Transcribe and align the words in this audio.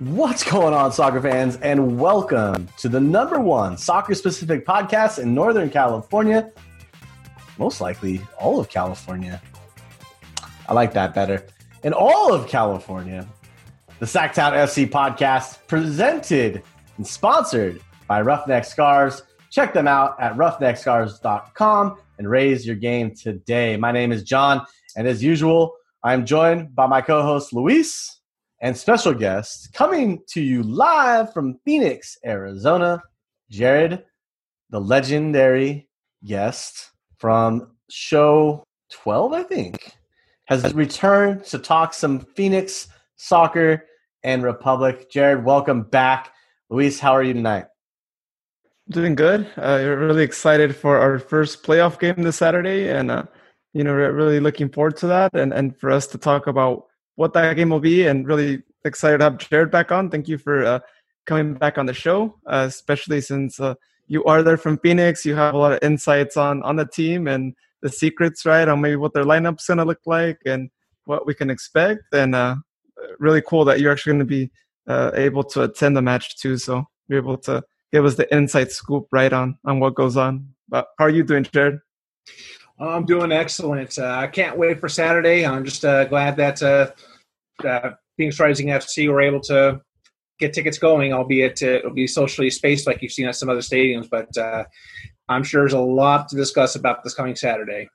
What's 0.00 0.42
going 0.42 0.72
on, 0.72 0.92
soccer 0.92 1.20
fans, 1.20 1.56
and 1.56 2.00
welcome 2.00 2.66
to 2.78 2.88
the 2.88 2.98
number 2.98 3.38
one 3.38 3.76
soccer 3.76 4.14
specific 4.14 4.64
podcast 4.64 5.18
in 5.18 5.34
Northern 5.34 5.68
California. 5.68 6.50
Most 7.58 7.82
likely, 7.82 8.22
all 8.38 8.58
of 8.58 8.70
California. 8.70 9.42
I 10.66 10.72
like 10.72 10.94
that 10.94 11.12
better. 11.12 11.46
In 11.82 11.92
all 11.92 12.32
of 12.32 12.48
California, 12.48 13.28
the 13.98 14.06
Sactown 14.06 14.54
FC 14.54 14.88
podcast, 14.88 15.58
presented 15.66 16.62
and 16.96 17.06
sponsored 17.06 17.82
by 18.08 18.22
Roughneck 18.22 18.64
Scarves. 18.64 19.24
Check 19.50 19.74
them 19.74 19.86
out 19.86 20.18
at 20.18 20.34
roughneckscarves.com 20.34 21.98
and 22.16 22.30
raise 22.30 22.66
your 22.66 22.76
game 22.76 23.14
today. 23.14 23.76
My 23.76 23.92
name 23.92 24.12
is 24.12 24.22
Jon, 24.22 24.64
and 24.96 25.06
as 25.06 25.22
usual, 25.22 25.74
I'm 26.02 26.24
joined 26.24 26.74
by 26.74 26.86
my 26.86 27.02
co 27.02 27.22
host 27.22 27.52
Luis 27.52 28.19
and 28.60 28.76
special 28.76 29.14
guests 29.14 29.66
coming 29.68 30.22
to 30.28 30.40
you 30.40 30.62
live 30.62 31.32
from 31.32 31.58
Phoenix, 31.64 32.18
Arizona, 32.24 33.02
Jared, 33.50 34.04
the 34.68 34.80
legendary 34.80 35.88
guest 36.24 36.90
from 37.18 37.72
show 37.88 38.62
12, 38.90 39.32
I 39.32 39.42
think, 39.44 39.92
has 40.46 40.74
returned 40.74 41.44
to 41.44 41.58
talk 41.58 41.94
some 41.94 42.20
Phoenix 42.36 42.88
soccer 43.16 43.86
and 44.22 44.42
Republic. 44.42 45.10
Jared, 45.10 45.44
welcome 45.44 45.82
back. 45.82 46.32
Luis, 46.68 47.00
how 47.00 47.12
are 47.12 47.22
you 47.22 47.32
tonight? 47.32 47.66
Doing 48.90 49.14
good. 49.14 49.48
Uh, 49.56 49.80
really 49.84 50.22
excited 50.22 50.74
for 50.74 50.98
our 50.98 51.18
first 51.18 51.62
playoff 51.62 51.98
game 51.98 52.22
this 52.24 52.36
Saturday, 52.36 52.90
and 52.90 53.10
uh, 53.10 53.22
you 53.72 53.84
know, 53.84 53.92
really 53.92 54.40
looking 54.40 54.68
forward 54.68 54.96
to 54.96 55.06
that, 55.06 55.32
and 55.34 55.52
and 55.52 55.76
for 55.78 55.92
us 55.92 56.08
to 56.08 56.18
talk 56.18 56.48
about 56.48 56.86
what 57.20 57.34
that 57.34 57.54
game 57.54 57.68
will 57.68 57.80
be, 57.80 58.06
and 58.06 58.26
really 58.26 58.62
excited 58.86 59.18
to 59.18 59.24
have 59.24 59.36
Jared 59.36 59.70
back 59.70 59.92
on. 59.92 60.08
Thank 60.08 60.26
you 60.26 60.38
for 60.38 60.64
uh, 60.64 60.80
coming 61.26 61.52
back 61.52 61.76
on 61.76 61.84
the 61.84 61.92
show, 61.92 62.34
uh, 62.46 62.64
especially 62.66 63.20
since 63.20 63.60
uh, 63.60 63.74
you 64.08 64.24
are 64.24 64.42
there 64.42 64.56
from 64.56 64.78
Phoenix. 64.78 65.26
You 65.26 65.34
have 65.34 65.52
a 65.52 65.58
lot 65.58 65.72
of 65.72 65.80
insights 65.82 66.38
on 66.38 66.62
on 66.62 66.76
the 66.76 66.86
team 66.86 67.28
and 67.28 67.54
the 67.82 67.90
secrets, 67.90 68.46
right, 68.46 68.66
on 68.66 68.80
maybe 68.80 68.96
what 68.96 69.12
their 69.12 69.24
lineup's 69.24 69.66
gonna 69.66 69.84
look 69.84 70.00
like 70.06 70.38
and 70.46 70.70
what 71.04 71.26
we 71.26 71.34
can 71.34 71.50
expect. 71.50 72.04
And 72.14 72.34
uh, 72.34 72.56
really 73.18 73.42
cool 73.42 73.66
that 73.66 73.80
you're 73.80 73.92
actually 73.92 74.12
going 74.14 74.26
to 74.26 74.36
be 74.38 74.50
uh, 74.86 75.10
able 75.12 75.44
to 75.44 75.64
attend 75.64 75.98
the 75.98 76.02
match 76.02 76.38
too. 76.38 76.56
So 76.56 76.86
you're 77.08 77.18
able 77.18 77.36
to 77.38 77.62
give 77.92 78.06
us 78.06 78.14
the 78.14 78.34
inside 78.34 78.72
scoop 78.72 79.08
right 79.12 79.32
on 79.32 79.58
on 79.66 79.78
what 79.78 79.94
goes 79.94 80.16
on. 80.16 80.54
But 80.70 80.88
how 80.98 81.04
are 81.04 81.10
you 81.10 81.24
doing, 81.24 81.44
Jared? 81.44 81.80
I'm 82.78 83.04
doing 83.04 83.30
excellent. 83.30 83.98
Uh, 83.98 84.06
I 84.06 84.26
can't 84.26 84.56
wait 84.56 84.80
for 84.80 84.88
Saturday. 84.88 85.44
I'm 85.44 85.66
just 85.66 85.82
glad 85.82 86.36
that 86.38 86.62
uh, 87.64 87.90
Phoenix 88.16 88.38
Rising 88.38 88.68
FC 88.68 89.10
were 89.10 89.20
able 89.20 89.40
to 89.42 89.80
get 90.38 90.52
tickets 90.52 90.78
going, 90.78 91.12
albeit 91.12 91.60
it'll 91.62 91.92
be 91.92 92.06
socially 92.06 92.50
spaced 92.50 92.86
like 92.86 93.02
you've 93.02 93.12
seen 93.12 93.26
at 93.26 93.36
some 93.36 93.48
other 93.48 93.60
stadiums. 93.60 94.08
But 94.10 94.36
uh, 94.36 94.64
I'm 95.28 95.42
sure 95.42 95.62
there's 95.62 95.72
a 95.72 95.80
lot 95.80 96.28
to 96.28 96.36
discuss 96.36 96.76
about 96.76 97.04
this 97.04 97.14
coming 97.14 97.36
Saturday. 97.36 97.88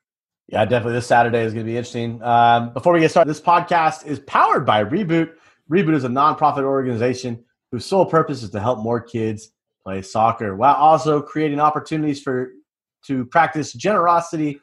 Yeah, 0.47 0.63
definitely. 0.65 0.93
This 0.93 1.07
Saturday 1.07 1.41
is 1.41 1.53
going 1.53 1.65
to 1.65 1.71
be 1.71 1.77
interesting. 1.77 2.21
Um, 2.21 2.71
before 2.73 2.93
we 2.93 2.99
get 2.99 3.09
started, 3.09 3.29
this 3.29 3.41
podcast 3.41 4.05
is 4.05 4.19
powered 4.21 4.65
by 4.65 4.83
Reboot. 4.83 5.31
Reboot 5.71 5.95
is 5.95 6.03
a 6.03 6.09
nonprofit 6.09 6.63
organization 6.63 7.43
whose 7.71 7.85
sole 7.85 8.05
purpose 8.05 8.43
is 8.43 8.51
to 8.51 8.59
help 8.59 8.79
more 8.79 9.01
kids 9.01 9.51
play 9.83 10.03
soccer 10.03 10.55
while 10.55 10.75
also 10.75 11.21
creating 11.21 11.59
opportunities 11.59 12.21
for 12.21 12.51
to 13.07 13.25
practice 13.25 13.73
generosity 13.73 14.59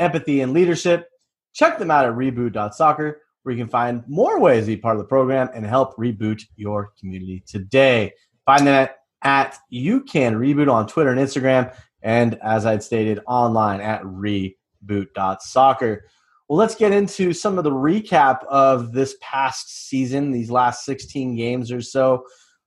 empathy, 0.00 0.40
and 0.40 0.52
leadership. 0.52 1.08
Check 1.52 1.78
them 1.78 1.90
out 1.90 2.06
at 2.06 2.12
reboot.soccer, 2.12 3.20
where 3.50 3.56
you 3.56 3.64
can 3.64 3.68
find 3.68 4.04
more 4.06 4.38
ways 4.38 4.66
to 4.66 4.68
be 4.68 4.76
part 4.76 4.94
of 4.94 5.02
the 5.02 5.08
program 5.08 5.50
and 5.52 5.66
help 5.66 5.96
reboot 5.96 6.44
your 6.54 6.92
community 7.00 7.42
today. 7.48 8.12
Find 8.46 8.64
that 8.68 8.98
at, 9.22 9.58
You 9.70 10.02
Can 10.02 10.36
Reboot 10.36 10.72
on 10.72 10.86
Twitter 10.86 11.10
and 11.10 11.18
Instagram, 11.18 11.74
and 12.00 12.38
as 12.44 12.64
I'd 12.64 12.84
stated, 12.84 13.18
online 13.26 13.80
at 13.80 14.04
reboot.soccer. 14.04 16.04
Well, 16.48 16.58
let's 16.58 16.76
get 16.76 16.92
into 16.92 17.32
some 17.32 17.58
of 17.58 17.64
the 17.64 17.72
recap 17.72 18.44
of 18.44 18.92
this 18.92 19.16
past 19.20 19.88
season, 19.88 20.30
these 20.30 20.52
last 20.52 20.84
16 20.84 21.34
games 21.34 21.72
or 21.72 21.82
so, 21.82 22.22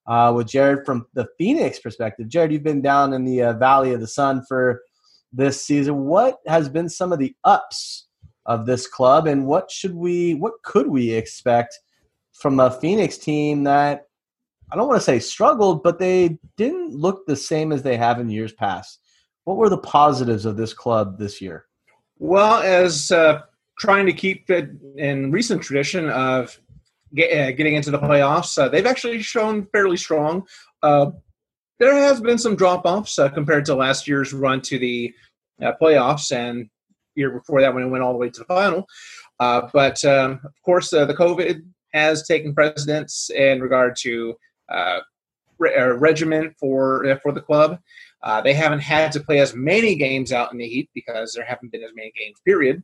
uh, 0.06 0.34
with 0.36 0.48
Jared 0.48 0.86
from 0.86 1.06
the 1.14 1.30
Phoenix 1.38 1.80
perspective. 1.80 2.28
Jared, 2.28 2.52
you've 2.52 2.62
been 2.62 2.82
down 2.82 3.14
in 3.14 3.24
the 3.24 3.42
uh, 3.42 3.54
Valley 3.54 3.94
of 3.94 4.02
the 4.02 4.08
Sun 4.08 4.44
for 4.50 4.82
this 5.32 5.66
season. 5.66 6.04
What 6.04 6.40
has 6.46 6.68
been 6.68 6.90
some 6.90 7.14
of 7.14 7.20
the 7.20 7.34
ups 7.46 8.03
of 8.46 8.66
this 8.66 8.88
club, 8.88 9.28
and 9.28 9.46
what 9.46 9.72
should 9.72 9.96
we, 9.96 10.34
what 10.36 10.54
could 10.64 10.88
we 10.88 11.12
expect 11.12 11.80
from 12.34 12.60
a 12.60 12.72
Phoenix 12.72 13.18
team 13.18 13.64
that 13.64 14.08
I 14.72 14.76
don't 14.76 14.88
want 14.88 15.00
to 15.00 15.06
say 15.06 15.20
struggled, 15.20 15.84
but 15.84 16.00
they 16.00 16.40
didn't 16.58 16.96
look 16.96 17.28
the 17.28 17.36
same 17.36 17.72
as 17.72 17.84
they 17.84 17.96
have 17.96 18.20
in 18.20 18.30
years 18.30 18.54
past. 18.54 19.00
What 19.44 19.58
were 19.58 19.70
the 19.70 19.78
positives 19.78 20.46
of 20.46 20.58
this 20.58 20.74
club 20.74 21.20
this 21.20 21.40
year? 21.40 21.66
Well, 22.18 22.62
as 22.64 23.12
uh, 23.12 23.42
trying 23.78 24.08
to 24.08 24.14
keep 24.14 24.50
it 24.50 24.72
in 24.98 25.32
recent 25.32 25.62
tradition 25.62 26.10
of 26.10 26.60
get, 27.14 27.32
uh, 27.32 27.52
getting 27.52 27.76
into 27.76 27.92
the 27.92 28.00
playoffs, 28.00 28.58
uh, 28.58 28.68
they've 28.68 28.86
actually 28.86 29.22
shown 29.22 29.68
fairly 29.68 29.98
strong. 29.98 30.48
Uh, 30.82 31.12
there 31.80 31.96
has 31.96 32.20
been 32.20 32.38
some 32.38 32.56
drop 32.56 32.86
offs 32.86 33.20
uh, 33.20 33.30
compared 33.30 33.66
to 33.66 33.76
last 33.76 34.08
year's 34.08 34.34
run 34.34 34.62
to 34.62 34.80
the 34.80 35.14
uh, 35.62 35.74
playoffs 35.80 36.36
and 36.36 36.70
year 37.16 37.32
before 37.32 37.62
that 37.62 37.74
when 37.74 37.84
it 37.84 37.90
went 37.90 38.04
all 38.04 38.14
the 38.14 38.20
way 38.20 38.30
to 38.30 38.40
the 38.40 38.46
final. 38.46 38.88
Uh, 39.40 39.70
but 39.74 40.04
um, 40.06 40.40
of 40.44 40.62
course, 40.64 40.94
uh, 40.94 41.06
the 41.06 41.14
COVID 41.14 41.62
has 41.94 42.24
taken 42.28 42.54
precedence 42.54 43.30
in 43.30 43.62
regard 43.62 43.96
to 43.98 44.36
uh, 44.70 45.00
re- 45.58 45.76
uh, 45.76 45.94
regimen 45.94 46.54
for 46.60 47.20
for 47.22 47.32
the 47.32 47.42
club. 47.42 47.80
they 48.44 48.54
haven't 48.54 48.80
had 48.80 49.12
to 49.12 49.20
play 49.20 49.40
as 49.40 49.56
many 49.56 49.96
games 49.96 50.32
out 50.32 50.52
in 50.52 50.58
the 50.58 50.68
heat 50.68 50.90
because 50.94 51.34
there 51.34 51.46
haven't 51.46 51.72
been 51.72 51.84
as 51.84 51.92
many 51.96 52.12
games. 52.18 52.40
Period. 52.46 52.84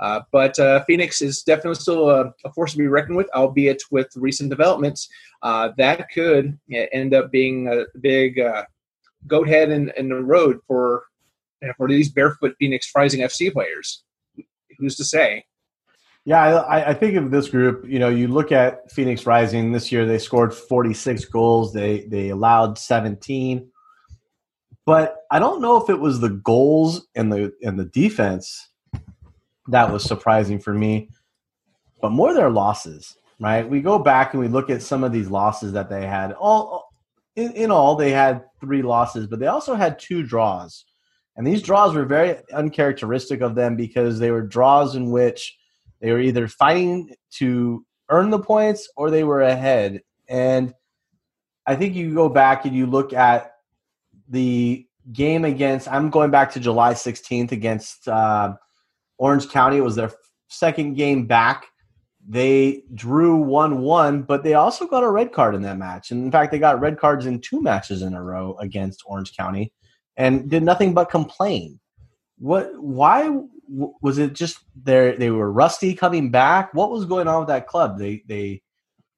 Uh, 0.00 0.20
but 0.30 0.56
uh, 0.60 0.84
Phoenix 0.84 1.20
is 1.20 1.42
definitely 1.42 1.74
still 1.74 2.08
a, 2.08 2.32
a, 2.44 2.52
force 2.52 2.70
to 2.70 2.78
be 2.78 2.86
reckoned 2.86 3.16
with, 3.16 3.28
albeit 3.34 3.82
with 3.90 4.06
recent 4.14 4.48
developments 4.48 5.08
uh, 5.42 5.70
that 5.76 6.08
could 6.14 6.56
end 6.70 7.14
up 7.14 7.32
being 7.32 7.66
a 7.66 7.84
big 7.98 8.40
goat 9.26 9.48
head 9.48 9.70
in, 9.70 9.90
in, 9.96 10.08
the 10.08 10.14
road 10.14 10.60
for 10.66 11.04
for 11.76 11.88
these 11.88 12.10
barefoot 12.10 12.54
Phoenix 12.58 12.90
Rising 12.94 13.20
FC 13.20 13.52
players. 13.52 14.04
Who's 14.78 14.96
to 14.96 15.04
say? 15.04 15.44
Yeah, 16.24 16.56
I, 16.56 16.90
I, 16.90 16.94
think 16.94 17.16
of 17.16 17.30
this 17.30 17.48
group. 17.48 17.84
You 17.88 17.98
know, 17.98 18.10
you 18.10 18.28
look 18.28 18.52
at 18.52 18.90
Phoenix 18.92 19.24
Rising 19.24 19.72
this 19.72 19.90
year; 19.90 20.04
they 20.04 20.18
scored 20.18 20.52
46 20.52 21.24
goals. 21.26 21.72
They 21.72 22.00
they 22.00 22.28
allowed 22.28 22.76
17, 22.76 23.70
but 24.84 25.16
I 25.30 25.38
don't 25.38 25.62
know 25.62 25.82
if 25.82 25.88
it 25.88 25.98
was 25.98 26.20
the 26.20 26.28
goals 26.28 27.06
and 27.14 27.32
the 27.32 27.52
and 27.62 27.78
the 27.78 27.86
defense 27.86 28.68
that 29.68 29.90
was 29.90 30.04
surprising 30.04 30.58
for 30.58 30.74
me, 30.74 31.08
but 32.02 32.10
more 32.10 32.34
their 32.34 32.50
losses. 32.50 33.16
Right? 33.40 33.66
We 33.66 33.80
go 33.80 33.98
back 33.98 34.34
and 34.34 34.42
we 34.42 34.48
look 34.48 34.68
at 34.68 34.82
some 34.82 35.04
of 35.04 35.12
these 35.12 35.30
losses 35.30 35.72
that 35.72 35.88
they 35.88 36.04
had. 36.04 36.32
All 36.32 36.88
in, 37.36 37.52
in 37.52 37.70
all, 37.70 37.94
they 37.94 38.10
had 38.10 38.44
three 38.60 38.82
losses, 38.82 39.26
but 39.26 39.38
they 39.38 39.46
also 39.46 39.74
had 39.76 39.98
two 39.98 40.24
draws. 40.24 40.84
And 41.38 41.46
these 41.46 41.62
draws 41.62 41.94
were 41.94 42.04
very 42.04 42.36
uncharacteristic 42.52 43.42
of 43.42 43.54
them 43.54 43.76
because 43.76 44.18
they 44.18 44.32
were 44.32 44.42
draws 44.42 44.96
in 44.96 45.12
which 45.12 45.56
they 46.00 46.10
were 46.10 46.18
either 46.20 46.48
fighting 46.48 47.14
to 47.34 47.86
earn 48.10 48.30
the 48.30 48.40
points 48.40 48.90
or 48.96 49.08
they 49.08 49.22
were 49.22 49.42
ahead. 49.42 50.02
And 50.28 50.74
I 51.64 51.76
think 51.76 51.94
you 51.94 52.12
go 52.12 52.28
back 52.28 52.64
and 52.64 52.74
you 52.74 52.86
look 52.86 53.12
at 53.12 53.52
the 54.28 54.84
game 55.12 55.44
against, 55.44 55.86
I'm 55.86 56.10
going 56.10 56.32
back 56.32 56.50
to 56.52 56.60
July 56.60 56.92
16th 56.94 57.52
against 57.52 58.08
uh, 58.08 58.54
Orange 59.18 59.48
County. 59.48 59.76
It 59.76 59.84
was 59.84 59.94
their 59.94 60.10
second 60.48 60.94
game 60.94 61.26
back. 61.26 61.66
They 62.28 62.82
drew 62.94 63.36
1 63.36 63.80
1, 63.80 64.22
but 64.22 64.42
they 64.42 64.54
also 64.54 64.88
got 64.88 65.04
a 65.04 65.10
red 65.10 65.32
card 65.32 65.54
in 65.54 65.62
that 65.62 65.78
match. 65.78 66.10
And 66.10 66.24
in 66.24 66.32
fact, 66.32 66.50
they 66.50 66.58
got 66.58 66.80
red 66.80 66.98
cards 66.98 67.26
in 67.26 67.40
two 67.40 67.62
matches 67.62 68.02
in 68.02 68.14
a 68.14 68.22
row 68.22 68.56
against 68.58 69.04
Orange 69.06 69.36
County 69.36 69.72
and 70.18 70.50
did 70.50 70.62
nothing 70.62 70.92
but 70.92 71.10
complain. 71.10 71.80
What? 72.38 72.70
Why 72.80 73.30
was 73.68 74.18
it 74.18 74.34
just 74.34 74.58
they 74.82 75.16
they 75.16 75.30
were 75.30 75.50
rusty 75.50 75.94
coming 75.94 76.30
back? 76.30 76.74
What 76.74 76.90
was 76.90 77.06
going 77.06 77.26
on 77.26 77.40
with 77.40 77.48
that 77.48 77.66
club? 77.66 77.98
They 77.98 78.22
they, 78.26 78.60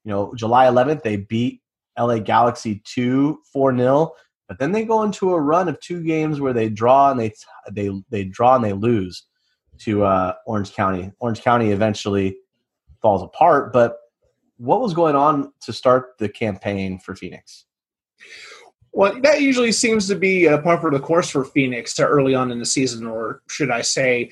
you 0.04 0.12
know, 0.12 0.32
July 0.36 0.66
11th 0.66 1.02
they 1.02 1.16
beat 1.16 1.60
LA 1.98 2.18
Galaxy 2.18 2.80
two 2.84 3.40
four 3.52 3.76
0 3.76 4.12
but 4.50 4.58
then 4.58 4.72
they 4.72 4.84
go 4.84 5.04
into 5.04 5.32
a 5.32 5.40
run 5.40 5.68
of 5.68 5.78
two 5.78 6.02
games 6.02 6.40
where 6.40 6.52
they 6.52 6.68
draw 6.68 7.12
and 7.12 7.20
they 7.20 7.32
they 7.70 7.88
they 8.10 8.24
draw 8.24 8.56
and 8.56 8.64
they 8.64 8.72
lose 8.72 9.22
to 9.78 10.02
uh, 10.02 10.34
Orange 10.44 10.72
County. 10.72 11.12
Orange 11.20 11.40
County 11.40 11.70
eventually 11.70 12.36
falls 13.00 13.22
apart. 13.22 13.72
But 13.72 13.96
what 14.56 14.80
was 14.80 14.92
going 14.92 15.14
on 15.14 15.52
to 15.62 15.72
start 15.72 16.18
the 16.18 16.28
campaign 16.28 16.98
for 16.98 17.14
Phoenix? 17.14 17.66
Well, 18.92 19.20
that 19.22 19.40
usually 19.40 19.72
seems 19.72 20.08
to 20.08 20.16
be 20.16 20.46
a 20.46 20.58
part 20.58 20.84
of 20.84 20.92
the 20.92 21.06
course 21.06 21.30
for 21.30 21.44
Phoenix 21.44 21.94
to 21.94 22.06
early 22.06 22.34
on 22.34 22.50
in 22.50 22.58
the 22.58 22.66
season, 22.66 23.06
or 23.06 23.42
should 23.48 23.70
I 23.70 23.82
say, 23.82 24.30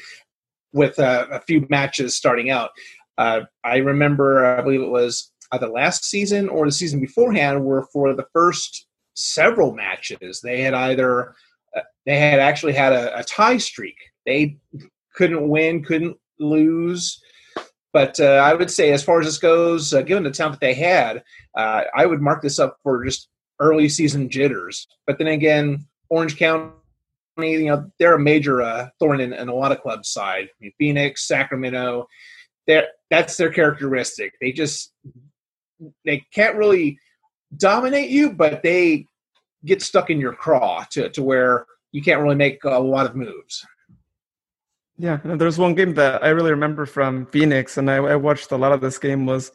with 0.73 0.99
a, 0.99 1.43
few 1.47 1.67
matches 1.71 2.17
starting 2.17 2.51
out. 2.51 2.71
Uh, 3.17 3.43
I 3.65 3.79
remember, 3.79 4.45
I 4.45 4.61
believe 4.63 4.83
it 4.83 4.91
was 4.91 5.33
either 5.53 5.69
last 5.69 6.05
season 6.05 6.49
or 6.49 6.67
the 6.67 6.73
season 6.73 7.01
beforehand 7.01 7.65
were 7.65 7.87
for 7.93 8.15
the 8.15 8.27
first 8.33 8.87
several 9.15 9.75
matches. 9.75 10.41
They 10.41 10.61
had 10.61 10.75
either 10.75 11.35
uh, 11.77 11.81
they 12.07 12.19
had 12.19 12.41
actually 12.41 12.73
had 12.73 12.93
a, 12.93 13.19
a 13.19 13.25
tie 13.25 13.59
streak. 13.59 13.97
They 14.27 14.59
couldn't 15.15 15.49
win, 15.49 15.85
couldn't 15.85 16.17
lose. 16.39 17.21
But 17.93 18.21
uh, 18.21 18.43
I 18.45 18.55
would 18.55 18.71
say, 18.71 18.93
as 18.93 19.03
far 19.03 19.21
as 19.21 19.27
this 19.27 19.39
goes, 19.39 19.95
uh, 19.95 20.03
given 20.03 20.23
the 20.23 20.31
talent 20.31 20.55
that 20.55 20.61
they 20.61 20.75
had, 20.75 21.23
uh, 21.57 21.85
I 21.97 22.07
would 22.07 22.21
mark 22.21 22.43
this 22.43 22.59
up 22.59 22.79
for 22.83 23.05
just 23.05 23.29
early 23.61 23.89
season 23.89 24.29
jitters. 24.29 24.87
But 25.07 25.19
then 25.19 25.29
again, 25.29 25.87
Orange 26.09 26.37
County, 26.37 26.73
you 27.39 27.67
know, 27.67 27.91
they're 27.99 28.15
a 28.15 28.19
major 28.19 28.63
uh, 28.63 28.89
thorn 28.99 29.21
in, 29.21 29.33
in, 29.33 29.49
a 29.49 29.55
lot 29.55 29.73
of 29.73 29.81
clubs' 29.81 30.09
side. 30.09 30.49
I 30.49 30.55
mean, 30.61 30.73
Phoenix, 30.79 31.27
Sacramento, 31.29 32.09
that's 32.67 33.37
their 33.37 33.51
characteristic. 33.51 34.35
They 34.41 34.53
just 34.53 34.93
they 36.05 36.25
can't 36.33 36.57
really 36.57 36.99
dominate 37.57 38.11
you, 38.11 38.33
but 38.33 38.63
they 38.63 39.07
get 39.65 39.83
stuck 39.83 40.11
in 40.11 40.21
your 40.21 40.33
craw 40.33 40.85
to, 40.91 41.09
to 41.11 41.23
where 41.23 41.67
you 41.93 42.03
can't 42.03 42.21
really 42.21 42.35
make 42.35 42.65
a 42.65 42.79
lot 42.79 43.07
of 43.07 43.17
moves. 43.17 43.65
Yeah, 44.99 45.19
there's 45.25 45.59
one 45.59 45.75
game 45.75 45.95
that 45.95 46.25
I 46.25 46.29
really 46.31 46.51
remember 46.51 46.85
from 46.85 47.27
Phoenix, 47.27 47.77
and 47.77 47.89
I, 47.89 47.97
I, 47.97 48.17
watched 48.17 48.51
a 48.51 48.57
lot 48.57 48.73
of 48.73 48.81
this 48.81 48.99
game 48.99 49.27
was 49.27 49.53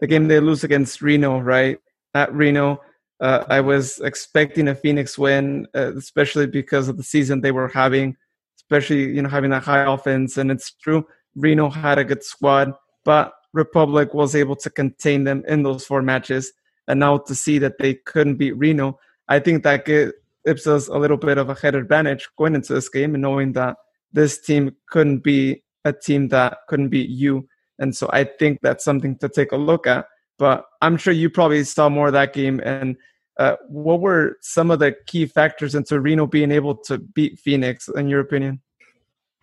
the 0.00 0.06
game 0.06 0.26
they 0.26 0.40
lose 0.40 0.64
against 0.64 1.02
Reno, 1.02 1.38
right? 1.38 1.78
At 2.14 2.34
Reno, 2.34 2.80
uh, 3.20 3.44
I 3.48 3.60
was 3.60 3.98
expecting 4.00 4.68
a 4.68 4.74
Phoenix 4.74 5.16
win, 5.16 5.66
uh, 5.74 5.94
especially 5.96 6.46
because 6.46 6.88
of 6.88 6.96
the 6.96 7.02
season 7.02 7.40
they 7.40 7.52
were 7.52 7.68
having, 7.68 8.16
especially 8.56 9.04
you 9.14 9.22
know 9.22 9.28
having 9.28 9.50
that 9.50 9.62
high 9.62 9.90
offense. 9.90 10.36
And 10.36 10.50
it's 10.50 10.72
true, 10.72 11.06
Reno 11.34 11.70
had 11.70 11.98
a 11.98 12.04
good 12.04 12.22
squad, 12.22 12.72
but 13.04 13.32
Republic 13.52 14.12
was 14.12 14.34
able 14.34 14.56
to 14.56 14.70
contain 14.70 15.24
them 15.24 15.42
in 15.48 15.62
those 15.62 15.84
four 15.84 16.02
matches. 16.02 16.52
And 16.88 17.00
now 17.00 17.18
to 17.18 17.34
see 17.34 17.58
that 17.58 17.78
they 17.78 17.94
couldn't 17.94 18.36
beat 18.36 18.52
Reno, 18.52 18.98
I 19.28 19.40
think 19.40 19.62
that 19.64 19.86
gives 19.86 20.66
us 20.66 20.88
a 20.88 20.98
little 20.98 21.16
bit 21.16 21.38
of 21.38 21.48
a 21.48 21.54
head 21.54 21.74
advantage 21.74 22.28
going 22.36 22.54
into 22.54 22.74
this 22.74 22.88
game 22.88 23.14
and 23.14 23.22
knowing 23.22 23.52
that 23.54 23.76
this 24.12 24.40
team 24.40 24.76
couldn't 24.88 25.20
be 25.20 25.62
a 25.84 25.92
team 25.92 26.28
that 26.28 26.58
couldn't 26.68 26.90
beat 26.90 27.10
you. 27.10 27.48
And 27.78 27.94
so 27.94 28.08
I 28.12 28.24
think 28.24 28.60
that's 28.62 28.84
something 28.84 29.18
to 29.18 29.28
take 29.28 29.52
a 29.52 29.56
look 29.56 29.86
at. 29.86 30.06
But 30.38 30.64
I'm 30.82 30.96
sure 30.96 31.12
you 31.12 31.30
probably 31.30 31.64
saw 31.64 31.88
more 31.88 32.08
of 32.08 32.12
that 32.12 32.32
game. 32.32 32.60
And 32.64 32.96
uh, 33.38 33.56
what 33.68 34.00
were 34.00 34.36
some 34.42 34.70
of 34.70 34.78
the 34.78 34.94
key 35.06 35.26
factors 35.26 35.74
into 35.74 36.00
Reno 36.00 36.26
being 36.26 36.50
able 36.50 36.76
to 36.84 36.98
beat 36.98 37.38
Phoenix, 37.38 37.88
in 37.88 38.08
your 38.08 38.20
opinion? 38.20 38.60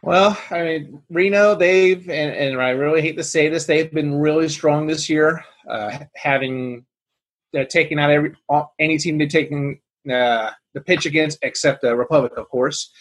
Well, 0.03 0.37
I 0.51 0.63
mean, 0.63 1.01
Reno, 1.09 1.55
they've, 1.55 2.01
and, 2.09 2.35
and 2.35 2.61
I 2.61 2.71
really 2.71 3.01
hate 3.01 3.15
to 3.17 3.23
say 3.23 3.47
this, 3.47 3.65
they've 3.65 3.91
been 3.91 4.15
really 4.15 4.49
strong 4.49 4.85
this 4.85 5.09
year, 5.09 5.45
uh, 5.69 5.97
having 6.15 6.85
uh, 7.57 7.63
taken 7.65 7.99
out 7.99 8.09
every 8.09 8.33
any 8.79 8.97
team 8.97 9.17
they've 9.17 9.29
taken 9.29 9.79
uh, 10.11 10.51
the 10.73 10.81
pitch 10.81 11.05
against, 11.05 11.37
except 11.41 11.81
the 11.81 11.95
Republic, 11.95 12.33
of 12.35 12.49
course. 12.49 12.91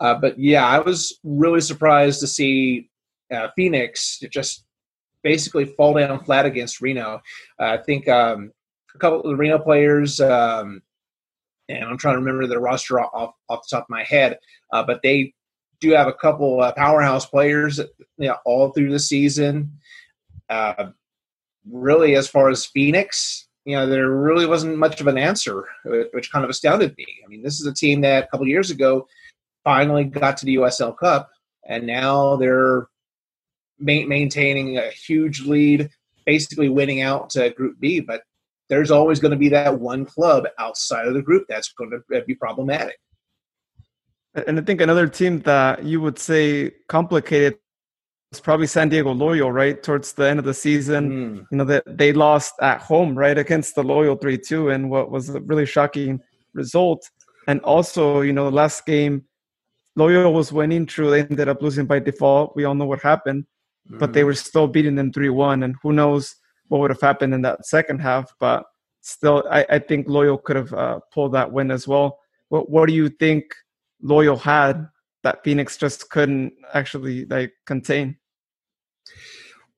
Uh, 0.00 0.14
but 0.14 0.38
yeah, 0.38 0.66
I 0.66 0.78
was 0.78 1.18
really 1.22 1.60
surprised 1.60 2.20
to 2.20 2.26
see 2.26 2.88
uh, 3.30 3.48
Phoenix 3.54 4.18
just 4.30 4.64
basically 5.22 5.64
fall 5.64 5.94
down 5.94 6.22
flat 6.24 6.46
against 6.46 6.80
Reno. 6.80 7.20
I 7.58 7.78
think 7.78 8.08
um, 8.08 8.52
a 8.94 8.98
couple 8.98 9.20
of 9.20 9.26
the 9.26 9.36
Reno 9.36 9.58
players, 9.58 10.20
um, 10.20 10.82
and 11.68 11.84
I'm 11.84 11.98
trying 11.98 12.14
to 12.14 12.20
remember 12.20 12.46
the 12.46 12.58
roster 12.58 13.00
off, 13.00 13.34
off 13.48 13.62
the 13.68 13.76
top 13.76 13.84
of 13.84 13.90
my 13.90 14.04
head, 14.04 14.38
uh, 14.72 14.82
but 14.82 15.02
they 15.02 15.34
do 15.80 15.90
have 15.90 16.08
a 16.08 16.12
couple 16.12 16.60
uh, 16.60 16.72
powerhouse 16.72 17.26
players 17.26 17.78
you 17.78 18.28
know, 18.28 18.36
all 18.44 18.70
through 18.70 18.90
the 18.90 18.98
season. 18.98 19.78
Uh, 20.48 20.90
really, 21.70 22.16
as 22.16 22.28
far 22.28 22.48
as 22.48 22.64
Phoenix, 22.64 23.48
you 23.64 23.76
know, 23.76 23.86
there 23.86 24.10
really 24.10 24.46
wasn't 24.46 24.78
much 24.78 25.00
of 25.00 25.06
an 25.06 25.18
answer, 25.18 25.66
which 26.12 26.32
kind 26.32 26.44
of 26.44 26.50
astounded 26.50 26.96
me. 26.96 27.06
I 27.24 27.28
mean, 27.28 27.42
this 27.42 27.60
is 27.60 27.66
a 27.66 27.74
team 27.74 28.00
that 28.00 28.24
a 28.24 28.26
couple 28.28 28.48
years 28.48 28.70
ago 28.70 29.06
finally 29.62 30.04
got 30.04 30.38
to 30.38 30.46
the 30.46 30.56
USL 30.56 30.96
Cup, 30.96 31.30
and 31.68 31.86
now 31.86 32.36
they're 32.36 32.88
maintaining 33.78 34.78
a 34.78 34.90
huge 34.90 35.42
lead, 35.42 35.90
basically 36.26 36.68
winning 36.68 37.00
out 37.00 37.30
to 37.30 37.50
Group 37.50 37.78
B. 37.80 38.00
But 38.00 38.22
there's 38.68 38.90
always 38.90 39.20
going 39.20 39.32
to 39.32 39.38
be 39.38 39.48
that 39.50 39.78
one 39.78 40.04
club 40.04 40.44
outside 40.58 41.06
of 41.06 41.14
the 41.14 41.22
group 41.22 41.46
that's 41.48 41.72
going 41.72 41.90
to 41.90 42.22
be 42.22 42.34
problematic. 42.34 42.98
And 44.46 44.58
I 44.58 44.62
think 44.62 44.80
another 44.80 45.08
team 45.08 45.40
that 45.40 45.84
you 45.84 46.00
would 46.00 46.18
say 46.18 46.72
complicated 46.88 47.58
was 48.30 48.40
probably 48.40 48.66
San 48.66 48.90
Diego 48.90 49.12
Loyal, 49.12 49.50
right? 49.50 49.82
Towards 49.82 50.12
the 50.12 50.28
end 50.28 50.38
of 50.38 50.44
the 50.44 50.54
season, 50.54 51.10
mm. 51.10 51.46
you 51.50 51.56
know, 51.56 51.64
that 51.64 51.84
they, 51.86 52.10
they 52.10 52.12
lost 52.12 52.54
at 52.60 52.80
home, 52.80 53.16
right, 53.16 53.38
against 53.38 53.74
the 53.74 53.82
Loyal 53.82 54.16
3 54.16 54.38
2, 54.38 54.70
and 54.70 54.90
what 54.90 55.10
was 55.10 55.30
a 55.30 55.40
really 55.40 55.66
shocking 55.66 56.20
result. 56.52 57.08
And 57.46 57.60
also, 57.60 58.20
you 58.20 58.34
know, 58.34 58.44
the 58.44 58.56
last 58.56 58.84
game, 58.84 59.24
Loyal 59.96 60.32
was 60.32 60.52
winning, 60.52 60.86
true, 60.86 61.10
they 61.10 61.22
ended 61.22 61.48
up 61.48 61.62
losing 61.62 61.86
by 61.86 61.98
default. 61.98 62.54
We 62.54 62.64
all 62.64 62.74
know 62.74 62.84
what 62.84 63.00
happened, 63.00 63.46
but 63.88 64.12
they 64.12 64.24
were 64.24 64.34
still 64.34 64.66
beating 64.66 64.94
them 64.94 65.12
3 65.12 65.30
1. 65.30 65.62
And 65.62 65.74
who 65.82 65.92
knows 65.92 66.36
what 66.68 66.80
would 66.80 66.90
have 66.90 67.00
happened 67.00 67.34
in 67.34 67.42
that 67.42 67.66
second 67.66 68.00
half, 68.00 68.32
but 68.38 68.64
still, 69.00 69.44
I, 69.50 69.64
I 69.70 69.78
think 69.78 70.08
Loyal 70.08 70.38
could 70.38 70.56
have 70.56 70.72
uh, 70.72 71.00
pulled 71.12 71.32
that 71.32 71.52
win 71.52 71.70
as 71.70 71.88
well. 71.88 72.18
What, 72.48 72.70
what 72.70 72.86
do 72.86 72.94
you 72.94 73.08
think? 73.08 73.44
Loyal 74.00 74.36
had 74.36 74.86
that 75.22 75.42
Phoenix 75.44 75.76
just 75.76 76.10
couldn't 76.10 76.52
actually 76.74 77.24
like 77.26 77.52
contain? 77.66 78.16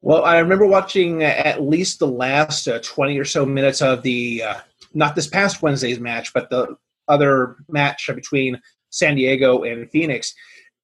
Well, 0.03 0.25
I 0.25 0.39
remember 0.39 0.67
watching 0.67 1.23
at 1.23 1.62
least 1.62 1.99
the 1.99 2.07
last 2.07 2.67
uh, 2.69 2.81
20 2.83 3.19
or 3.19 3.25
so 3.25 3.45
minutes 3.45 3.83
of 3.83 4.03
the, 4.03 4.43
uh, 4.43 4.55
not 4.95 5.15
this 5.15 5.27
past 5.27 5.62
Wednesday's 5.62 6.01
match, 6.01 6.33
but 6.33 6.49
the 6.51 6.77
other 7.09 7.57
match 7.69 8.09
between 8.15 8.61
San 8.91 9.17
Diego 9.17 9.62
and 9.62 9.91
Phoenix. 9.91 10.35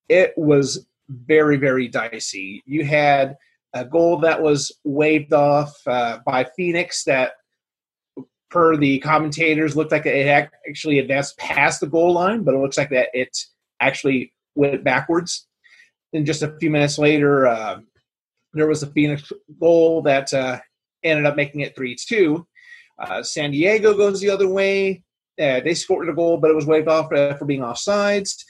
It 0.08 0.32
was 0.37 0.87
very, 1.08 1.56
very 1.56 1.88
dicey. 1.88 2.62
You 2.66 2.84
had 2.84 3.36
a 3.74 3.84
goal 3.84 4.18
that 4.18 4.42
was 4.42 4.72
waved 4.84 5.32
off 5.32 5.74
uh, 5.86 6.18
by 6.24 6.46
Phoenix 6.56 7.04
that, 7.04 7.32
per 8.50 8.76
the 8.76 8.98
commentators, 9.00 9.76
looked 9.76 9.92
like 9.92 10.06
it 10.06 10.26
actually 10.68 10.98
advanced 10.98 11.36
past 11.38 11.80
the 11.80 11.86
goal 11.86 12.14
line, 12.14 12.42
but 12.42 12.54
it 12.54 12.58
looks 12.58 12.78
like 12.78 12.90
that 12.90 13.08
it 13.12 13.36
actually 13.80 14.32
went 14.54 14.84
backwards. 14.84 15.46
Then 16.12 16.24
just 16.24 16.42
a 16.42 16.56
few 16.58 16.70
minutes 16.70 16.98
later, 16.98 17.46
uh, 17.46 17.80
there 18.54 18.66
was 18.66 18.82
a 18.82 18.86
Phoenix 18.88 19.30
goal 19.60 20.02
that 20.02 20.32
uh, 20.32 20.58
ended 21.02 21.26
up 21.26 21.36
making 21.36 21.60
it 21.60 21.76
3 21.76 21.96
2. 21.96 22.46
Uh, 22.98 23.22
San 23.22 23.50
Diego 23.50 23.94
goes 23.94 24.20
the 24.20 24.30
other 24.30 24.48
way. 24.48 25.02
Uh, 25.38 25.60
they 25.60 25.75
scored 25.75 26.08
a 26.08 26.14
goal, 26.14 26.38
but 26.38 26.50
it 26.50 26.54
was 26.54 26.64
waved 26.64 26.88
off 26.88 27.12
uh, 27.12 27.34
for 27.34 27.44
being 27.44 27.60
offsides. 27.60 28.42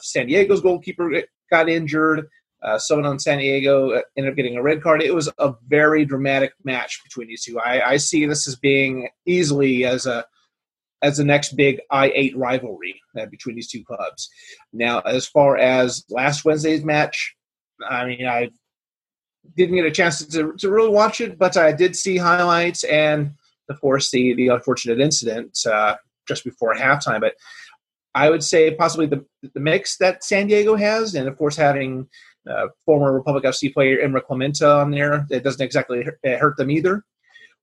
San 0.00 0.26
Diego's 0.26 0.62
goalkeeper 0.62 1.12
got 1.52 1.68
injured. 1.68 2.28
Uh, 2.62 2.78
someone 2.78 3.06
on 3.06 3.18
San 3.18 3.38
Diego 3.38 4.00
ended 4.16 4.32
up 4.32 4.36
getting 4.36 4.56
a 4.56 4.62
red 4.62 4.82
card. 4.82 5.02
It 5.02 5.14
was 5.14 5.28
a 5.38 5.52
very 5.68 6.04
dramatic 6.04 6.52
match 6.64 7.00
between 7.04 7.28
these 7.28 7.44
two. 7.44 7.58
I, 7.60 7.90
I 7.90 7.96
see 7.96 8.24
this 8.24 8.48
as 8.48 8.56
being 8.56 9.08
easily 9.26 9.84
as 9.84 10.06
a 10.06 10.24
as 11.02 11.16
the 11.16 11.24
next 11.24 11.56
big 11.56 11.80
I-8 11.90 12.34
rivalry 12.36 13.00
uh, 13.18 13.26
between 13.26 13.56
these 13.56 13.68
two 13.68 13.84
clubs. 13.84 14.30
Now, 14.72 15.00
as 15.00 15.26
far 15.26 15.56
as 15.56 16.04
last 16.08 16.44
Wednesday's 16.44 16.84
match, 16.84 17.34
I 17.90 18.06
mean, 18.06 18.24
I 18.24 18.50
didn't 19.56 19.74
get 19.74 19.84
a 19.84 19.90
chance 19.90 20.24
to, 20.24 20.52
to 20.58 20.70
really 20.70 20.90
watch 20.90 21.20
it, 21.20 21.40
but 21.40 21.56
I 21.56 21.72
did 21.72 21.96
see 21.96 22.16
highlights 22.18 22.84
and, 22.84 23.32
of 23.68 23.80
course, 23.80 24.12
the, 24.12 24.34
the 24.34 24.46
unfortunate 24.46 25.00
incident 25.00 25.58
uh, 25.66 25.96
just 26.28 26.44
before 26.44 26.72
halftime. 26.76 27.20
But 27.20 27.34
I 28.14 28.30
would 28.30 28.42
say 28.42 28.74
possibly 28.74 29.06
the, 29.06 29.24
the 29.54 29.60
mix 29.60 29.96
that 29.98 30.22
San 30.22 30.46
Diego 30.46 30.76
has, 30.76 31.14
and, 31.14 31.28
of 31.28 31.38
course, 31.38 31.56
having 31.56 32.08
uh, 32.48 32.66
former 32.84 33.12
Republic 33.12 33.44
FC 33.44 33.72
player 33.72 34.06
Emrah 34.06 34.22
Klimenta 34.22 34.82
on 34.82 34.90
there, 34.90 35.26
it 35.30 35.42
doesn't 35.42 35.64
exactly 35.64 36.06
hurt 36.24 36.56
them 36.56 36.70
either. 36.70 37.04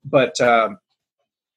But 0.03 0.39
um, 0.41 0.79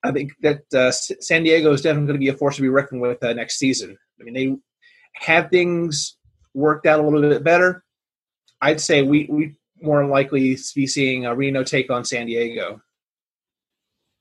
I 0.03 0.11
think 0.11 0.33
that 0.43 0.63
uh, 0.75 0.91
San 0.91 1.45
Diego 1.45 1.73
is 1.73 1.83
definitely 1.83 2.09
going 2.09 2.21
to 2.21 2.25
be 2.25 2.29
a 2.29 2.37
force 2.37 2.57
to 2.57 2.63
be 2.63 2.69
reckoned 2.69 3.01
with 3.01 3.23
uh, 3.23 3.33
next 3.33 3.59
season. 3.59 3.97
I 4.21 4.25
mean, 4.25 4.35
they 4.35 4.57
have 5.15 5.51
things 5.51 6.17
worked 6.55 6.87
out 6.87 7.01
a 7.01 7.03
little 7.03 7.21
bit 7.21 7.45
better. 7.45 7.85
I'd 8.61 8.81
say 8.81 9.03
we 9.03 9.27
we 9.31 9.55
more 9.81 10.05
likely 10.07 10.57
be 10.75 10.87
seeing 10.87 11.27
a 11.27 11.35
Reno 11.35 11.65
take 11.65 11.91
on 11.91 12.05
San 12.05 12.27
Diego. 12.27 12.81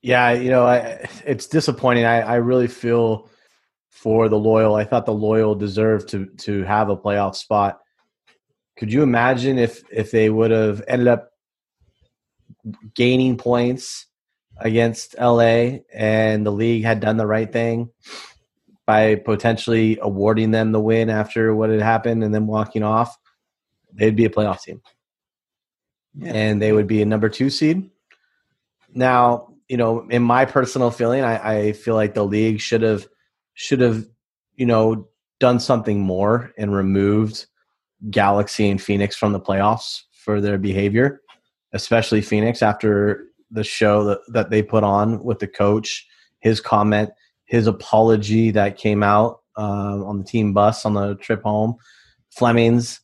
Yeah, 0.01 0.32
you 0.32 0.50
know, 0.50 0.66
I, 0.66 1.08
it's 1.25 1.46
disappointing. 1.46 2.06
I, 2.06 2.22
I 2.22 2.36
really 2.36 2.68
feel 2.68 3.30
for 3.92 4.28
the 4.28 4.40
loyal. 4.40 4.76
I 4.76 4.84
thought 4.84 5.06
the 5.06 5.14
loyal 5.14 5.54
deserved 5.54 6.10
to 6.10 6.26
to 6.40 6.64
have 6.64 6.90
a 6.90 6.98
playoff 6.98 7.36
spot. 7.36 7.80
Could 8.78 8.92
you 8.92 9.04
imagine 9.04 9.60
if 9.60 9.84
if 9.92 10.10
they 10.12 10.30
would 10.30 10.52
have 10.52 10.84
ended 10.88 11.08
up 11.08 11.30
gaining 12.96 13.38
points? 13.38 14.08
against 14.62 15.16
LA 15.20 15.80
and 15.94 16.46
the 16.46 16.52
league 16.52 16.84
had 16.84 17.00
done 17.00 17.18
the 17.18 17.26
right 17.26 17.52
thing 17.52 17.90
by 18.86 19.16
potentially 19.16 19.98
awarding 20.02 20.52
them 20.52 20.72
the 20.72 20.80
win 20.80 21.10
after 21.10 21.54
what 21.56 21.70
had 21.70 21.82
happened 21.82 22.24
and 22.24 22.34
then 22.34 22.48
walking 22.48 22.84
off, 22.84 23.18
they'd 23.94 24.16
be 24.16 24.26
a 24.26 24.30
playoff 24.30 24.62
team. 24.62 24.82
Yeah. 26.16 26.34
And 26.34 26.62
they 26.62 26.72
would 26.72 26.88
be 26.88 27.02
a 27.02 27.06
number 27.06 27.30
two 27.30 27.50
seed. 27.50 27.90
Now, 28.94 29.54
you 29.68 29.78
know, 29.78 30.08
in 30.10 30.22
my 30.22 30.46
personal 30.46 30.92
feeling, 30.92 31.24
I, 31.24 31.60
I 31.60 31.72
feel 31.74 31.96
like 31.96 32.14
the 32.14 32.26
league 32.26 32.60
should 32.60 32.82
have 32.82 33.08
should 33.53 33.79
have, 33.79 34.05
you 34.55 34.65
know, 34.65 35.08
done 35.39 35.60
something 35.60 36.00
more 36.00 36.51
and 36.58 36.74
removed 36.74 37.46
Galaxy 38.10 38.70
and 38.70 38.81
Phoenix 38.81 39.15
from 39.15 39.34
the 39.34 39.39
playoffs 39.39 40.01
for 40.13 40.41
their 40.41 40.58
behavior, 40.58 41.22
especially 41.74 42.22
Phoenix 42.22 42.62
after 42.62 43.25
the 43.50 43.63
show 43.63 44.03
that, 44.05 44.20
that 44.29 44.50
they 44.50 44.62
put 44.62 44.84
on 44.84 45.24
with 45.24 45.39
the 45.39 45.48
coach, 45.48 46.08
his 46.39 46.62
comment, 46.62 47.10
his 47.46 47.67
apology 47.67 48.51
that 48.51 48.77
came 48.77 49.03
out 49.03 49.41
uh, 49.58 50.03
on 50.05 50.20
the 50.20 50.24
team 50.24 50.53
bus 50.53 50.86
on 50.86 50.93
the 50.93 51.15
trip 51.15 51.43
home, 51.43 51.75
Flemmings'. 52.29 53.01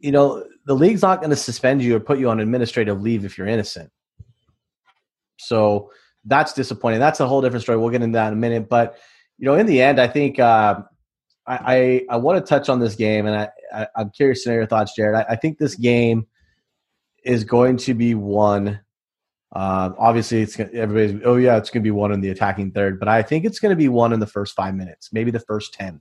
You 0.00 0.12
know, 0.12 0.44
the 0.66 0.74
league's 0.74 1.02
not 1.02 1.20
going 1.20 1.30
to 1.30 1.36
suspend 1.36 1.82
you 1.82 1.96
or 1.96 2.00
put 2.00 2.18
you 2.18 2.28
on 2.28 2.40
administrative 2.40 3.00
leave 3.00 3.24
if 3.24 3.38
you're 3.38 3.46
innocent. 3.46 3.90
So 5.38 5.90
that's 6.24 6.52
disappointing. 6.52 7.00
That's 7.00 7.20
a 7.20 7.26
whole 7.26 7.40
different 7.40 7.62
story. 7.62 7.78
We'll 7.78 7.90
get 7.90 8.02
into 8.02 8.16
that 8.16 8.28
in 8.28 8.34
a 8.34 8.36
minute. 8.36 8.68
But 8.68 8.96
you 9.42 9.46
know, 9.48 9.54
in 9.54 9.66
the 9.66 9.82
end, 9.82 10.00
I 10.00 10.06
think 10.06 10.38
uh, 10.38 10.82
I, 11.48 11.56
I, 11.56 12.02
I 12.10 12.16
want 12.18 12.38
to 12.38 12.48
touch 12.48 12.68
on 12.68 12.78
this 12.78 12.94
game, 12.94 13.26
and 13.26 13.34
I, 13.34 13.86
I 13.96 14.00
am 14.02 14.10
curious 14.10 14.44
to 14.44 14.50
know 14.50 14.54
your 14.54 14.66
thoughts, 14.66 14.94
Jared. 14.94 15.16
I, 15.16 15.32
I, 15.32 15.36
think 15.36 15.58
this 15.58 15.74
game 15.74 16.28
is 17.24 17.42
going 17.42 17.76
to 17.78 17.92
be 17.92 18.14
one. 18.14 18.78
Uh, 19.50 19.90
obviously, 19.98 20.42
it's 20.42 20.60
everybody's. 20.60 21.20
Oh 21.24 21.34
yeah, 21.34 21.56
it's 21.56 21.70
going 21.70 21.82
to 21.82 21.84
be 21.84 21.90
one 21.90 22.12
in 22.12 22.20
the 22.20 22.28
attacking 22.28 22.70
third, 22.70 23.00
but 23.00 23.08
I 23.08 23.20
think 23.20 23.44
it's 23.44 23.58
going 23.58 23.70
to 23.70 23.76
be 23.76 23.88
one 23.88 24.12
in 24.12 24.20
the 24.20 24.28
first 24.28 24.54
five 24.54 24.76
minutes, 24.76 25.12
maybe 25.12 25.32
the 25.32 25.40
first 25.40 25.74
ten. 25.74 26.00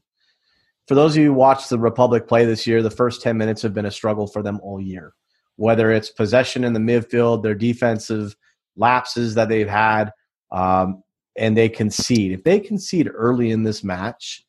For 0.88 0.94
those 0.94 1.14
of 1.14 1.24
you 1.24 1.30
who 1.30 1.34
watched 1.34 1.72
the 1.72 1.80
Republic 1.80 2.28
play 2.28 2.46
this 2.46 2.68
year, 2.68 2.84
the 2.84 2.92
first 2.92 3.24
ten 3.24 3.40
minutes 3.40 3.64
have 3.64 3.74
been 3.74 3.88
a 3.88 3.92
struggle 3.92 4.28
for 4.28 4.44
them 4.44 4.60
all 4.62 4.80
year. 4.80 5.14
Whether 5.56 5.92
it's 5.92 6.12
possession 6.12 6.64
in 6.64 6.74
the 6.74 6.80
midfield, 6.80 7.42
their 7.42 7.56
defensive 7.56 8.36
lapses 8.76 9.34
that 9.34 9.50
they've 9.50 9.68
had, 9.68 10.12
um, 10.52 11.02
and 11.38 11.56
they 11.56 11.70
concede. 11.70 12.32
If 12.32 12.44
they 12.44 12.60
concede 12.60 13.10
early 13.14 13.52
in 13.52 13.64
this 13.64 13.84
match 13.84 14.46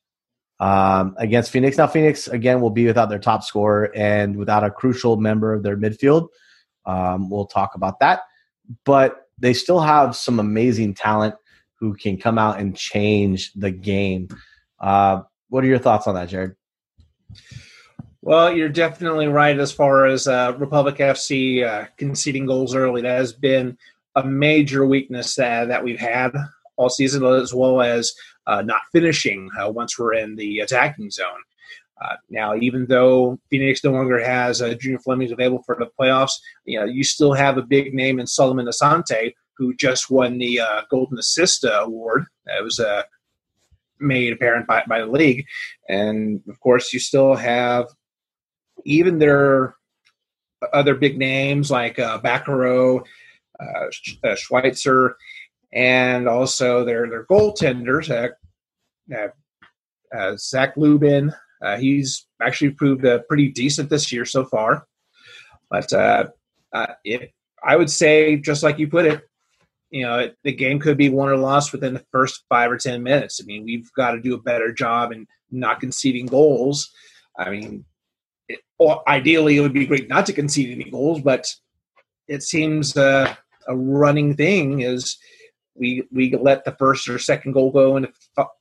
um, 0.60 1.14
against 1.18 1.50
Phoenix, 1.50 1.78
now 1.78 1.86
Phoenix 1.86 2.28
again 2.28 2.60
will 2.60 2.70
be 2.70 2.86
without 2.86 3.08
their 3.08 3.18
top 3.18 3.42
scorer 3.44 3.90
and 3.94 4.36
without 4.36 4.64
a 4.64 4.70
crucial 4.70 5.16
member 5.16 5.52
of 5.52 5.62
their 5.62 5.76
midfield. 5.76 6.28
Um, 6.84 7.30
we'll 7.30 7.46
talk 7.46 7.74
about 7.74 8.00
that, 8.00 8.22
but 8.84 9.28
they 9.38 9.54
still 9.54 9.80
have 9.80 10.16
some 10.16 10.40
amazing 10.40 10.94
talent 10.94 11.34
who 11.78 11.94
can 11.94 12.16
come 12.16 12.38
out 12.38 12.60
and 12.60 12.76
change 12.76 13.52
the 13.54 13.70
game. 13.70 14.28
Uh, 14.80 15.22
what 15.48 15.64
are 15.64 15.68
your 15.68 15.78
thoughts 15.78 16.06
on 16.06 16.14
that, 16.14 16.28
Jared? 16.28 16.54
Well, 18.20 18.56
you're 18.56 18.68
definitely 18.68 19.26
right 19.26 19.58
as 19.58 19.72
far 19.72 20.06
as 20.06 20.28
uh, 20.28 20.54
Republic 20.56 20.96
FC 20.96 21.64
uh, 21.66 21.86
conceding 21.96 22.46
goals 22.46 22.74
early. 22.74 23.02
That 23.02 23.18
has 23.18 23.32
been 23.32 23.76
a 24.14 24.24
major 24.24 24.86
weakness 24.86 25.34
that, 25.34 25.68
that 25.68 25.82
we've 25.82 25.98
had 25.98 26.30
all 26.82 26.90
season, 26.90 27.24
as 27.24 27.54
well 27.54 27.80
as 27.80 28.12
uh, 28.46 28.62
not 28.62 28.80
finishing 28.92 29.48
uh, 29.58 29.70
once 29.70 29.98
we're 29.98 30.14
in 30.14 30.36
the 30.36 30.60
attacking 30.60 31.10
zone. 31.10 31.42
Uh, 32.02 32.16
now, 32.30 32.56
even 32.56 32.86
though 32.86 33.38
Phoenix 33.48 33.84
no 33.84 33.92
longer 33.92 34.18
has 34.18 34.60
uh, 34.60 34.74
Junior 34.74 34.98
Flemmings 34.98 35.30
available 35.30 35.62
for 35.64 35.76
the 35.78 35.90
playoffs, 35.98 36.32
you 36.64 36.78
know 36.78 36.84
you 36.84 37.04
still 37.04 37.32
have 37.32 37.58
a 37.58 37.62
big 37.62 37.94
name 37.94 38.18
in 38.18 38.26
Solomon 38.26 38.66
Asante, 38.66 39.32
who 39.56 39.74
just 39.74 40.10
won 40.10 40.38
the 40.38 40.60
uh, 40.60 40.82
Golden 40.90 41.18
Assist 41.18 41.64
Award. 41.64 42.24
That 42.46 42.62
was 42.62 42.80
uh, 42.80 43.02
made 44.00 44.32
apparent 44.32 44.66
by, 44.66 44.82
by 44.88 45.00
the 45.00 45.06
league, 45.06 45.44
and 45.88 46.40
of 46.48 46.58
course, 46.60 46.92
you 46.92 46.98
still 46.98 47.34
have 47.34 47.86
even 48.84 49.18
their 49.18 49.76
other 50.72 50.94
big 50.94 51.18
names 51.18 51.70
like 51.70 51.98
uh, 51.98 52.20
Bakero 52.20 53.04
uh, 53.60 53.86
uh, 54.24 54.34
Schweitzer, 54.34 55.16
and 55.72 56.28
also 56.28 56.84
their 56.84 57.08
their 57.08 57.24
goaltenders, 57.26 58.10
uh, 58.10 58.28
uh, 59.14 59.28
uh 60.16 60.36
Zac 60.36 60.76
Lubin. 60.76 61.32
Uh, 61.62 61.76
he's 61.76 62.26
actually 62.40 62.70
proved 62.70 63.04
pretty 63.28 63.48
decent 63.48 63.88
this 63.88 64.10
year 64.12 64.24
so 64.24 64.44
far. 64.44 64.86
But 65.70 65.92
it, 67.04 67.32
I 67.64 67.76
would 67.76 67.90
say, 67.90 68.36
just 68.36 68.62
like 68.62 68.78
you 68.78 68.88
put 68.88 69.06
it, 69.06 69.22
you 69.90 70.02
know, 70.02 70.30
the 70.42 70.52
game 70.52 70.80
could 70.80 70.96
be 70.96 71.08
won 71.08 71.28
or 71.28 71.36
lost 71.36 71.72
within 71.72 71.94
the 71.94 72.04
first 72.10 72.44
five 72.48 72.70
or 72.70 72.78
ten 72.78 73.02
minutes. 73.02 73.40
I 73.40 73.46
mean, 73.46 73.64
we've 73.64 73.92
got 73.92 74.12
to 74.12 74.20
do 74.20 74.34
a 74.34 74.40
better 74.40 74.72
job 74.72 75.12
in 75.12 75.26
not 75.50 75.80
conceding 75.80 76.26
goals. 76.26 76.90
I 77.38 77.50
mean, 77.50 77.84
it, 78.48 78.60
ideally, 79.06 79.56
it 79.56 79.60
would 79.60 79.72
be 79.72 79.86
great 79.86 80.08
not 80.08 80.26
to 80.26 80.32
concede 80.32 80.72
any 80.72 80.90
goals, 80.90 81.20
but 81.20 81.46
it 82.26 82.42
seems 82.42 82.96
uh, 82.96 83.34
a 83.68 83.76
running 83.76 84.34
thing 84.34 84.80
is 84.80 85.18
we 85.74 86.06
we 86.12 86.34
let 86.36 86.64
the 86.64 86.72
first 86.72 87.08
or 87.08 87.18
second 87.18 87.52
goal 87.52 87.70
go 87.70 87.96
in 87.96 88.08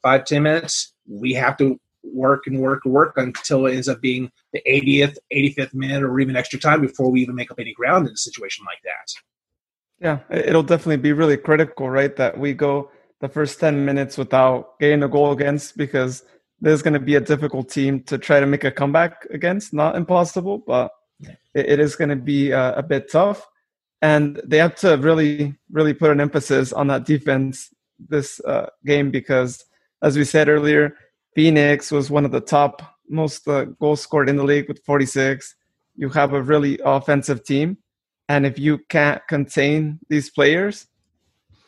five 0.01 0.25
ten 0.25 0.43
minutes. 0.43 0.93
We 1.07 1.33
have 1.33 1.57
to 1.57 1.79
work 2.03 2.47
and 2.47 2.59
work 2.59 2.81
and 2.85 2.93
work 2.93 3.13
until 3.17 3.65
it 3.65 3.75
ends 3.75 3.87
up 3.87 4.01
being 4.01 4.31
the 4.53 4.61
80th, 4.67 5.17
85th 5.31 5.73
minute, 5.73 6.03
or 6.03 6.19
even 6.19 6.35
extra 6.35 6.59
time 6.59 6.81
before 6.81 7.11
we 7.11 7.21
even 7.21 7.35
make 7.35 7.51
up 7.51 7.59
any 7.59 7.73
ground 7.73 8.07
in 8.07 8.13
a 8.13 8.17
situation 8.17 8.65
like 8.65 8.79
that. 8.83 9.13
Yeah, 9.99 10.35
it'll 10.35 10.63
definitely 10.63 10.97
be 10.97 11.13
really 11.13 11.37
critical, 11.37 11.89
right? 11.89 12.15
That 12.15 12.39
we 12.39 12.53
go 12.53 12.89
the 13.19 13.29
first 13.29 13.59
10 13.59 13.85
minutes 13.85 14.17
without 14.17 14.79
getting 14.79 15.03
a 15.03 15.07
goal 15.07 15.31
against 15.31 15.77
because 15.77 16.23
there's 16.59 16.81
going 16.81 16.95
to 16.95 16.99
be 16.99 17.15
a 17.15 17.21
difficult 17.21 17.69
team 17.69 18.01
to 18.03 18.17
try 18.17 18.39
to 18.39 18.47
make 18.47 18.63
a 18.63 18.71
comeback 18.71 19.27
against. 19.29 19.73
Not 19.73 19.95
impossible, 19.95 20.63
but 20.65 20.91
it 21.53 21.79
is 21.79 21.95
going 21.95 22.09
to 22.09 22.15
be 22.15 22.49
a, 22.49 22.77
a 22.77 22.83
bit 22.83 23.11
tough 23.11 23.47
and 24.01 24.41
they 24.43 24.57
have 24.57 24.75
to 24.75 24.97
really 24.97 25.55
really 25.71 25.93
put 25.93 26.11
an 26.11 26.21
emphasis 26.21 26.73
on 26.73 26.87
that 26.87 27.05
defense 27.05 27.73
this 28.09 28.39
uh, 28.41 28.67
game 28.85 29.11
because 29.11 29.63
as 30.01 30.17
we 30.17 30.23
said 30.23 30.49
earlier 30.49 30.95
phoenix 31.35 31.91
was 31.91 32.09
one 32.09 32.25
of 32.25 32.31
the 32.31 32.41
top 32.41 32.81
most 33.09 33.47
uh, 33.47 33.65
goals 33.79 34.01
scored 34.01 34.29
in 34.29 34.37
the 34.37 34.43
league 34.43 34.67
with 34.67 34.83
46 34.85 35.55
you 35.95 36.09
have 36.09 36.33
a 36.33 36.41
really 36.41 36.79
offensive 36.83 37.43
team. 37.43 37.77
And 38.29 38.45
if 38.45 38.57
you 38.57 38.79
can't 38.89 39.21
contain 39.27 39.99
these 40.09 40.29
players 40.29 40.87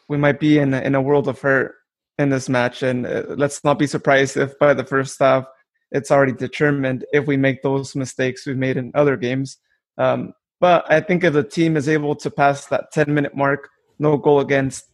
we 0.07 0.17
might 0.17 0.39
be 0.39 0.57
in 0.57 0.73
a, 0.73 0.81
in 0.81 0.95
a 0.95 1.01
world 1.01 1.27
of 1.27 1.39
hurt 1.39 1.75
in 2.19 2.29
this 2.29 2.49
match. 2.49 2.83
And 2.83 3.05
uh, 3.05 3.23
let's 3.29 3.63
not 3.63 3.79
be 3.79 3.87
surprised 3.87 4.37
if 4.37 4.57
by 4.59 4.73
the 4.73 4.83
first 4.83 5.17
half 5.19 5.45
it's 5.91 6.11
already 6.11 6.33
determined 6.33 7.05
if 7.13 7.27
we 7.27 7.37
make 7.37 7.61
those 7.61 7.95
mistakes 7.95 8.45
we've 8.45 8.57
made 8.57 8.77
in 8.77 8.91
other 8.95 9.15
games. 9.15 9.57
Um, 9.97 10.33
but 10.63 10.89
I 10.89 11.01
think 11.01 11.25
if 11.25 11.33
the 11.33 11.43
team 11.43 11.75
is 11.75 11.89
able 11.89 12.15
to 12.15 12.31
pass 12.31 12.67
that 12.67 12.89
10 12.93 13.13
minute 13.13 13.35
mark, 13.35 13.67
no 13.99 14.15
goal 14.15 14.39
against, 14.39 14.85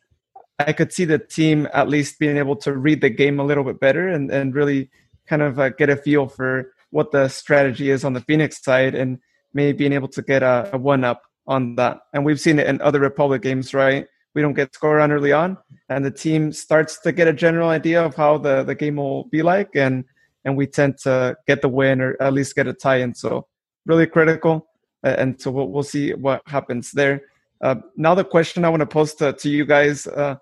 I 0.57 0.73
could 0.73 0.91
see 0.91 1.05
the 1.05 1.19
team 1.19 1.67
at 1.75 1.87
least 1.87 2.17
being 2.17 2.37
able 2.37 2.55
to 2.55 2.73
read 2.75 3.01
the 3.01 3.11
game 3.11 3.39
a 3.39 3.43
little 3.43 3.63
bit 3.63 3.79
better 3.79 4.07
and, 4.07 4.31
and 4.31 4.55
really 4.55 4.89
kind 5.27 5.43
of 5.43 5.59
uh, 5.59 5.69
get 5.69 5.91
a 5.91 5.95
feel 5.95 6.27
for 6.27 6.73
what 6.89 7.11
the 7.11 7.27
strategy 7.27 7.91
is 7.91 8.03
on 8.03 8.13
the 8.13 8.21
Phoenix 8.21 8.63
side 8.63 8.95
and 8.95 9.19
maybe 9.53 9.77
being 9.77 9.93
able 9.93 10.07
to 10.07 10.23
get 10.23 10.41
a, 10.41 10.71
a 10.73 10.77
one 10.79 11.03
up 11.03 11.21
on 11.45 11.75
that. 11.75 11.99
And 12.13 12.25
we've 12.25 12.41
seen 12.41 12.57
it 12.57 12.65
in 12.65 12.81
other 12.81 12.99
Republic 12.99 13.43
games, 13.43 13.71
right? 13.71 14.07
We 14.33 14.41
don't 14.41 14.55
get 14.55 14.73
score 14.73 14.99
on 14.99 15.11
early 15.11 15.33
on, 15.33 15.55
and 15.87 16.03
the 16.03 16.09
team 16.09 16.51
starts 16.51 16.99
to 17.01 17.11
get 17.11 17.27
a 17.27 17.33
general 17.33 17.69
idea 17.69 18.03
of 18.03 18.15
how 18.15 18.39
the, 18.39 18.63
the 18.63 18.73
game 18.73 18.95
will 18.95 19.25
be 19.25 19.43
like, 19.43 19.75
and 19.75 20.03
and 20.45 20.57
we 20.57 20.65
tend 20.65 20.97
to 21.03 21.37
get 21.45 21.61
the 21.61 21.69
win 21.69 22.01
or 22.01 22.17
at 22.19 22.33
least 22.33 22.55
get 22.55 22.65
a 22.65 22.73
tie 22.73 23.01
in. 23.01 23.13
So 23.13 23.45
really 23.85 24.07
critical 24.07 24.65
and 25.03 25.39
so 25.39 25.51
we'll, 25.51 25.67
we'll 25.67 25.83
see 25.83 26.13
what 26.13 26.41
happens 26.45 26.91
there. 26.91 27.21
Uh, 27.61 27.75
now, 27.95 28.15
the 28.15 28.23
question 28.23 28.63
I 28.63 28.69
want 28.69 28.81
to 28.81 28.85
post 28.87 29.19
to, 29.19 29.33
to 29.33 29.49
you 29.49 29.65
guys 29.65 30.07
uh, 30.07 30.35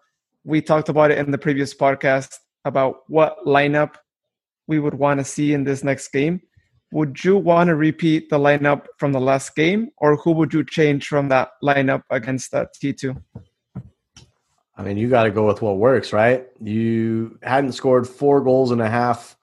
we 0.48 0.62
talked 0.62 0.88
about 0.88 1.12
it 1.12 1.18
in 1.18 1.30
the 1.30 1.38
previous 1.38 1.74
podcast 1.74 2.38
about 2.64 3.02
what 3.08 3.38
lineup 3.46 3.96
we 4.66 4.80
would 4.80 4.94
want 4.94 5.20
to 5.20 5.26
see 5.26 5.52
in 5.52 5.66
this 5.66 5.84
next 5.84 6.08
game. 6.08 6.42
Would 6.94 7.22
you 7.22 7.36
want 7.36 7.68
to 7.68 7.76
repeat 7.76 8.30
the 8.30 8.40
lineup 8.40 8.86
from 8.98 9.12
the 9.12 9.20
last 9.20 9.56
game, 9.56 9.92
or 9.98 10.16
who 10.16 10.32
would 10.32 10.54
you 10.54 10.64
change 10.64 11.06
from 11.06 11.28
that 11.28 11.50
lineup 11.62 12.04
against 12.10 12.52
that 12.52 12.70
T2? 12.82 13.22
I 14.78 14.84
mean, 14.84 14.96
you 14.96 15.10
got 15.10 15.24
to 15.24 15.32
go 15.32 15.46
with 15.46 15.62
what 15.62 15.78
works, 15.80 16.14
right? 16.14 16.48
You 16.62 17.38
hadn't 17.44 17.74
scored 17.74 18.08
four 18.08 18.40
goals 18.40 18.72
and 18.72 18.82
a 18.82 18.90
half 18.90 19.36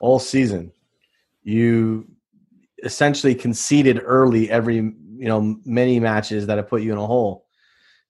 all 0.00 0.18
season. 0.18 0.72
You 1.44 2.08
essentially 2.84 3.34
conceded 3.34 4.00
early 4.04 4.50
every 4.50 4.76
you 4.76 5.28
know 5.28 5.56
many 5.64 6.00
matches 6.00 6.46
that 6.46 6.56
have 6.56 6.68
put 6.68 6.82
you 6.82 6.92
in 6.92 6.98
a 6.98 7.06
hole. 7.06 7.46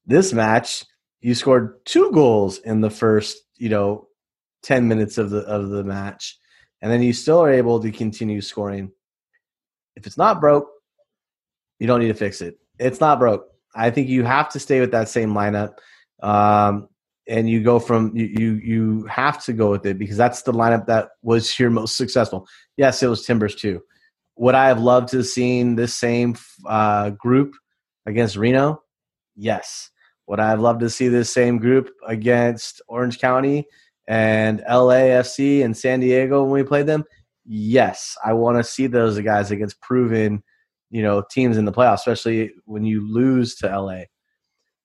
This 0.07 0.33
match, 0.33 0.85
you 1.21 1.35
scored 1.35 1.85
two 1.85 2.11
goals 2.13 2.59
in 2.59 2.81
the 2.81 2.91
first 2.91 3.39
you 3.57 3.69
know 3.69 4.09
ten 4.63 4.89
minutes 4.89 5.19
of 5.19 5.31
the 5.31 5.41
of 5.41 5.71
the 5.71 5.85
match, 5.85 6.39
and 6.83 6.91
then 6.91 7.03
you 7.03 7.13
still 7.13 7.41
are 7.41 7.53
able 7.53 7.81
to 7.81 7.91
continue 7.91 8.41
scoring. 8.41 8.91
If 9.97 10.07
it's 10.07 10.19
not 10.19 10.41
broke, 10.41 10.69
you 11.79 11.87
don't 11.87 12.01
need 12.01 12.09
to 12.09 12.15
fix 12.15 12.41
it. 12.41 12.59
It's 12.79 13.01
not 13.01 13.19
broke. 13.19 13.47
I 13.75 13.91
think 13.91 14.09
you 14.09 14.25
have 14.25 14.49
to 14.51 14.59
stay 14.59 14.81
with 14.81 14.93
that 14.93 15.09
same 15.09 15.33
lineup. 15.33 15.75
Um, 16.23 16.89
and 17.31 17.49
you 17.49 17.63
go 17.63 17.79
from 17.79 18.15
you, 18.15 18.27
you 18.27 18.53
you 18.55 19.05
have 19.07 19.43
to 19.45 19.53
go 19.53 19.71
with 19.71 19.87
it 19.87 19.99
because 19.99 20.17
that's 20.17 20.43
the 20.43 20.53
lineup 20.53 20.87
that 20.87 21.11
was 21.23 21.59
your 21.59 21.71
most 21.71 21.97
successful. 21.97 22.47
Yes, 22.77 23.03
it 23.03 23.07
was 23.07 23.25
Timbers 23.25 23.55
too, 23.55 23.81
would 24.41 24.55
I 24.55 24.69
have 24.69 24.81
loved 24.81 25.09
to 25.09 25.19
have 25.19 25.27
seen 25.27 25.77
this 25.77 25.95
same 25.95 26.35
uh, 26.67 27.11
group 27.11 27.55
against 28.07 28.37
Reno? 28.37 28.83
Yes. 29.37 29.91
Would 30.29 30.41
I 30.41 30.49
have 30.49 30.61
loved 30.61 30.81
to 30.81 30.89
see 30.89 31.09
this 31.09 31.31
same 31.31 31.59
group 31.59 31.91
against 32.09 32.81
Orange 32.89 33.19
County 33.19 33.67
and 34.09 34.61
LAFC 34.61 35.63
and 35.63 35.77
San 35.77 36.01
Diego 36.01 36.43
when 36.43 36.53
we 36.53 36.63
played 36.63 36.87
them? 36.87 37.05
Yes, 37.45 38.17
I 38.25 38.33
want 38.33 38.57
to 38.57 38.65
see 38.65 38.87
those 38.87 39.21
guys 39.21 39.51
against 39.51 39.79
proven, 39.83 40.43
you 40.89 41.03
know, 41.03 41.23
teams 41.31 41.59
in 41.59 41.67
the 41.67 41.73
playoffs, 41.73 41.97
especially 41.97 42.53
when 42.65 42.83
you 42.83 43.07
lose 43.07 43.57
to 43.57 43.67
LA. 43.67 44.05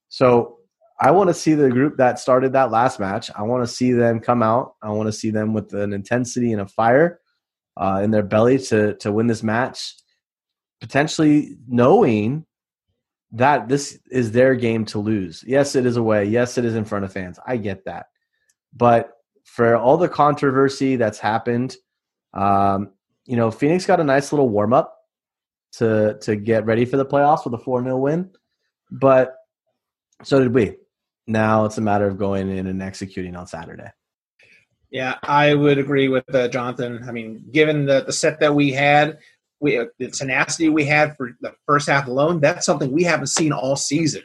So 0.09 0.57
I 0.99 1.11
want 1.11 1.29
to 1.29 1.33
see 1.33 1.53
the 1.53 1.69
group 1.69 1.95
that 1.95 2.19
started 2.19 2.51
that 2.51 2.71
last 2.71 2.99
match. 2.99 3.31
I 3.33 3.43
want 3.43 3.65
to 3.65 3.73
see 3.73 3.93
them 3.93 4.19
come 4.19 4.43
out. 4.43 4.73
I 4.83 4.89
want 4.89 5.07
to 5.07 5.13
see 5.13 5.29
them 5.29 5.53
with 5.53 5.73
an 5.73 5.93
intensity 5.93 6.51
and 6.51 6.61
a 6.61 6.67
fire 6.67 7.21
uh, 7.77 8.01
in 8.03 8.11
their 8.11 8.23
belly 8.23 8.57
to 8.59 8.95
to 8.95 9.11
win 9.11 9.27
this 9.27 9.43
match, 9.43 9.95
potentially 10.79 11.57
knowing 11.67 12.45
that 13.31 13.67
this 13.67 13.99
is 14.11 14.31
their 14.31 14.55
game 14.55 14.85
to 14.85 14.99
lose. 14.99 15.43
Yes, 15.45 15.75
it 15.75 15.85
is 15.85 15.97
away. 15.97 16.25
Yes, 16.25 16.57
it 16.57 16.65
is 16.65 16.75
in 16.75 16.85
front 16.85 17.05
of 17.05 17.13
fans. 17.13 17.39
I 17.45 17.57
get 17.57 17.85
that, 17.85 18.07
but 18.75 19.11
for 19.43 19.75
all 19.75 19.97
the 19.97 20.09
controversy 20.09 20.95
that's 20.95 21.19
happened, 21.19 21.75
um, 22.33 22.91
you 23.25 23.35
know, 23.35 23.51
Phoenix 23.51 23.85
got 23.85 23.99
a 23.99 24.03
nice 24.03 24.31
little 24.31 24.49
warm 24.49 24.73
up 24.73 24.97
to 25.73 26.17
to 26.21 26.35
get 26.35 26.65
ready 26.65 26.85
for 26.85 26.97
the 26.97 27.05
playoffs 27.05 27.45
with 27.45 27.53
a 27.53 27.63
four 27.63 27.83
0 27.83 27.97
win, 27.97 28.29
but 28.91 29.35
so 30.23 30.39
did 30.39 30.53
we. 30.53 30.77
Now 31.27 31.65
it's 31.65 31.77
a 31.77 31.81
matter 31.81 32.07
of 32.07 32.17
going 32.17 32.49
in 32.49 32.67
and 32.67 32.81
executing 32.81 33.35
on 33.35 33.47
Saturday. 33.47 33.89
Yeah, 34.95 35.17
I 35.23 35.53
would 35.53 35.77
agree 35.77 36.07
with 36.07 36.23
uh, 36.33 36.47
Jonathan. 36.47 37.03
I 37.05 37.11
mean, 37.11 37.43
given 37.51 37.85
the, 37.85 38.05
the 38.05 38.13
set 38.13 38.39
that 38.39 38.55
we 38.55 38.71
had, 38.71 39.19
we 39.59 39.77
uh, 39.77 39.87
the 39.99 40.09
tenacity 40.09 40.69
we 40.69 40.85
had 40.85 41.17
for 41.17 41.31
the 41.41 41.53
first 41.65 41.89
half 41.89 42.07
alone, 42.07 42.39
that's 42.39 42.65
something 42.65 42.93
we 42.93 43.03
haven't 43.03 43.27
seen 43.27 43.51
all 43.51 43.75
season. 43.75 44.23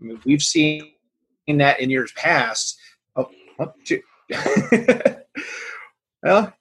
I 0.00 0.04
mean, 0.04 0.20
we've 0.24 0.40
seen 0.40 0.92
that 1.48 1.80
in 1.80 1.90
years 1.90 2.12
past. 2.12 2.78
Oh, 3.16 3.30
oh 3.58 3.72
well, 6.22 6.52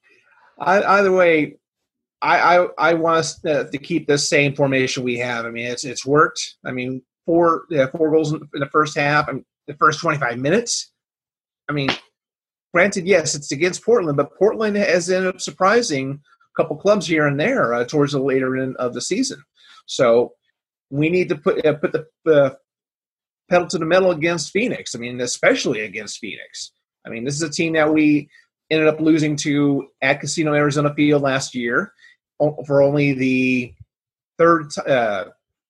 I, 0.60 0.82
either 0.82 1.12
way, 1.12 1.58
I 2.20 2.58
I, 2.58 2.68
I 2.80 2.94
want 2.96 3.20
us 3.20 3.39
to, 3.41 3.70
to, 3.70 3.77
keep 3.77 4.08
the 4.08 4.18
same 4.18 4.56
formation 4.56 5.03
we 5.03 5.20
have. 5.20 5.46
I 5.46 5.51
mean, 5.51 5.68
it's 5.68 5.84
it's 5.84 6.03
worked. 6.03 6.56
I 6.65 6.72
mean, 6.72 7.03
four 7.27 7.65
yeah, 7.70 7.86
four 7.91 8.10
goals 8.10 8.34
in 8.34 8.41
the 8.53 8.70
first 8.72 8.98
half. 8.98 9.30
I 9.30 9.34
mean, 9.34 9.46
the 9.68 9.75
first 9.75 10.00
25 10.00 10.39
minutes. 10.39 10.91
I 11.70 11.74
mean, 11.74 11.91
granted, 12.74 13.08
yes, 13.08 13.36
it's 13.36 13.51
against 13.51 13.84
Portland, 13.84 14.18
but 14.18 14.36
Portland 14.38 14.75
has 14.75 15.10
ended 15.10 15.36
up 15.36 15.42
surprising 15.42 16.20
a 16.22 16.62
couple 16.62 16.78
clubs 16.78 17.08
here 17.08 17.28
and 17.28 17.40
there 17.40 17.74
uh, 17.74 17.86
towards 17.86 18.13
the 18.13 18.20
later 18.20 18.58
end 18.58 18.75
of 18.78 18.94
the 18.94 19.01
season. 19.01 19.42
So 19.86 20.34
we 20.90 21.10
need 21.10 21.30
to 21.30 21.36
put 21.36 21.66
uh, 21.66 21.74
put 21.74 21.94
the 21.94 22.08
uh, 22.32 22.51
pedal 23.50 23.68
to 23.68 23.78
the 23.78 23.86
metal 23.86 24.12
against 24.12 24.51
Phoenix. 24.51 24.96
I 24.96 25.00
mean, 25.00 25.20
especially 25.22 25.82
against 25.82 26.20
Phoenix. 26.20 26.72
I 27.06 27.10
mean, 27.10 27.24
this 27.24 27.36
is 27.36 27.42
a 27.42 27.50
team 27.50 27.74
that 27.74 27.92
we 27.92 28.30
ended 28.70 28.88
up 28.88 29.00
losing 29.00 29.36
to 29.36 29.88
at 30.01 30.20
Casino 30.20 30.54
Arizona 30.54 30.94
Field 30.94 31.22
last 31.22 31.54
year 31.54 31.94
for 32.66 32.82
only 32.82 33.13
the 33.13 33.74
third, 34.38 34.72
uh, 34.88 35.25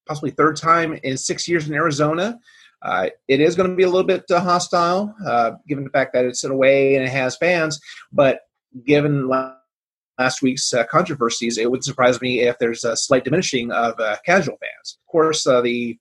possibly 0.07 0.31
third 0.31 0.55
time 0.55 0.99
in 1.03 1.17
six 1.17 1.47
years 1.47 1.67
in 1.67 1.73
Arizona. 1.73 2.39
Uh, 2.81 3.09
it 3.27 3.39
is 3.39 3.55
going 3.55 3.69
to 3.69 3.75
be 3.75 3.83
a 3.83 3.89
little 3.89 4.07
bit 4.07 4.23
uh, 4.31 4.39
hostile, 4.39 5.13
uh, 5.25 5.51
given 5.67 5.83
the 5.83 5.89
fact 5.89 6.13
that 6.13 6.25
it's 6.25 6.43
in 6.43 6.51
a 6.51 6.55
way 6.55 6.95
and 6.95 7.03
it 7.03 7.09
has 7.09 7.37
fans. 7.37 7.79
But 8.11 8.41
given 8.85 9.27
last 9.27 10.41
week's 10.41 10.73
uh, 10.73 10.85
controversies, 10.85 11.57
it 11.57 11.69
would 11.69 11.83
surprise 11.83 12.21
me 12.21 12.41
if 12.41 12.57
there's 12.59 12.83
a 12.83 12.95
slight 12.95 13.23
diminishing 13.23 13.71
of 13.71 13.99
uh, 13.99 14.17
casual 14.25 14.57
fans. 14.57 14.97
Of 15.05 15.11
course, 15.11 15.45
uh, 15.45 15.61
the 15.61 15.97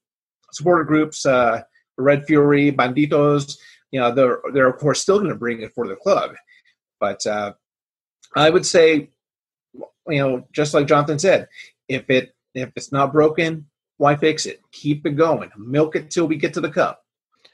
supporter 0.51 0.83
groups, 0.83 1.25
Red 1.97 2.25
Fury, 2.25 2.71
Banditos, 2.71 3.57
you 3.91 3.99
know, 3.99 4.11
they're 4.13 4.39
they're 4.53 4.69
of 4.69 4.77
course 4.77 5.01
still 5.01 5.19
going 5.19 5.29
to 5.29 5.35
bring 5.35 5.61
it 5.61 5.73
for 5.75 5.87
the 5.87 5.95
club. 5.95 6.33
But 6.99 7.25
I 7.27 8.49
would 8.49 8.65
say, 8.65 9.09
you 10.07 10.19
know, 10.19 10.47
just 10.53 10.73
like 10.73 10.87
Jonathan 10.87 11.19
said, 11.19 11.47
if 11.87 12.09
it 12.09 12.33
if 12.55 12.71
it's 12.75 12.91
not 12.91 13.13
broken, 13.13 13.67
why 14.01 14.15
fix 14.15 14.47
it? 14.47 14.59
Keep 14.71 15.05
it 15.05 15.11
going. 15.11 15.51
Milk 15.55 15.95
it 15.95 16.09
till 16.09 16.25
we 16.25 16.35
get 16.35 16.55
to 16.55 16.61
the 16.61 16.71
cup. 16.71 17.05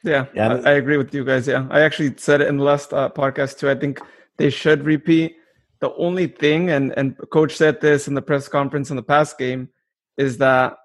Yeah, 0.01 0.27
yeah, 0.33 0.53
I, 0.53 0.69
I 0.69 0.71
agree 0.75 0.95
with 0.95 1.13
you 1.13 1.25
guys. 1.25 1.45
Yeah, 1.45 1.67
I 1.69 1.81
actually 1.81 2.15
said 2.15 2.39
it 2.39 2.47
in 2.47 2.55
the 2.55 2.63
last 2.63 2.93
uh, 2.93 3.09
podcast 3.09 3.59
too. 3.59 3.69
I 3.69 3.75
think 3.75 3.99
they 4.37 4.49
should 4.49 4.85
repeat. 4.85 5.35
The 5.81 5.93
only 5.95 6.27
thing, 6.27 6.69
and 6.69 6.93
and 6.97 7.17
coach 7.31 7.53
said 7.57 7.81
this 7.81 8.07
in 8.07 8.13
the 8.13 8.21
press 8.21 8.47
conference 8.47 8.89
in 8.89 8.95
the 8.95 9.03
past 9.03 9.37
game, 9.37 9.67
is 10.15 10.37
that 10.37 10.77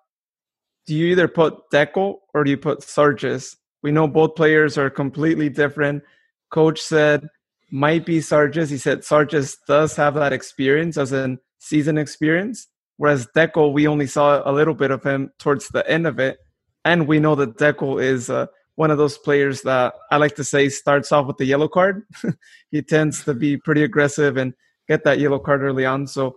do 0.89 0.97
you 0.97 1.07
either 1.13 1.29
put 1.29 1.71
Deco 1.73 2.17
or 2.35 2.43
do 2.43 2.51
you 2.51 2.57
put 2.57 2.81
Sargis? 2.81 3.55
We 3.83 3.93
know 3.93 4.09
both 4.09 4.35
players 4.35 4.77
are 4.77 4.91
completely 4.91 5.49
different. 5.49 6.03
Coach 6.51 6.83
said 6.83 7.29
might 7.71 8.05
be 8.05 8.19
Sargis. 8.19 8.69
He 8.69 8.79
said 8.79 9.03
Sargis 9.03 9.57
does 9.69 9.95
have 9.95 10.15
that 10.15 10.33
experience 10.33 10.99
as 10.99 11.13
in 11.13 11.39
season 11.61 11.99
experience. 11.99 12.67
Whereas 13.03 13.27
Deco, 13.37 13.73
we 13.73 13.89
only 13.89 14.07
saw 14.07 14.49
a 14.49 14.53
little 14.53 14.75
bit 14.75 14.93
of 14.93 15.03
him 15.03 15.33
towards 15.41 15.67
the 15.67 15.85
end 15.91 16.07
of 16.07 16.21
it. 16.21 16.39
And 16.85 17.09
we 17.09 17.19
know 17.19 17.35
that 17.35 17.59
Deco 17.59 18.01
is 18.01 18.31
uh, 18.31 18.47
one 18.77 18.93
of 18.93 18.99
those 18.99 19.19
players 19.19 19.63
that 19.63 19.95
I 20.13 20.19
like 20.19 20.37
to 20.37 20.45
say 20.45 20.69
starts 20.69 21.11
off 21.11 21.27
with 21.27 21.37
the 21.37 21.45
yellow 21.45 21.67
card. 21.67 22.05
he 22.71 22.81
tends 22.81 23.25
to 23.25 23.35
be 23.35 23.57
pretty 23.57 23.83
aggressive 23.83 24.37
and 24.37 24.55
get 24.87 25.03
that 25.03 25.19
yellow 25.19 25.41
card 25.41 25.63
early 25.63 25.85
on. 25.85 26.07
So, 26.07 26.37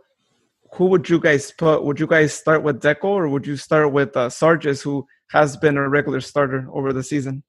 who 0.73 0.85
would 0.85 1.07
you 1.07 1.19
guys 1.19 1.51
put? 1.51 1.83
Would 1.83 1.99
you 1.99 2.07
guys 2.07 2.33
start 2.33 2.63
with 2.63 2.81
Deco 2.81 3.09
or 3.09 3.29
would 3.29 3.45
you 3.45 3.57
start 3.57 3.91
with 3.91 4.17
uh, 4.17 4.29
Sargis, 4.29 4.81
who 4.81 5.05
has 5.29 5.55
been 5.57 5.77
a 5.77 5.87
regular 5.87 6.19
starter 6.19 6.67
over 6.73 6.91
the 6.93 7.03
season? 7.03 7.43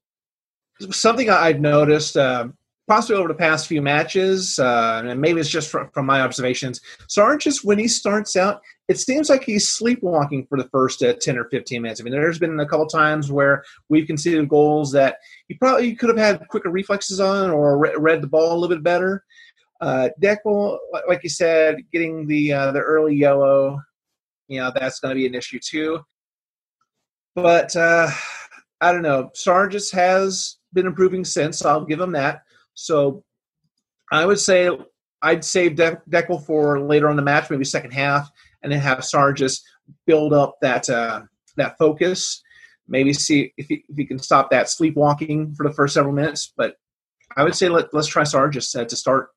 Something 0.91 1.31
I've 1.31 1.59
noticed, 1.59 2.17
uh, 2.17 2.49
possibly 2.87 3.17
over 3.17 3.27
the 3.27 3.33
past 3.33 3.67
few 3.67 3.81
matches, 3.81 4.59
uh, 4.59 5.01
and 5.05 5.19
maybe 5.19 5.41
it's 5.41 5.49
just 5.49 5.69
from, 5.69 5.89
from 5.91 6.05
my 6.05 6.21
observations. 6.21 6.79
Sargis, 7.07 7.63
when 7.63 7.77
he 7.77 7.87
starts 7.87 8.35
out, 8.35 8.61
it 8.87 8.97
seems 8.97 9.29
like 9.29 9.43
he's 9.43 9.67
sleepwalking 9.67 10.47
for 10.47 10.57
the 10.57 10.69
first 10.69 11.03
uh, 11.03 11.13
10 11.19 11.37
or 11.37 11.45
15 11.49 11.81
minutes. 11.81 11.99
I 11.99 12.03
mean, 12.05 12.13
there's 12.13 12.39
been 12.39 12.59
a 12.59 12.65
couple 12.67 12.87
times 12.87 13.29
where 13.29 13.63
we've 13.89 14.07
conceded 14.07 14.47
goals 14.47 14.93
that 14.93 15.17
he 15.49 15.55
probably 15.55 15.93
could 15.95 16.09
have 16.09 16.17
had 16.17 16.47
quicker 16.47 16.69
reflexes 16.69 17.19
on 17.19 17.49
or 17.49 17.77
re- 17.77 17.95
read 17.97 18.21
the 18.21 18.27
ball 18.27 18.53
a 18.53 18.57
little 18.57 18.73
bit 18.75 18.83
better. 18.83 19.25
Uh, 19.81 20.09
Deco, 20.21 20.77
like 21.07 21.21
you 21.23 21.29
said, 21.29 21.77
getting 21.91 22.25
the 22.25 22.53
uh, 22.53 22.71
the 22.71 22.79
early 22.79 23.15
yellow, 23.15 23.79
you 24.47 24.59
know, 24.59 24.71
that's 24.73 24.99
going 24.99 25.13
to 25.13 25.19
be 25.19 25.27
an 25.27 25.35
issue 25.35 25.59
too. 25.59 25.99
But 27.35 27.75
uh, 27.75 28.09
I 28.81 28.91
don't 28.91 29.03
know. 29.03 29.29
Sargis 29.35 29.91
has 29.91 30.57
been 30.73 30.87
improving 30.87 31.25
since. 31.25 31.59
So 31.59 31.69
I'll 31.69 31.85
give 31.85 31.99
him 31.99 32.13
that. 32.13 32.41
So 32.77 33.23
I 34.11 34.25
would 34.25 34.39
say 34.39 34.69
I'd 35.21 35.43
save 35.43 35.75
De- 35.75 36.01
Deco 36.09 36.45
for 36.45 36.79
later 36.79 37.09
on 37.09 37.15
the 37.15 37.23
match, 37.23 37.49
maybe 37.49 37.65
second 37.65 37.91
half, 37.91 38.31
and 38.61 38.71
then 38.71 38.79
have 38.79 38.99
Sargis 38.99 39.61
build 40.05 40.31
up 40.31 40.57
that 40.61 40.87
uh, 40.89 41.23
that 41.57 41.77
focus. 41.77 42.41
Maybe 42.87 43.11
see 43.13 43.51
if 43.57 43.67
he, 43.67 43.83
if 43.89 43.97
he 43.97 44.05
can 44.05 44.19
stop 44.19 44.51
that 44.51 44.69
sleepwalking 44.69 45.55
for 45.55 45.67
the 45.67 45.73
first 45.73 45.95
several 45.95 46.13
minutes. 46.13 46.53
But 46.55 46.77
I 47.35 47.43
would 47.43 47.55
say 47.55 47.67
let, 47.67 47.93
let's 47.93 48.07
try 48.07 48.23
Sargis 48.23 48.79
uh, 48.79 48.85
to 48.85 48.95
start. 48.95 49.29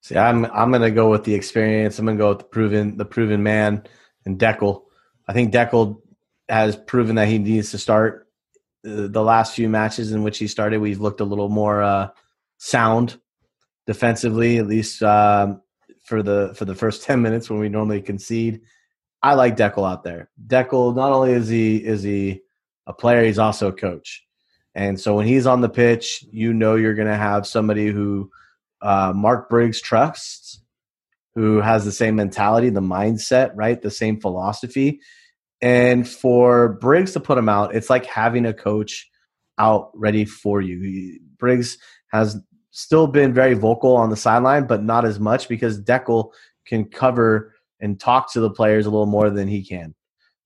See, 0.00 0.16
I'm 0.16 0.46
I'm 0.46 0.72
gonna 0.72 0.90
go 0.90 1.10
with 1.10 1.24
the 1.24 1.34
experience. 1.34 1.98
I'm 1.98 2.06
gonna 2.06 2.18
go 2.18 2.30
with 2.30 2.38
the 2.38 2.44
proven 2.44 2.96
the 2.96 3.04
proven 3.04 3.42
man 3.42 3.84
and 4.24 4.38
Dekel. 4.38 4.84
I 5.28 5.34
think 5.34 5.52
Dekel 5.52 6.00
has 6.48 6.76
proven 6.76 7.16
that 7.16 7.28
he 7.28 7.38
needs 7.38 7.72
to 7.72 7.78
start. 7.78 8.26
Uh, 8.86 9.08
the 9.08 9.22
last 9.22 9.54
few 9.54 9.68
matches 9.68 10.12
in 10.12 10.22
which 10.22 10.38
he 10.38 10.46
started, 10.46 10.80
we've 10.80 11.00
looked 11.00 11.20
a 11.20 11.24
little 11.24 11.48
more 11.48 11.82
uh, 11.82 12.08
sound 12.64 13.20
defensively, 13.86 14.56
at 14.56 14.66
least 14.66 15.02
um, 15.02 15.60
for 16.02 16.22
the 16.22 16.54
for 16.56 16.64
the 16.64 16.74
first 16.74 17.02
ten 17.04 17.20
minutes 17.20 17.50
when 17.50 17.60
we 17.60 17.68
normally 17.68 18.00
concede. 18.00 18.62
I 19.22 19.34
like 19.34 19.56
Dekel 19.56 19.90
out 19.90 20.04
there. 20.04 20.30
Dekel 20.46 20.94
not 20.96 21.12
only 21.12 21.32
is 21.32 21.48
he 21.48 21.76
is 21.76 22.02
he 22.02 22.40
a 22.86 22.92
player, 22.92 23.24
he's 23.24 23.38
also 23.38 23.68
a 23.68 23.72
coach. 23.72 24.22
And 24.74 25.00
so 25.00 25.14
when 25.14 25.26
he's 25.26 25.46
on 25.46 25.60
the 25.60 25.68
pitch, 25.68 26.24
you 26.30 26.52
know 26.52 26.74
you're 26.74 26.94
going 26.94 27.08
to 27.08 27.16
have 27.16 27.46
somebody 27.46 27.86
who 27.86 28.30
uh, 28.82 29.12
Mark 29.14 29.48
Briggs 29.48 29.80
trusts, 29.80 30.60
who 31.34 31.60
has 31.60 31.84
the 31.84 31.92
same 31.92 32.16
mentality, 32.16 32.70
the 32.70 32.80
mindset, 32.80 33.52
right, 33.54 33.80
the 33.80 33.90
same 33.90 34.20
philosophy. 34.20 35.00
And 35.62 36.06
for 36.08 36.74
Briggs 36.80 37.12
to 37.12 37.20
put 37.20 37.38
him 37.38 37.48
out, 37.48 37.74
it's 37.74 37.88
like 37.88 38.04
having 38.04 38.44
a 38.46 38.52
coach 38.52 39.08
out 39.58 39.90
ready 39.94 40.24
for 40.24 40.60
you. 40.60 41.20
Briggs 41.38 41.78
has 42.08 42.36
still 42.74 43.06
been 43.06 43.32
very 43.32 43.54
vocal 43.54 43.96
on 43.96 44.10
the 44.10 44.16
sideline, 44.16 44.66
but 44.66 44.82
not 44.82 45.04
as 45.04 45.20
much 45.20 45.48
because 45.48 45.80
Dekel 45.80 46.32
can 46.66 46.84
cover 46.84 47.54
and 47.80 48.00
talk 48.00 48.32
to 48.32 48.40
the 48.40 48.50
players 48.50 48.84
a 48.84 48.90
little 48.90 49.06
more 49.06 49.30
than 49.30 49.46
he 49.46 49.64
can. 49.64 49.94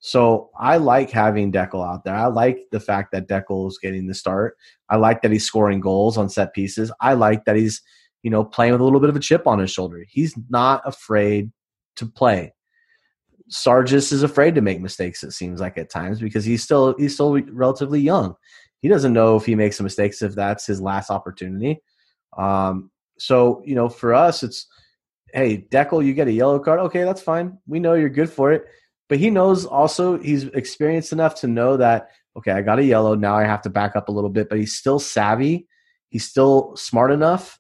So 0.00 0.50
I 0.60 0.76
like 0.76 1.10
having 1.10 1.50
Dekel 1.50 1.84
out 1.84 2.04
there. 2.04 2.14
I 2.14 2.26
like 2.26 2.58
the 2.70 2.80
fact 2.80 3.12
that 3.12 3.28
Dekel 3.28 3.66
is 3.66 3.78
getting 3.82 4.06
the 4.06 4.14
start. 4.14 4.56
I 4.90 4.96
like 4.96 5.22
that 5.22 5.32
he's 5.32 5.46
scoring 5.46 5.80
goals 5.80 6.18
on 6.18 6.28
set 6.28 6.52
pieces. 6.52 6.92
I 7.00 7.14
like 7.14 7.46
that 7.46 7.56
he's, 7.56 7.80
you 8.22 8.30
know, 8.30 8.44
playing 8.44 8.72
with 8.72 8.82
a 8.82 8.84
little 8.84 9.00
bit 9.00 9.08
of 9.08 9.16
a 9.16 9.20
chip 9.20 9.46
on 9.46 9.58
his 9.58 9.70
shoulder. 9.70 10.04
He's 10.06 10.36
not 10.50 10.82
afraid 10.84 11.50
to 11.96 12.06
play. 12.06 12.52
Sargis 13.50 14.12
is 14.12 14.22
afraid 14.22 14.54
to 14.54 14.60
make 14.60 14.82
mistakes. 14.82 15.24
It 15.24 15.32
seems 15.32 15.60
like 15.60 15.78
at 15.78 15.90
times 15.90 16.20
because 16.20 16.44
he's 16.44 16.62
still 16.62 16.94
he's 16.98 17.14
still 17.14 17.40
relatively 17.50 18.00
young, 18.00 18.34
He 18.82 18.88
doesn't 18.88 19.14
know 19.14 19.36
if 19.36 19.46
he 19.46 19.54
makes 19.54 19.80
mistakes 19.80 20.20
if 20.20 20.34
that's 20.34 20.66
his 20.66 20.82
last 20.82 21.10
opportunity. 21.10 21.80
Um, 22.36 22.90
so 23.18 23.62
you 23.64 23.74
know, 23.74 23.88
for 23.88 24.14
us, 24.14 24.42
it's 24.42 24.66
hey, 25.32 25.66
Dekel, 25.70 26.04
you 26.04 26.14
get 26.14 26.28
a 26.28 26.32
yellow 26.32 26.58
card. 26.58 26.80
Okay, 26.80 27.04
that's 27.04 27.22
fine. 27.22 27.58
We 27.66 27.80
know 27.80 27.94
you're 27.94 28.08
good 28.08 28.30
for 28.30 28.52
it. 28.52 28.64
But 29.08 29.18
he 29.18 29.30
knows 29.30 29.64
also 29.64 30.18
he's 30.18 30.44
experienced 30.44 31.12
enough 31.12 31.34
to 31.40 31.46
know 31.46 31.76
that 31.78 32.10
okay, 32.36 32.52
I 32.52 32.62
got 32.62 32.78
a 32.78 32.84
yellow. 32.84 33.14
Now 33.14 33.36
I 33.36 33.44
have 33.44 33.62
to 33.62 33.70
back 33.70 33.96
up 33.96 34.08
a 34.08 34.12
little 34.12 34.30
bit. 34.30 34.48
But 34.48 34.58
he's 34.58 34.76
still 34.76 34.98
savvy. 34.98 35.66
He's 36.08 36.28
still 36.28 36.76
smart 36.76 37.10
enough 37.10 37.58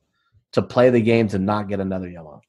to 0.52 0.62
play 0.62 0.90
the 0.90 1.00
game 1.00 1.28
to 1.28 1.38
not 1.38 1.68
get 1.68 1.80
another 1.80 2.08
yellow. 2.08 2.40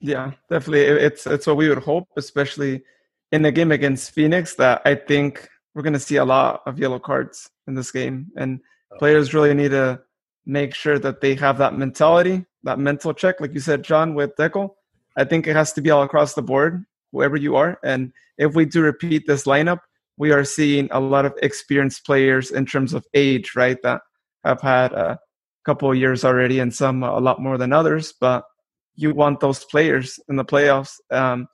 Yeah, 0.00 0.32
definitely. 0.50 0.82
It's 0.82 1.26
it's 1.26 1.46
what 1.46 1.56
we 1.56 1.68
would 1.68 1.78
hope, 1.78 2.08
especially 2.16 2.82
in 3.30 3.42
the 3.42 3.52
game 3.52 3.70
against 3.70 4.10
Phoenix. 4.10 4.54
That 4.56 4.82
I 4.84 4.94
think 4.96 5.48
we're 5.74 5.82
going 5.82 5.92
to 5.92 6.00
see 6.00 6.16
a 6.16 6.24
lot 6.24 6.62
of 6.66 6.78
yellow 6.78 6.98
cards 6.98 7.50
in 7.66 7.74
this 7.74 7.92
game, 7.92 8.28
and 8.36 8.60
oh. 8.92 8.98
players 8.98 9.32
really 9.32 9.54
need 9.54 9.70
to 9.70 10.00
make 10.46 10.74
sure 10.74 10.98
that 10.98 11.20
they 11.20 11.34
have 11.34 11.58
that 11.58 11.78
mentality, 11.78 12.44
that 12.64 12.78
mental 12.78 13.12
check, 13.14 13.40
like 13.40 13.54
you 13.54 13.60
said, 13.60 13.82
Jon, 13.82 14.14
with 14.14 14.34
Dekel. 14.36 14.70
I 15.16 15.24
think 15.24 15.46
it 15.46 15.56
has 15.56 15.72
to 15.74 15.82
be 15.82 15.90
all 15.90 16.02
across 16.02 16.34
the 16.34 16.42
board, 16.42 16.84
whoever 17.12 17.36
you 17.36 17.56
are. 17.56 17.78
And 17.84 18.12
if 18.38 18.54
we 18.54 18.64
do 18.64 18.82
repeat 18.82 19.26
this 19.26 19.44
lineup, 19.44 19.80
we 20.16 20.32
are 20.32 20.44
seeing 20.44 20.88
a 20.90 21.00
lot 21.00 21.24
of 21.24 21.34
experienced 21.42 22.04
players 22.04 22.50
in 22.50 22.66
terms 22.66 22.94
of 22.94 23.06
age, 23.14 23.52
right? 23.56 23.80
That 23.82 24.02
have 24.44 24.60
had 24.60 24.92
a 24.92 25.18
couple 25.64 25.94
years 25.94 26.24
already, 26.24 26.58
and 26.58 26.74
some 26.74 27.02
a 27.02 27.18
lot 27.20 27.40
more 27.40 27.58
than 27.58 27.72
others. 27.72 28.12
But 28.20 28.44
you 28.94 29.14
want 29.14 29.40
those 29.40 29.64
players 29.64 30.18
in 30.28 30.36
the 30.36 30.44
playoffs. 30.44 30.94
Um, 31.10 31.46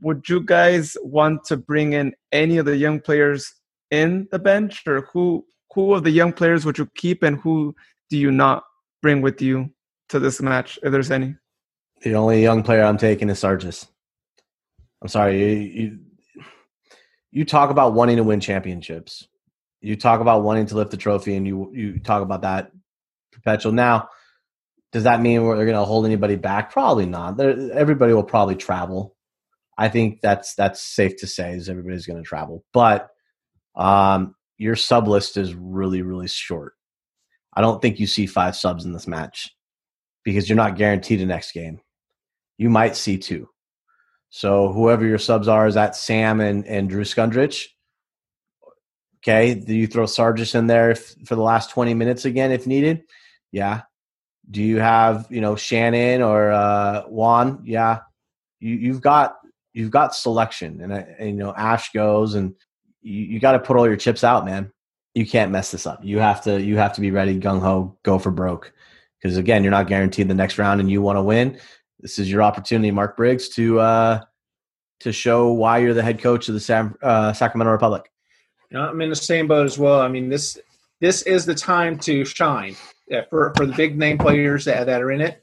would 0.00 0.28
you 0.28 0.42
guys 0.42 0.96
want 1.02 1.44
to 1.44 1.56
bring 1.56 1.92
in 1.92 2.14
any 2.32 2.56
of 2.56 2.64
the 2.64 2.76
young 2.76 3.00
players 3.00 3.52
in 3.90 4.28
the 4.30 4.38
bench, 4.38 4.82
or 4.86 5.02
who 5.12 5.44
who 5.74 5.94
of 5.94 6.04
the 6.04 6.10
young 6.10 6.32
players 6.32 6.64
would 6.64 6.78
you 6.78 6.88
keep, 6.96 7.22
and 7.22 7.38
who 7.38 7.74
do 8.10 8.18
you 8.18 8.30
not 8.30 8.64
bring 9.00 9.22
with 9.22 9.40
you 9.40 9.70
to 10.10 10.18
this 10.18 10.42
match, 10.42 10.78
if 10.82 10.92
there's 10.92 11.10
any? 11.10 11.36
The 12.02 12.14
only 12.14 12.42
young 12.42 12.62
player 12.62 12.82
I'm 12.82 12.98
taking 12.98 13.30
is 13.30 13.40
Sargis. 13.40 13.86
I'm 15.02 15.08
sorry, 15.08 15.40
you, 15.40 15.56
you 15.82 15.98
you 17.32 17.44
talk 17.44 17.70
about 17.70 17.94
wanting 17.94 18.16
to 18.16 18.24
win 18.24 18.40
championships. 18.40 19.26
You 19.80 19.96
talk 19.96 20.20
about 20.20 20.42
wanting 20.42 20.66
to 20.66 20.74
lift 20.74 20.90
the 20.90 20.96
trophy, 20.96 21.36
and 21.36 21.46
you 21.46 21.70
you 21.72 21.98
talk 22.00 22.22
about 22.22 22.42
that 22.42 22.72
perpetual. 23.32 23.72
Now, 23.72 24.08
does 24.92 25.04
that 25.04 25.20
mean 25.20 25.42
they're 25.42 25.54
going 25.54 25.72
to 25.72 25.84
hold 25.84 26.04
anybody 26.04 26.36
back? 26.36 26.72
Probably 26.72 27.06
not. 27.06 27.40
Everybody 27.40 28.12
will 28.12 28.24
probably 28.24 28.56
travel. 28.56 29.16
I 29.78 29.88
think 29.88 30.20
that's 30.20 30.54
that's 30.54 30.80
safe 30.82 31.16
to 31.18 31.26
say 31.26 31.52
is 31.52 31.68
everybody's 31.68 32.06
going 32.06 32.22
to 32.22 32.28
travel, 32.28 32.64
but 32.72 33.08
um, 33.74 34.34
your 34.58 34.76
sub 34.76 35.08
list 35.08 35.36
is 35.36 35.54
really 35.54 36.02
really 36.02 36.28
short. 36.28 36.74
I 37.52 37.60
don't 37.60 37.82
think 37.82 37.98
you 37.98 38.06
see 38.06 38.26
five 38.26 38.56
subs 38.56 38.84
in 38.84 38.92
this 38.92 39.06
match 39.06 39.54
because 40.24 40.48
you're 40.48 40.56
not 40.56 40.76
guaranteed 40.76 41.20
a 41.20 41.26
next 41.26 41.52
game. 41.52 41.80
You 42.58 42.70
might 42.70 42.96
see 42.96 43.18
two. 43.18 43.48
So 44.30 44.72
whoever 44.72 45.04
your 45.04 45.18
subs 45.18 45.48
are 45.48 45.66
is 45.66 45.74
that 45.74 45.96
Sam 45.96 46.40
and, 46.40 46.64
and 46.66 46.88
Drew 46.88 47.02
Skundrich. 47.02 47.66
Okay. 49.22 49.54
Do 49.54 49.74
you 49.74 49.86
throw 49.86 50.04
Sargis 50.04 50.54
in 50.54 50.66
there 50.66 50.92
if, 50.92 51.14
for 51.26 51.34
the 51.34 51.42
last 51.42 51.70
20 51.70 51.94
minutes 51.94 52.24
again 52.24 52.52
if 52.52 52.66
needed? 52.66 53.02
Yeah. 53.50 53.82
Do 54.50 54.62
you 54.62 54.78
have, 54.78 55.26
you 55.30 55.40
know, 55.40 55.56
Shannon 55.56 56.22
or 56.22 56.52
uh, 56.52 57.02
Juan? 57.02 57.62
Yeah. 57.64 58.00
You, 58.60 58.76
you've 58.76 59.00
got 59.00 59.36
you've 59.72 59.90
got 59.90 60.14
selection 60.14 60.80
and, 60.80 60.92
and 60.92 61.28
you 61.28 61.36
know 61.36 61.54
Ash 61.54 61.92
goes 61.92 62.34
and 62.34 62.54
you, 63.02 63.22
you 63.22 63.40
got 63.40 63.52
to 63.52 63.58
put 63.58 63.76
all 63.76 63.86
your 63.86 63.96
chips 63.96 64.24
out, 64.24 64.44
man. 64.44 64.72
You 65.14 65.26
can't 65.26 65.50
mess 65.50 65.70
this 65.70 65.86
up. 65.86 66.00
You 66.04 66.18
have 66.18 66.42
to 66.44 66.60
you 66.62 66.76
have 66.76 66.92
to 66.94 67.00
be 67.00 67.10
ready, 67.10 67.38
gung 67.38 67.60
ho, 67.60 67.96
go 68.02 68.18
for 68.18 68.30
broke. 68.30 68.72
Because 69.20 69.36
again, 69.36 69.62
you're 69.62 69.70
not 69.70 69.86
guaranteed 69.86 70.28
the 70.28 70.34
next 70.34 70.56
round, 70.58 70.80
and 70.80 70.90
you 70.90 71.02
want 71.02 71.18
to 71.18 71.22
win 71.22 71.58
this 72.02 72.18
is 72.18 72.30
your 72.30 72.42
opportunity, 72.42 72.90
Mark 72.90 73.16
Briggs, 73.16 73.48
to 73.50 73.80
uh, 73.80 74.20
to 75.00 75.12
show 75.12 75.52
why 75.52 75.78
you're 75.78 75.94
the 75.94 76.02
head 76.02 76.20
coach 76.20 76.48
of 76.48 76.54
the 76.54 76.60
Sam, 76.60 76.96
uh, 77.02 77.32
Sacramento 77.32 77.72
Republic. 77.72 78.10
I'm 78.74 79.00
in 79.00 79.10
the 79.10 79.16
same 79.16 79.46
boat 79.46 79.66
as 79.66 79.78
well. 79.78 80.00
I 80.00 80.08
mean 80.08 80.28
this 80.28 80.58
this 81.00 81.22
is 81.22 81.44
the 81.44 81.54
time 81.54 81.98
to 82.00 82.24
shine 82.24 82.76
yeah, 83.08 83.22
for 83.28 83.52
for 83.56 83.66
the 83.66 83.74
big 83.74 83.98
name 83.98 84.18
players 84.18 84.64
that, 84.66 84.86
that 84.86 85.02
are 85.02 85.10
in 85.10 85.20
it. 85.20 85.42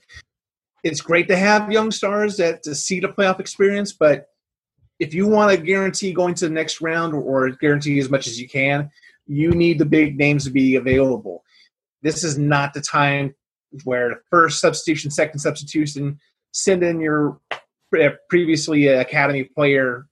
It's 0.84 1.02
great 1.02 1.28
to 1.28 1.36
have 1.36 1.72
young 1.72 1.92
stars 1.92 2.38
that 2.38 2.64
to 2.64 2.76
see 2.76 3.00
the 3.00 3.10
playoff 3.10 3.40
experience, 3.40 3.94
but 3.94 4.30
if 5.00 5.14
you 5.14 5.28
want 5.28 5.52
to 5.52 5.64
guarantee 5.64 6.14
going 6.14 6.34
to 6.36 6.48
the 6.48 6.54
next 6.54 6.82
round 6.82 7.14
or 7.14 7.50
guarantee 7.50 8.00
as 8.00 8.10
much 8.10 8.26
as 8.26 8.40
you 8.40 8.48
can, 8.48 8.90
you 9.28 9.52
need 9.52 9.80
the 9.80 9.86
big 9.86 10.18
names 10.18 10.46
to 10.46 10.52
be 10.52 10.76
available. 10.76 11.44
This 12.02 12.24
is 12.24 12.38
not 12.38 12.74
the 12.74 12.82
time 12.82 13.36
where 13.84 14.22
first 14.30 14.60
substitution, 14.60 15.12
second 15.12 15.40
substitution, 15.40 16.20
send 16.52 16.84
in 16.84 17.00
your 17.00 17.40
previously 18.30 18.88
academy 18.88 19.44
player 19.44 20.08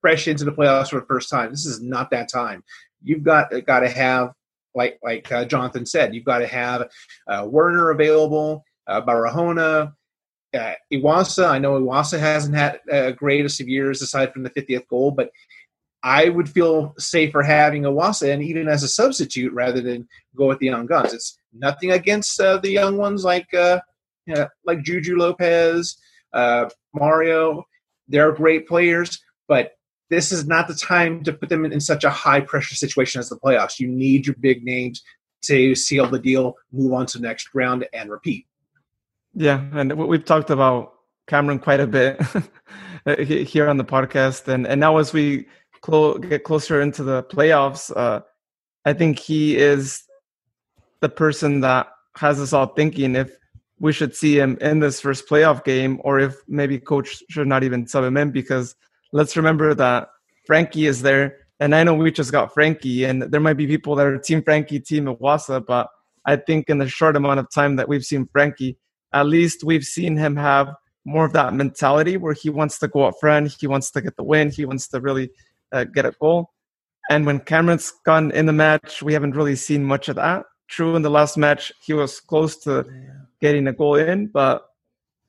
fresh 0.00 0.28
into 0.28 0.44
the 0.44 0.52
playoffs 0.52 0.90
for 0.90 1.00
the 1.00 1.06
first 1.06 1.30
time. 1.30 1.50
This 1.50 1.66
is 1.66 1.80
not 1.80 2.10
that 2.10 2.28
time. 2.28 2.62
You've 3.02 3.22
got 3.22 3.50
got 3.66 3.80
to 3.80 3.88
have 3.88 4.32
like 4.74 4.98
like 5.02 5.30
uh, 5.30 5.44
Jonathan 5.44 5.86
said, 5.86 6.14
you've 6.14 6.24
got 6.24 6.38
to 6.38 6.46
have 6.46 6.88
uh, 7.26 7.46
Werner 7.46 7.90
available, 7.90 8.64
uh, 8.86 9.00
Barahona, 9.02 9.92
uh, 10.54 10.72
Iwasa. 10.92 11.48
I 11.48 11.58
know 11.58 11.80
Iwasa 11.80 12.18
hasn't 12.18 12.54
had 12.54 12.80
a 12.90 13.12
greatest 13.12 13.60
of 13.60 13.68
years 13.68 14.02
aside 14.02 14.32
from 14.32 14.42
the 14.42 14.50
50th 14.50 14.86
goal, 14.88 15.10
but 15.10 15.30
I 16.02 16.28
would 16.28 16.48
feel 16.48 16.94
safer 16.98 17.42
having 17.42 17.82
Iwasa 17.82 18.32
and 18.32 18.42
even 18.42 18.68
as 18.68 18.82
a 18.82 18.88
substitute 18.88 19.52
rather 19.52 19.80
than 19.80 20.08
go 20.36 20.46
with 20.46 20.58
the 20.58 20.66
young 20.66 20.86
guns. 20.86 21.12
It's 21.12 21.38
nothing 21.52 21.90
against 21.90 22.40
uh, 22.40 22.58
the 22.58 22.70
young 22.70 22.96
ones 22.96 23.24
like 23.24 23.52
uh, 23.52 23.80
you 24.26 24.34
know, 24.34 24.48
like 24.64 24.82
Juju 24.82 25.16
Lopez, 25.16 25.96
uh, 26.32 26.68
Mario. 26.94 27.64
They're 28.06 28.32
great 28.32 28.68
players, 28.68 29.20
but 29.48 29.72
this 30.10 30.32
is 30.32 30.46
not 30.46 30.68
the 30.68 30.74
time 30.74 31.22
to 31.24 31.32
put 31.32 31.48
them 31.48 31.64
in, 31.64 31.72
in 31.72 31.80
such 31.80 32.04
a 32.04 32.10
high 32.10 32.40
pressure 32.40 32.74
situation 32.74 33.18
as 33.18 33.28
the 33.28 33.36
playoffs. 33.36 33.80
You 33.80 33.88
need 33.88 34.26
your 34.26 34.36
big 34.40 34.64
names 34.64 35.02
to 35.42 35.74
seal 35.74 36.06
the 36.06 36.18
deal, 36.18 36.54
move 36.72 36.92
on 36.92 37.06
to 37.06 37.18
the 37.18 37.26
next 37.26 37.48
round, 37.54 37.86
and 37.92 38.10
repeat. 38.10 38.46
Yeah, 39.34 39.64
and 39.72 39.92
we've 39.94 40.24
talked 40.24 40.50
about 40.50 40.94
Cameron 41.26 41.58
quite 41.58 41.80
a 41.80 41.86
bit 41.86 42.20
here 43.46 43.68
on 43.68 43.76
the 43.76 43.84
podcast, 43.84 44.48
and 44.48 44.66
and 44.66 44.80
now 44.80 44.98
as 44.98 45.12
we 45.12 45.46
clo- 45.80 46.18
get 46.18 46.44
closer 46.44 46.80
into 46.80 47.02
the 47.02 47.22
playoffs, 47.24 47.94
uh, 47.96 48.20
I 48.84 48.92
think 48.92 49.18
he 49.18 49.56
is 49.56 50.02
the 51.00 51.08
person 51.08 51.60
that 51.60 51.88
has 52.16 52.40
us 52.40 52.52
all 52.52 52.66
thinking 52.66 53.14
if 53.14 53.30
we 53.80 53.92
should 53.92 54.14
see 54.14 54.38
him 54.38 54.58
in 54.60 54.80
this 54.80 55.00
first 55.00 55.28
playoff 55.28 55.64
game, 55.64 56.00
or 56.02 56.18
if 56.18 56.36
maybe 56.48 56.78
coach 56.78 57.22
should 57.28 57.46
not 57.46 57.62
even 57.62 57.86
sub 57.86 58.04
him 58.04 58.16
in 58.16 58.30
because 58.30 58.74
let's 59.12 59.36
remember 59.36 59.74
that 59.74 60.08
Frankie 60.46 60.86
is 60.86 61.02
there, 61.02 61.36
and 61.60 61.74
I 61.74 61.84
know 61.84 61.94
we 61.94 62.10
just 62.10 62.32
got 62.32 62.52
Frankie, 62.52 63.04
and 63.04 63.22
there 63.22 63.40
might 63.40 63.54
be 63.54 63.66
people 63.66 63.94
that 63.96 64.06
are 64.06 64.18
Team 64.18 64.42
Frankie, 64.42 64.80
Team 64.80 65.04
Iwasa, 65.04 65.64
but 65.64 65.88
I 66.24 66.36
think 66.36 66.68
in 66.68 66.78
the 66.78 66.88
short 66.88 67.16
amount 67.16 67.40
of 67.40 67.50
time 67.50 67.76
that 67.76 67.88
we've 67.88 68.04
seen 68.04 68.28
Frankie, 68.32 68.76
at 69.12 69.26
least 69.26 69.64
we've 69.64 69.84
seen 69.84 70.16
him 70.16 70.36
have 70.36 70.74
more 71.04 71.24
of 71.24 71.32
that 71.32 71.54
mentality 71.54 72.16
where 72.16 72.34
he 72.34 72.50
wants 72.50 72.78
to 72.80 72.88
go 72.88 73.04
up 73.04 73.14
front, 73.20 73.56
he 73.58 73.66
wants 73.66 73.90
to 73.92 74.00
get 74.00 74.16
the 74.16 74.22
win, 74.22 74.50
he 74.50 74.64
wants 74.64 74.88
to 74.88 75.00
really 75.00 75.30
uh, 75.72 75.84
get 75.84 76.06
a 76.06 76.12
goal. 76.20 76.50
And 77.10 77.24
when 77.24 77.40
Cameron's 77.40 77.92
gone 78.04 78.30
in 78.32 78.46
the 78.46 78.52
match, 78.52 79.02
we 79.02 79.12
haven't 79.12 79.34
really 79.34 79.56
seen 79.56 79.84
much 79.84 80.08
of 80.08 80.16
that. 80.16 80.44
True, 80.68 80.96
in 80.96 81.02
the 81.02 81.10
last 81.10 81.38
match, 81.38 81.72
he 81.80 81.94
was 81.94 82.20
close 82.20 82.56
to 82.64 82.84
getting 83.40 83.66
a 83.66 83.72
goal 83.72 83.94
in, 83.94 84.26
but 84.26 84.66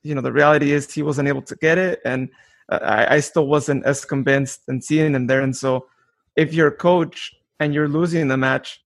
you 0.04 0.14
know 0.14 0.22
the 0.22 0.32
reality 0.32 0.72
is 0.74 0.92
he 0.92 1.02
wasn't 1.02 1.28
able 1.28 1.42
to 1.44 1.56
get 1.56 1.78
it, 1.78 2.00
and 2.04 2.30
I, 2.70 3.16
I 3.16 3.20
still 3.22 3.48
wasn't 3.48 3.86
as 3.86 4.04
convinced 4.04 4.62
in 4.68 4.82
seeing 4.82 5.16
him 5.16 5.28
there. 5.28 5.42
And 5.42 5.56
so, 5.56 5.88
if 6.36 6.54
you're 6.54 6.68
a 6.68 6.76
coach 6.76 7.34
and 7.60 7.74
you're 7.74 7.88
losing 7.88 8.28
the 8.28 8.38
match, 8.38 8.84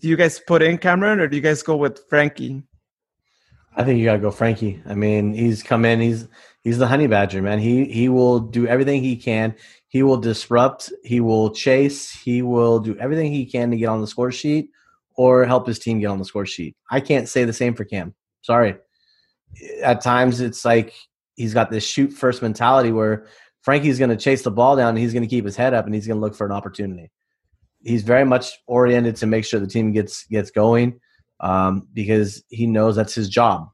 do 0.00 0.08
you 0.08 0.16
guys 0.16 0.40
put 0.40 0.62
in 0.62 0.78
Cameron 0.78 1.20
or 1.20 1.28
do 1.28 1.36
you 1.36 1.42
guys 1.42 1.62
go 1.62 1.76
with 1.76 2.00
Frankie? 2.08 2.62
I 3.76 3.82
think 3.82 3.98
you 3.98 4.04
gotta 4.04 4.18
go 4.18 4.30
Frankie. 4.30 4.82
I 4.86 4.94
mean, 4.94 5.32
he's 5.32 5.62
come 5.62 5.84
in. 5.84 6.00
He's 6.00 6.28
he's 6.62 6.78
the 6.78 6.86
honey 6.86 7.06
badger, 7.06 7.42
man. 7.42 7.58
He 7.58 7.86
he 7.86 8.08
will 8.08 8.40
do 8.40 8.66
everything 8.66 9.02
he 9.02 9.16
can. 9.16 9.54
He 9.94 10.02
will 10.02 10.16
disrupt. 10.16 10.92
He 11.04 11.20
will 11.20 11.50
chase. 11.50 12.10
He 12.10 12.42
will 12.42 12.80
do 12.80 12.98
everything 12.98 13.30
he 13.30 13.46
can 13.46 13.70
to 13.70 13.76
get 13.76 13.86
on 13.86 14.00
the 14.00 14.08
score 14.08 14.32
sheet 14.32 14.70
or 15.14 15.44
help 15.44 15.68
his 15.68 15.78
team 15.78 16.00
get 16.00 16.08
on 16.08 16.18
the 16.18 16.24
score 16.24 16.46
sheet. 16.46 16.74
I 16.90 16.98
can't 16.98 17.28
say 17.28 17.44
the 17.44 17.52
same 17.52 17.76
for 17.76 17.84
Cam. 17.84 18.12
Sorry. 18.42 18.74
At 19.84 20.00
times, 20.00 20.40
it's 20.40 20.64
like 20.64 20.94
he's 21.36 21.54
got 21.54 21.70
this 21.70 21.86
shoot 21.86 22.12
first 22.12 22.42
mentality 22.42 22.90
where 22.90 23.28
Frankie's 23.62 24.00
going 24.00 24.10
to 24.10 24.16
chase 24.16 24.42
the 24.42 24.50
ball 24.50 24.74
down 24.74 24.88
and 24.88 24.98
he's 24.98 25.12
going 25.12 25.22
to 25.22 25.28
keep 25.28 25.44
his 25.44 25.54
head 25.54 25.74
up 25.74 25.86
and 25.86 25.94
he's 25.94 26.08
going 26.08 26.16
to 26.16 26.20
look 26.20 26.34
for 26.34 26.44
an 26.44 26.52
opportunity. 26.52 27.12
He's 27.84 28.02
very 28.02 28.24
much 28.24 28.50
oriented 28.66 29.14
to 29.18 29.28
make 29.28 29.44
sure 29.44 29.60
the 29.60 29.68
team 29.68 29.92
gets 29.92 30.26
gets 30.26 30.50
going 30.50 30.98
um, 31.38 31.86
because 31.92 32.42
he 32.48 32.66
knows 32.66 32.96
that's 32.96 33.14
his 33.14 33.28
job. 33.28 33.68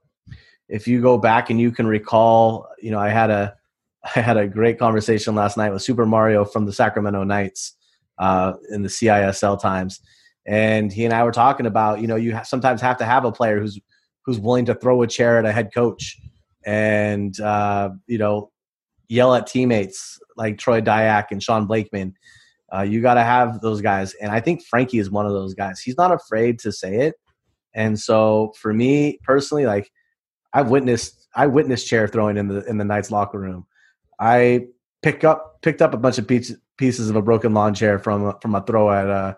If 0.68 0.86
you 0.86 1.00
go 1.00 1.16
back 1.16 1.48
and 1.48 1.58
you 1.58 1.72
can 1.72 1.86
recall, 1.86 2.68
you 2.78 2.90
know, 2.90 2.98
I 2.98 3.08
had 3.08 3.30
a 3.30 3.56
I 4.04 4.20
had 4.20 4.36
a 4.36 4.46
great 4.46 4.78
conversation 4.78 5.34
last 5.34 5.56
night 5.56 5.72
with 5.72 5.82
Super 5.82 6.06
Mario 6.06 6.44
from 6.44 6.66
the 6.66 6.72
Sacramento 6.72 7.22
Knights 7.24 7.74
uh, 8.18 8.54
in 8.70 8.82
the 8.82 8.88
CISL 8.88 9.60
times, 9.60 10.00
And 10.46 10.92
he 10.92 11.04
and 11.04 11.12
I 11.12 11.24
were 11.24 11.32
talking 11.32 11.66
about, 11.66 12.00
you 12.00 12.06
know, 12.06 12.16
you 12.16 12.38
sometimes 12.44 12.80
have 12.80 12.98
to 12.98 13.04
have 13.04 13.24
a 13.24 13.32
player 13.32 13.60
who's 13.60 13.78
who's 14.24 14.38
willing 14.38 14.66
to 14.66 14.74
throw 14.74 15.02
a 15.02 15.06
chair 15.06 15.38
at 15.38 15.44
a 15.44 15.52
head 15.52 15.72
coach 15.74 16.18
and 16.64 17.38
uh, 17.40 17.90
you 18.06 18.18
know 18.18 18.50
yell 19.08 19.34
at 19.34 19.46
teammates 19.46 20.18
like 20.36 20.58
Troy 20.58 20.80
Dayak 20.80 21.26
and 21.30 21.42
Sean 21.42 21.66
Blakeman. 21.66 22.14
Uh, 22.72 22.82
you 22.82 23.00
got 23.02 23.14
to 23.14 23.24
have 23.24 23.60
those 23.60 23.80
guys, 23.80 24.14
and 24.14 24.30
I 24.30 24.40
think 24.40 24.62
Frankie 24.64 24.98
is 24.98 25.10
one 25.10 25.26
of 25.26 25.32
those 25.32 25.54
guys. 25.54 25.80
He's 25.80 25.96
not 25.96 26.12
afraid 26.12 26.60
to 26.60 26.70
say 26.70 27.06
it, 27.06 27.14
and 27.74 27.98
so 27.98 28.52
for 28.60 28.72
me 28.72 29.18
personally, 29.24 29.66
like 29.66 29.90
I've 30.52 30.70
witnessed, 30.70 31.26
I 31.34 31.46
witnessed 31.46 31.88
chair 31.88 32.06
throwing 32.06 32.36
in 32.36 32.48
the 32.48 32.64
in 32.66 32.78
the 32.78 32.84
Knights 32.84 33.10
locker 33.10 33.40
room. 33.40 33.66
I 34.20 34.66
pick 35.02 35.24
up 35.24 35.62
picked 35.62 35.82
up 35.82 35.94
a 35.94 35.96
bunch 35.96 36.18
of 36.18 36.28
pieces 36.28 36.58
pieces 36.76 37.10
of 37.10 37.16
a 37.16 37.22
broken 37.22 37.54
lawn 37.54 37.74
chair 37.74 37.98
from 37.98 38.38
from 38.40 38.54
a 38.54 38.60
throw 38.62 38.90
at 38.90 39.08
uh 39.08 39.34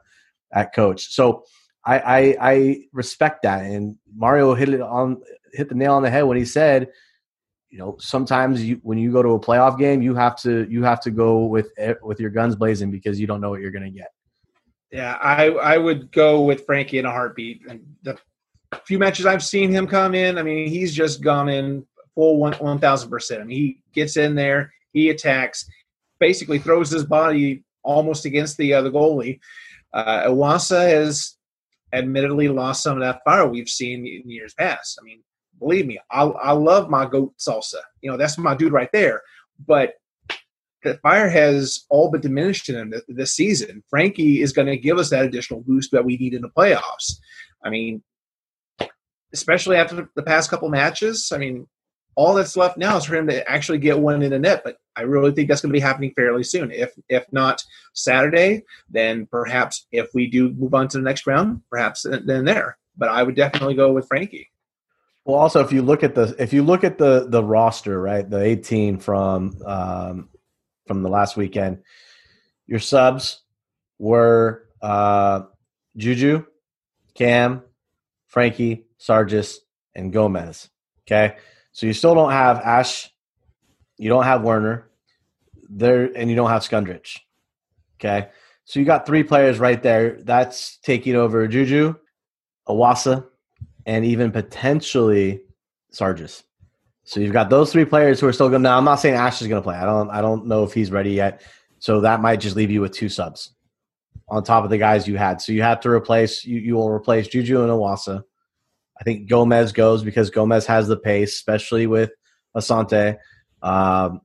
at 0.52 0.74
coach. 0.74 1.14
So 1.14 1.44
I, 1.84 1.98
I 1.98 2.36
I 2.40 2.84
respect 2.92 3.42
that, 3.42 3.64
and 3.64 3.96
Mario 4.14 4.54
hit 4.54 4.68
it 4.68 4.80
on 4.80 5.22
hit 5.52 5.68
the 5.68 5.74
nail 5.74 5.94
on 5.94 6.02
the 6.02 6.10
head 6.10 6.22
when 6.22 6.36
he 6.36 6.44
said 6.44 6.88
you 7.72 7.78
know 7.78 7.96
sometimes 7.98 8.62
you 8.62 8.78
when 8.82 8.98
you 8.98 9.10
go 9.10 9.22
to 9.22 9.30
a 9.30 9.40
playoff 9.40 9.78
game 9.78 10.02
you 10.02 10.14
have 10.14 10.36
to 10.36 10.66
you 10.70 10.84
have 10.84 11.00
to 11.00 11.10
go 11.10 11.46
with 11.46 11.72
with 12.02 12.20
your 12.20 12.30
guns 12.30 12.54
blazing 12.54 12.90
because 12.90 13.18
you 13.18 13.26
don't 13.26 13.40
know 13.40 13.50
what 13.50 13.60
you're 13.60 13.70
going 13.70 13.82
to 13.82 13.90
get. 13.90 14.12
Yeah 14.92 15.16
i 15.20 15.48
i 15.48 15.78
would 15.78 16.12
go 16.12 16.42
with 16.42 16.66
frankie 16.66 16.98
in 16.98 17.06
a 17.06 17.10
heartbeat. 17.10 17.62
And 17.68 17.80
the 18.02 18.18
few 18.84 18.98
matches 18.98 19.26
i've 19.26 19.42
seen 19.42 19.70
him 19.70 19.86
come 19.86 20.14
in 20.14 20.38
i 20.38 20.42
mean 20.42 20.68
he's 20.68 20.94
just 20.94 21.22
gone 21.22 21.48
in 21.48 21.86
full 22.14 22.38
one 22.38 22.54
1000% 22.54 23.40
i 23.40 23.44
mean 23.44 23.56
he 23.56 23.78
gets 23.92 24.16
in 24.16 24.34
there 24.34 24.72
he 24.92 25.10
attacks 25.10 25.68
basically 26.18 26.58
throws 26.58 26.90
his 26.90 27.04
body 27.04 27.64
almost 27.82 28.24
against 28.24 28.56
the 28.56 28.72
uh, 28.74 28.82
the 28.82 28.90
goalie 28.90 29.40
uh 29.92 30.24
Iwasa 30.24 30.88
has 30.88 31.36
admittedly 31.92 32.48
lost 32.48 32.82
some 32.82 32.96
of 32.96 33.02
that 33.02 33.20
fire 33.24 33.46
we've 33.46 33.68
seen 33.68 34.06
in 34.06 34.30
years 34.30 34.54
past 34.54 34.98
i 35.00 35.04
mean 35.04 35.22
Believe 35.62 35.86
me, 35.86 36.00
I, 36.10 36.22
I 36.24 36.52
love 36.52 36.90
my 36.90 37.06
goat 37.06 37.34
salsa. 37.38 37.80
You 38.00 38.10
know, 38.10 38.16
that's 38.16 38.36
my 38.36 38.56
dude 38.56 38.72
right 38.72 38.90
there. 38.92 39.22
But 39.64 39.94
the 40.82 40.94
fire 40.94 41.28
has 41.28 41.84
all 41.88 42.10
but 42.10 42.20
diminished 42.20 42.68
in 42.68 42.74
him 42.74 42.94
this 43.06 43.34
season. 43.34 43.84
Frankie 43.88 44.42
is 44.42 44.52
going 44.52 44.66
to 44.66 44.76
give 44.76 44.98
us 44.98 45.10
that 45.10 45.24
additional 45.24 45.60
boost 45.60 45.92
that 45.92 46.04
we 46.04 46.16
need 46.16 46.34
in 46.34 46.42
the 46.42 46.48
playoffs. 46.48 47.18
I 47.64 47.70
mean, 47.70 48.02
especially 49.32 49.76
after 49.76 50.08
the 50.16 50.22
past 50.24 50.50
couple 50.50 50.68
matches. 50.68 51.30
I 51.32 51.38
mean, 51.38 51.68
all 52.14 52.34
that's 52.34 52.56
left 52.56 52.76
now 52.76 52.96
is 52.96 53.04
for 53.04 53.16
him 53.16 53.26
to 53.28 53.48
actually 53.50 53.78
get 53.78 53.98
one 53.98 54.22
in 54.22 54.30
the 54.30 54.38
net. 54.38 54.62
But 54.64 54.76
I 54.96 55.02
really 55.02 55.32
think 55.32 55.48
that's 55.48 55.60
going 55.60 55.70
to 55.70 55.76
be 55.76 55.80
happening 55.80 56.12
fairly 56.14 56.44
soon. 56.44 56.70
If 56.70 56.92
if 57.08 57.24
not 57.32 57.62
Saturday, 57.94 58.64
then 58.90 59.26
perhaps 59.26 59.86
if 59.92 60.10
we 60.14 60.28
do 60.28 60.50
move 60.50 60.74
on 60.74 60.88
to 60.88 60.98
the 60.98 61.04
next 61.04 61.26
round, 61.26 61.62
perhaps 61.70 62.04
then 62.24 62.44
there. 62.44 62.76
But 62.96 63.08
I 63.08 63.22
would 63.22 63.36
definitely 63.36 63.74
go 63.74 63.92
with 63.92 64.08
Frankie. 64.08 64.50
Well, 65.24 65.38
also 65.38 65.60
if 65.60 65.72
you 65.72 65.82
look 65.82 66.02
at 66.02 66.14
the 66.14 66.34
if 66.38 66.52
you 66.52 66.62
look 66.62 66.84
at 66.84 66.98
the 66.98 67.26
the 67.28 67.42
roster, 67.42 68.00
right, 68.00 68.28
the 68.28 68.42
18 68.42 68.98
from 68.98 69.56
um, 69.64 70.28
from 70.86 71.02
the 71.02 71.08
last 71.08 71.36
weekend, 71.36 71.82
your 72.66 72.80
subs 72.80 73.40
were 73.98 74.68
uh, 74.82 75.42
Juju, 75.96 76.44
Cam, 77.14 77.62
Frankie, 78.26 78.86
Sargis, 78.98 79.58
and 79.94 80.12
Gomez. 80.12 80.68
Okay, 81.06 81.36
so 81.72 81.86
you 81.86 81.92
still 81.92 82.14
don't 82.14 82.32
have 82.32 82.58
Ash, 82.58 83.10
you 83.98 84.08
don't 84.08 84.24
have 84.24 84.42
Werner, 84.42 84.88
there, 85.68 86.10
and 86.16 86.30
you 86.30 86.36
don't 86.36 86.50
have 86.50 86.62
Skundrich. 86.62 87.18
Okay, 87.98 88.28
so 88.64 88.80
you 88.80 88.86
got 88.86 89.06
three 89.06 89.22
players 89.22 89.58
right 89.58 89.82
there. 89.82 90.18
That's 90.22 90.78
taking 90.78 91.16
over 91.16 91.46
Juju, 91.48 91.94
Iwasa, 92.68 93.26
and 93.86 94.04
even 94.04 94.30
potentially 94.30 95.42
Sargis. 95.92 96.42
So 97.04 97.20
you've 97.20 97.32
got 97.32 97.50
those 97.50 97.72
three 97.72 97.84
players 97.84 98.20
who 98.20 98.28
are 98.28 98.32
still 98.32 98.48
going. 98.48 98.62
Now 98.62 98.78
I'm 98.78 98.84
not 98.84 98.96
saying 98.96 99.14
Ash 99.14 99.42
is 99.42 99.48
going 99.48 99.60
to 99.60 99.64
play. 99.64 99.76
I 99.76 99.84
don't. 99.84 100.10
I 100.10 100.20
don't 100.20 100.46
know 100.46 100.64
if 100.64 100.72
he's 100.72 100.90
ready 100.90 101.12
yet. 101.12 101.42
So 101.78 102.00
that 102.02 102.20
might 102.20 102.36
just 102.36 102.54
leave 102.54 102.70
you 102.70 102.80
with 102.80 102.92
two 102.92 103.08
subs 103.08 103.52
on 104.28 104.44
top 104.44 104.62
of 104.62 104.70
the 104.70 104.78
guys 104.78 105.08
you 105.08 105.16
had. 105.16 105.40
So 105.40 105.52
you 105.52 105.62
have 105.62 105.80
to 105.80 105.90
replace. 105.90 106.44
You 106.44 106.58
you 106.58 106.74
will 106.74 106.90
replace 106.90 107.28
Juju 107.28 107.62
and 107.62 107.70
Iwasa. 107.70 108.22
I 109.02 109.04
think 109.04 109.28
Gomez 109.28 109.72
goes 109.72 110.04
because 110.04 110.30
Gomez 110.30 110.64
has 110.66 110.86
the 110.86 110.96
pace, 110.96 111.34
especially 111.34 111.88
with 111.88 112.12
Asante. 112.56 113.18
Um, 113.60 114.20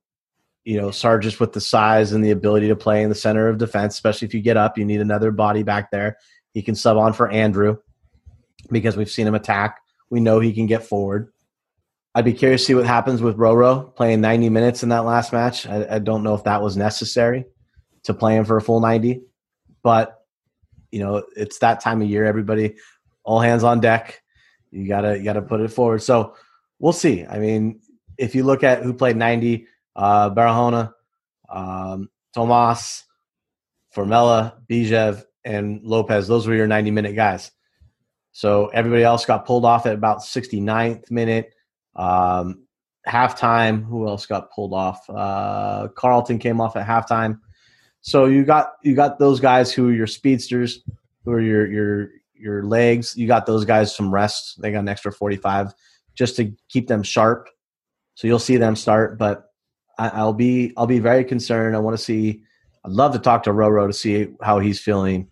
you 0.66 0.80
know, 0.80 0.90
Sargis 0.90 1.40
with 1.40 1.54
the 1.54 1.62
size 1.62 2.12
and 2.12 2.24
the 2.24 2.30
ability 2.30 2.68
to 2.68 2.76
play 2.76 3.02
in 3.02 3.10
the 3.10 3.16
center 3.16 3.48
of 3.48 3.58
defense, 3.58 3.96
especially 3.96 4.28
if 4.28 4.36
you 4.36 4.42
get 4.42 4.56
up, 4.56 4.78
you 4.78 4.86
need 4.86 5.02
another 5.02 5.32
body 5.32 5.63
back 5.63 5.90
there. 5.90 6.18
He 6.54 6.62
can 6.62 6.76
sub 6.76 6.96
on 6.96 7.13
for 7.13 7.28
Andrew 7.28 7.78
because 8.70 8.96
we've 8.96 9.10
seen 9.10 9.26
him 9.26 9.34
attack. 9.34 9.80
We 10.12 10.20
know 10.20 10.40
he 10.40 10.54
can 10.54 10.68
get 10.68 10.84
forward. 10.84 11.34
I'd 12.13 12.24
be 12.24 12.34
curious 12.34 12.62
to 12.62 12.66
see 12.68 12.76
what 12.76 12.86
happens 12.86 13.20
with 13.20 13.36
Roro 13.36 13.96
playing 13.96 14.22
90 14.22 14.50
minutes 14.50 14.84
in 14.84 14.90
that 14.90 15.06
last 15.06 15.34
match. 15.34 15.66
I, 15.66 15.96
I, 15.96 16.00
don't 16.00 16.22
know 16.22 16.36
if 16.36 16.44
that 16.44 16.62
was 16.62 16.78
necessary 16.78 17.46
to 18.04 18.13
play 18.13 18.36
him 18.36 18.46
for 18.46 18.58
a 18.58 18.62
full 18.62 18.80
90, 18.80 19.22
but 19.82 20.22
you 20.92 21.00
know 21.00 21.24
it's 21.36 21.58
that 21.60 21.80
time 21.80 22.04
of 22.04 22.08
year. 22.08 22.26
Everybody, 22.26 22.76
all 23.24 23.40
hands 23.40 23.63
on 23.63 23.80
deck. 23.80 24.22
You 24.72 24.88
gotta 24.88 25.18
you 25.18 25.24
gotta 25.24 25.42
put 25.42 25.62
it 25.62 25.70
forward. 25.72 26.02
So 26.02 26.36
we'll 26.80 26.94
see. 26.94 27.26
I 27.26 27.40
mean, 27.40 27.82
if 28.18 28.36
you 28.36 28.44
look 28.44 28.64
at 28.64 28.84
who 28.84 28.94
played 28.94 29.18
90, 29.18 29.68
uh, 29.96 30.30
Barahona, 30.32 30.94
um, 31.50 32.10
Tomas, 32.34 33.04
Formella, 33.96 34.56
Bijev, 34.70 35.24
and 35.46 35.82
Lopez, 35.84 36.28
those 36.28 36.48
were 36.48 36.56
your 36.56 36.68
90 36.68 36.92
minute 36.92 37.16
guys. 37.16 37.52
So 38.32 38.68
everybody 38.68 39.04
else 39.04 39.26
got 39.26 39.46
pulled 39.46 39.66
off 39.66 39.86
at 39.86 39.96
about 39.96 40.20
69th 40.20 41.10
minute. 41.10 41.54
Um, 41.96 42.68
halftime, 43.08 43.84
who 43.84 44.08
else 44.08 44.26
got 44.26 44.52
pulled 44.52 44.74
off? 44.74 45.10
Uh, 45.10 45.88
Carlton 45.96 46.38
came 46.38 46.62
off 46.62 46.76
at 46.76 46.86
halftime. 46.86 47.40
So 48.02 48.26
you 48.26 48.46
got 48.46 48.74
you 48.84 48.96
got 48.96 49.20
those 49.20 49.40
guys 49.40 49.74
who 49.74 49.90
are 49.90 49.94
your 49.94 50.08
speedsters, 50.08 50.84
who 51.26 51.32
are 51.32 51.42
your 51.42 51.66
your 51.66 52.10
your 52.39 52.63
legs. 52.63 53.15
You 53.15 53.28
got 53.28 53.45
those 53.45 53.65
guys 53.65 53.95
some 53.95 54.13
rest. 54.13 54.62
They 54.62 54.71
got 54.71 54.80
an 54.80 54.89
extra 54.89 55.12
45 55.12 55.73
just 56.15 56.36
to 56.38 56.52
keep 56.69 56.88
them 56.88 57.04
sharp. 57.04 57.50
So 58.15 58.28
you'll 58.28 58.39
see 58.39 58.58
them 58.58 58.76
start, 58.76 59.17
but 59.17 59.52
I, 60.00 60.23
will 60.23 60.34
be 60.34 60.73
I'll 60.78 60.88
be 60.88 61.00
very 61.00 61.23
concerned. 61.23 61.76
I 61.76 61.80
want 61.80 61.97
to 61.97 62.04
see. 62.04 62.43
I'd 62.86 62.91
love 62.91 63.13
to 63.13 63.19
talk 63.19 63.43
to 63.43 63.52
Roro 63.52 63.88
to 63.88 63.93
see 63.93 64.28
how 64.41 64.60
he's 64.60 64.80
feeling 64.80 65.30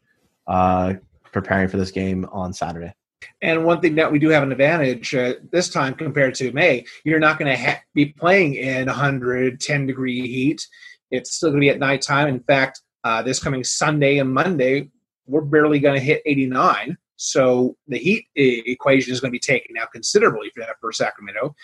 uh, 0.48 0.96
preparing 1.32 1.68
for 1.68 1.78
this 1.78 1.92
game 1.92 2.26
on 2.32 2.54
Saturday. 2.54 2.94
And 3.42 3.66
one 3.66 3.82
thing 3.82 3.96
that 3.96 4.12
we 4.12 4.20
do 4.20 4.30
have 4.30 4.44
an 4.44 4.52
advantage 4.52 5.14
uh, 5.16 5.36
this 5.52 5.70
time 5.70 5.94
compared 5.96 6.36
to 6.36 6.52
May, 6.52 6.86
you're 7.04 7.20
not 7.20 7.40
going 7.40 7.56
to 7.56 7.62
ha- 7.62 7.82
be 7.94 8.08
playing 8.08 8.56
in 8.56 8.88
110 8.88 9.88
degree 9.88 10.28
heat. 10.28 10.68
It's 11.12 11.36
still 11.36 11.50
going 11.50 11.62
to 11.62 11.66
be 11.66 11.70
at 11.70 11.80
nighttime. 11.80 12.28
In 12.28 12.40
fact, 12.42 12.82
uh, 13.04 13.22
this 13.22 13.40
coming 13.40 13.64
Sunday 13.64 14.18
and 14.18 14.34
Monday, 14.34 14.90
we're 15.28 15.42
barely 15.42 15.80
going 15.80 15.96
to 15.96 16.06
hit 16.06 16.22
89. 16.26 16.98
So 17.18 17.76
the 17.88 17.98
heat 17.98 18.28
equation 18.36 19.14
is 19.14 19.22
going 19.22 19.30
to 19.30 19.36
be 19.36 19.40
taken 19.40 19.78
out 19.78 19.92
considerably 19.92 20.52
for, 20.54 20.66
for 20.82 20.92
Sacramento. 20.92 21.56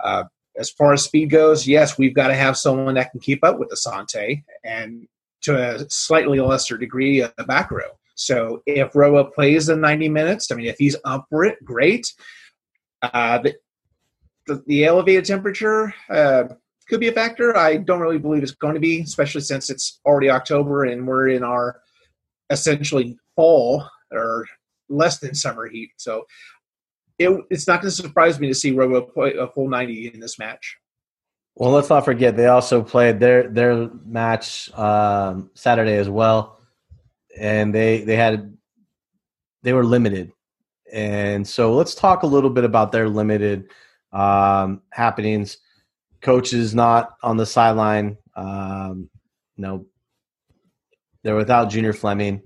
Uh, 0.00 0.24
as 0.56 0.70
far 0.70 0.92
as 0.92 1.04
speed 1.04 1.30
goes, 1.30 1.66
yes, 1.66 1.98
we've 1.98 2.14
got 2.14 2.28
to 2.28 2.34
have 2.34 2.56
someone 2.56 2.94
that 2.94 3.10
can 3.12 3.20
keep 3.20 3.44
up 3.44 3.58
with 3.58 3.70
Asante 3.70 4.42
and 4.64 5.06
to 5.42 5.56
a 5.56 5.88
slightly 5.88 6.40
lesser 6.40 6.76
degree, 6.76 7.24
Bakero. 7.38 7.90
So 8.16 8.62
if 8.66 8.94
Roa 8.96 9.30
plays 9.30 9.66
the 9.66 9.76
90 9.76 10.08
minutes, 10.08 10.50
I 10.50 10.56
mean, 10.56 10.66
if 10.66 10.76
he's 10.78 10.96
up 11.04 11.26
for 11.30 11.44
it, 11.44 11.64
great. 11.64 12.12
Uh, 13.00 13.38
the, 13.38 13.54
the, 14.48 14.64
the, 14.66 14.84
elevated 14.84 15.24
temperature 15.24 15.94
uh, 16.10 16.44
could 16.88 16.98
be 16.98 17.06
a 17.06 17.12
factor. 17.12 17.56
I 17.56 17.76
don't 17.76 18.00
really 18.00 18.18
believe 18.18 18.42
it's 18.42 18.50
going 18.50 18.74
to 18.74 18.80
be, 18.80 19.02
especially 19.02 19.42
since 19.42 19.70
it's 19.70 20.00
already 20.04 20.30
October 20.30 20.84
and 20.84 21.06
we're 21.06 21.28
in 21.28 21.44
our 21.44 21.80
essentially 22.50 23.16
fall 23.36 23.88
or 24.10 24.46
less 24.88 25.18
than 25.18 25.34
summer 25.34 25.68
heat. 25.68 25.90
So 25.96 26.26
it, 27.18 27.30
it's 27.50 27.66
not 27.66 27.82
going 27.82 27.90
to 27.90 27.96
surprise 27.96 28.40
me 28.40 28.48
to 28.48 28.54
see 28.54 28.70
Roa 28.70 29.02
play 29.02 29.34
a 29.34 29.48
full 29.48 29.68
90 29.68 30.12
in 30.14 30.20
this 30.20 30.38
match. 30.38 30.76
Well, 31.56 31.70
let's 31.70 31.90
not 31.90 32.04
forget 32.04 32.36
they 32.36 32.46
also 32.46 32.82
played 32.82 33.18
their 33.18 33.48
their 33.48 33.90
match 34.06 34.72
um, 34.78 35.50
Saturday 35.54 35.96
as 35.96 36.08
well 36.08 36.58
and 37.38 37.74
they 37.74 38.02
they 38.02 38.16
had 38.16 38.56
they 39.62 39.72
were 39.72 39.84
limited 39.84 40.32
and 40.92 41.46
so 41.46 41.74
let's 41.74 41.94
talk 41.94 42.22
a 42.22 42.26
little 42.26 42.50
bit 42.50 42.64
about 42.64 42.92
their 42.92 43.08
limited 43.08 43.70
um, 44.12 44.82
happenings 44.90 45.58
coaches 46.20 46.74
not 46.74 47.16
on 47.22 47.36
the 47.36 47.46
sideline 47.46 48.16
um, 48.36 49.08
you 49.56 49.62
know 49.62 49.86
they're 51.22 51.36
without 51.36 51.70
junior 51.70 51.92
fleming 51.92 52.42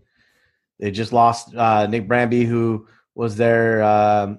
they 0.78 0.90
just 0.90 1.12
lost 1.12 1.54
uh, 1.54 1.86
nick 1.86 2.08
Branby, 2.08 2.46
who 2.46 2.86
was 3.14 3.36
their 3.36 3.82
um, 3.82 4.38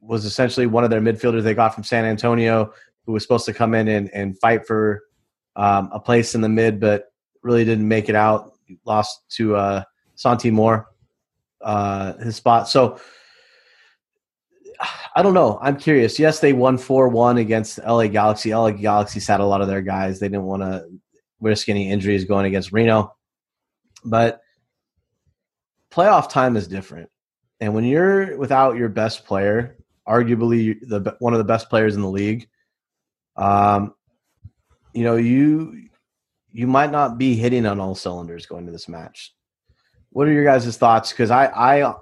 was 0.00 0.24
essentially 0.24 0.66
one 0.66 0.84
of 0.84 0.90
their 0.90 1.00
midfielders 1.00 1.42
they 1.42 1.54
got 1.54 1.74
from 1.74 1.84
san 1.84 2.04
antonio 2.04 2.72
who 3.04 3.12
was 3.12 3.22
supposed 3.22 3.46
to 3.46 3.52
come 3.52 3.74
in 3.74 3.88
and, 3.88 4.10
and 4.12 4.38
fight 4.40 4.66
for 4.66 5.02
um, 5.56 5.88
a 5.92 6.00
place 6.00 6.34
in 6.34 6.40
the 6.40 6.48
mid 6.48 6.80
but 6.80 7.06
really 7.42 7.64
didn't 7.64 7.86
make 7.86 8.08
it 8.08 8.14
out 8.14 8.52
lost 8.84 9.22
to 9.30 9.54
uh, 9.56 9.82
Santi 10.16 10.50
Moar. 10.50 10.88
uh, 11.62 12.16
his 12.18 12.36
spot. 12.36 12.68
So 12.68 12.98
I 15.14 15.22
don't 15.22 15.34
know. 15.34 15.58
I'm 15.62 15.76
curious. 15.76 16.18
Yes, 16.18 16.40
they 16.40 16.52
won 16.52 16.78
four 16.78 17.08
one 17.08 17.38
against 17.38 17.78
LA 17.78 18.08
Galaxy. 18.08 18.54
LA 18.54 18.72
Galaxy 18.72 19.20
sat 19.20 19.40
a 19.40 19.44
lot 19.46 19.62
of 19.62 19.68
their 19.68 19.82
guys. 19.82 20.20
They 20.20 20.28
didn't 20.28 20.44
want 20.44 20.62
to 20.62 20.86
risk 21.40 21.68
any 21.68 21.90
injuries 21.90 22.24
going 22.24 22.46
against 22.46 22.72
Reno, 22.72 23.15
but 24.04 24.40
playoff 25.90 26.28
time 26.28 26.56
is 26.56 26.68
different. 26.68 27.10
And 27.60 27.74
when 27.74 27.84
you're 27.84 28.36
without 28.36 28.76
your 28.76 28.88
best 28.88 29.24
player, 29.24 29.76
arguably 30.06 30.78
the 30.80 31.16
one 31.20 31.32
of 31.32 31.38
the 31.38 31.44
best 31.44 31.70
players 31.70 31.96
in 31.96 32.02
the 32.02 32.10
league, 32.10 32.48
um, 33.36 33.94
you 34.92 35.04
know 35.04 35.16
you 35.16 35.88
you 36.52 36.66
might 36.66 36.90
not 36.90 37.18
be 37.18 37.34
hitting 37.34 37.66
on 37.66 37.80
all 37.80 37.94
cylinders 37.94 38.46
going 38.46 38.66
to 38.66 38.72
this 38.72 38.88
match. 38.88 39.34
What 40.10 40.28
are 40.28 40.32
your 40.32 40.44
guys' 40.44 40.76
thoughts? 40.76 41.10
Because 41.10 41.30
I 41.30 41.46
I 41.46 41.94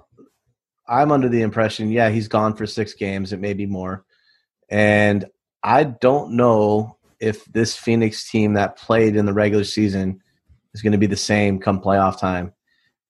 I'm 0.87 1.11
under 1.11 1.29
the 1.29 1.41
impression, 1.41 1.89
yeah, 1.89 2.09
he's 2.09 2.27
gone 2.27 2.55
for 2.55 2.67
six 2.67 2.93
games. 2.93 3.33
It 3.33 3.39
may 3.39 3.53
be 3.53 3.65
more, 3.65 4.05
and 4.69 5.25
I 5.63 5.85
don't 5.85 6.33
know 6.33 6.97
if 7.19 7.45
this 7.45 7.75
Phoenix 7.75 8.29
team 8.29 8.53
that 8.53 8.77
played 8.77 9.15
in 9.15 9.25
the 9.25 9.33
regular 9.33 9.63
season 9.63 10.21
is 10.75 10.81
going 10.81 10.91
to 10.91 10.97
be 10.97 11.07
the 11.07 11.15
same 11.15 11.57
come 11.57 11.81
playoff 11.81 12.19
time 12.19 12.51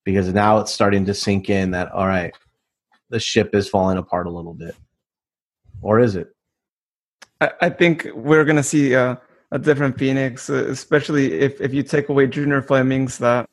because 0.03 0.31
now 0.31 0.59
it's 0.59 0.71
starting 0.71 1.03
to 1.03 1.13
sink 1.15 1.49
in 1.49 1.71
that 1.71 1.91
all 1.91 2.05
right, 2.05 2.33
the 3.09 3.19
ship 3.19 3.55
is 3.55 3.67
falling 3.67 3.97
apart 3.97 4.27
a 4.27 4.29
little 4.29 4.53
bit, 4.53 4.75
or 5.81 5.99
is 5.99 6.15
it? 6.15 6.27
I, 7.41 7.51
I 7.61 7.69
think 7.69 8.07
we're 8.13 8.45
going 8.45 8.55
to 8.55 8.63
see 8.63 8.93
a, 8.93 9.19
a 9.51 9.57
different 9.57 9.97
Phoenix, 9.97 10.47
uh, 10.49 10.67
especially 10.67 11.33
if 11.33 11.59
if 11.59 11.73
you 11.73 11.81
take 11.81 12.09
away 12.09 12.27
Junior 12.27 12.61
Flemmings 12.61 13.17
that 13.17 13.49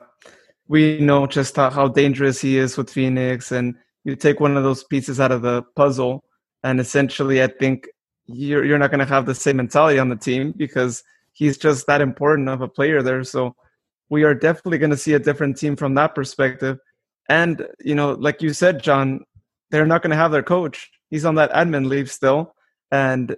we 0.68 1.00
know 1.00 1.26
just 1.26 1.56
how, 1.56 1.70
how 1.70 1.88
dangerous 1.88 2.40
he 2.40 2.58
is 2.58 2.76
with 2.76 2.90
Phoenix, 2.90 3.50
and 3.50 3.74
you 4.04 4.14
take 4.14 4.40
one 4.40 4.58
of 4.58 4.62
those 4.62 4.84
pieces 4.84 5.20
out 5.20 5.32
of 5.32 5.40
the 5.40 5.62
puzzle, 5.74 6.22
and 6.62 6.80
essentially, 6.80 7.42
I 7.42 7.46
think 7.46 7.88
you're 8.26 8.64
you're 8.64 8.78
not 8.78 8.90
going 8.90 9.06
to 9.06 9.14
have 9.14 9.24
the 9.24 9.34
same 9.34 9.56
mentality 9.56 9.98
on 9.98 10.10
the 10.10 10.16
team 10.16 10.52
because 10.54 11.02
he's 11.32 11.56
just 11.56 11.86
that 11.86 12.02
important 12.02 12.50
of 12.50 12.60
a 12.60 12.68
player 12.68 13.02
there. 13.02 13.24
So 13.24 13.56
we 14.12 14.24
are 14.24 14.34
definitely 14.34 14.76
going 14.76 14.90
to 14.90 14.96
see 14.96 15.14
a 15.14 15.18
different 15.18 15.56
team 15.56 15.74
from 15.74 15.94
that 15.94 16.14
perspective. 16.14 16.78
And 17.30 17.66
you 17.80 17.94
know, 17.94 18.12
like 18.12 18.42
you 18.42 18.52
said, 18.52 18.82
Jon, 18.82 19.24
they're 19.70 19.86
not 19.86 20.02
going 20.02 20.10
to 20.10 20.16
have 20.16 20.32
their 20.32 20.42
coach. 20.42 20.90
He's 21.08 21.24
on 21.24 21.36
that 21.36 21.50
admin 21.52 21.86
leave 21.88 22.10
still, 22.10 22.54
and 22.90 23.34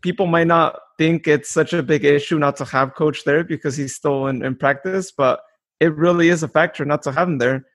people 0.00 0.26
might 0.26 0.46
not 0.46 0.78
think 0.96 1.26
it's 1.26 1.50
such 1.50 1.72
a 1.72 1.82
big 1.82 2.04
issue 2.04 2.38
not 2.38 2.56
to 2.58 2.64
have 2.66 2.94
coach 2.94 3.24
there 3.24 3.42
because 3.42 3.76
he's 3.76 3.96
still 3.96 4.28
in, 4.28 4.44
in 4.44 4.54
practice, 4.54 5.10
but 5.10 5.40
it 5.80 5.92
really 5.96 6.28
is 6.28 6.44
a 6.44 6.48
factor 6.48 6.84
not 6.84 7.02
to 7.02 7.10
have 7.10 7.26
him 7.26 7.38
there. 7.38 7.66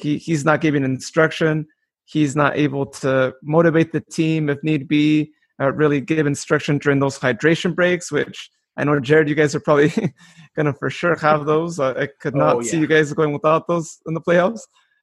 He 0.00 0.18
he's 0.18 0.44
not 0.44 0.60
giving 0.60 0.82
instruction. 0.82 1.68
He's 2.04 2.34
not 2.34 2.56
able 2.56 2.86
to 3.02 3.32
motivate 3.44 3.92
the 3.92 4.00
team 4.00 4.50
if 4.50 4.58
need 4.64 4.88
be. 4.88 5.32
Uh, 5.60 5.72
really 5.72 6.00
give 6.00 6.26
instruction 6.26 6.78
during 6.78 6.98
those 6.98 7.16
hydration 7.16 7.76
breaks, 7.76 8.10
which 8.10 8.50
I 8.76 8.84
know 8.84 8.98
Jared, 8.98 9.28
you 9.28 9.34
guys 9.34 9.54
are 9.54 9.60
probably 9.60 9.92
gonna 10.56 10.72
for 10.72 10.90
sure 10.90 11.16
have 11.16 11.46
those. 11.46 11.78
I, 11.78 12.02
I 12.02 12.08
could 12.20 12.34
not 12.34 12.56
oh, 12.56 12.60
yeah. 12.60 12.70
see 12.70 12.78
you 12.78 12.86
guys 12.86 13.12
going 13.12 13.32
without 13.32 13.68
those 13.68 13.98
in 14.06 14.14
the 14.14 14.20
playoffs, 14.20 14.60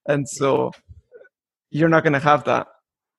and 0.08 0.28
so 0.28 0.72
you're 1.70 1.90
not 1.90 2.04
gonna 2.04 2.20
have 2.20 2.44
that. 2.46 2.68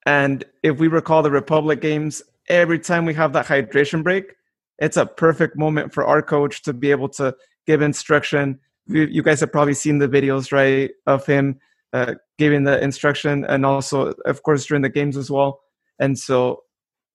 And 0.07 0.45
if 0.63 0.79
we 0.79 0.89
recall 0.89 1.23
the 1.23 1.31
Republic 1.31 1.81
games, 1.81 2.23
every 2.49 2.79
time 2.79 3.05
we 3.05 3.15
have 3.15 3.33
that 3.33 3.47
hydration 3.47 4.03
break, 4.03 4.35
it's 4.79 4.97
a 4.97 5.07
perfect 5.07 5.57
moment 5.57 5.93
for 5.93 6.05
our 6.05 6.23
coach 6.23 6.63
to 6.63 6.73
be 6.73 6.91
able 6.91 7.09
to 7.11 7.35
give 7.67 7.83
instruction. 7.83 8.59
You 8.87 9.23
guys 9.23 9.41
have 9.41 9.53
probably 9.53 9.75
seen 9.75 9.99
the 9.99 10.09
videos, 10.09 10.53
right, 10.53 10.91
of 11.07 11.25
him 11.25 11.61
uh, 11.93 12.15
giving 12.39 12.65
the 12.65 12.83
instruction, 12.83 13.45
and 13.45 13.65
also, 13.65 14.13
of 14.27 14.43
course, 14.43 14.67
during 14.67 14.83
the 14.83 14.89
games 14.89 15.17
as 15.17 15.31
well. 15.31 15.61
And 15.99 16.19
so 16.19 16.63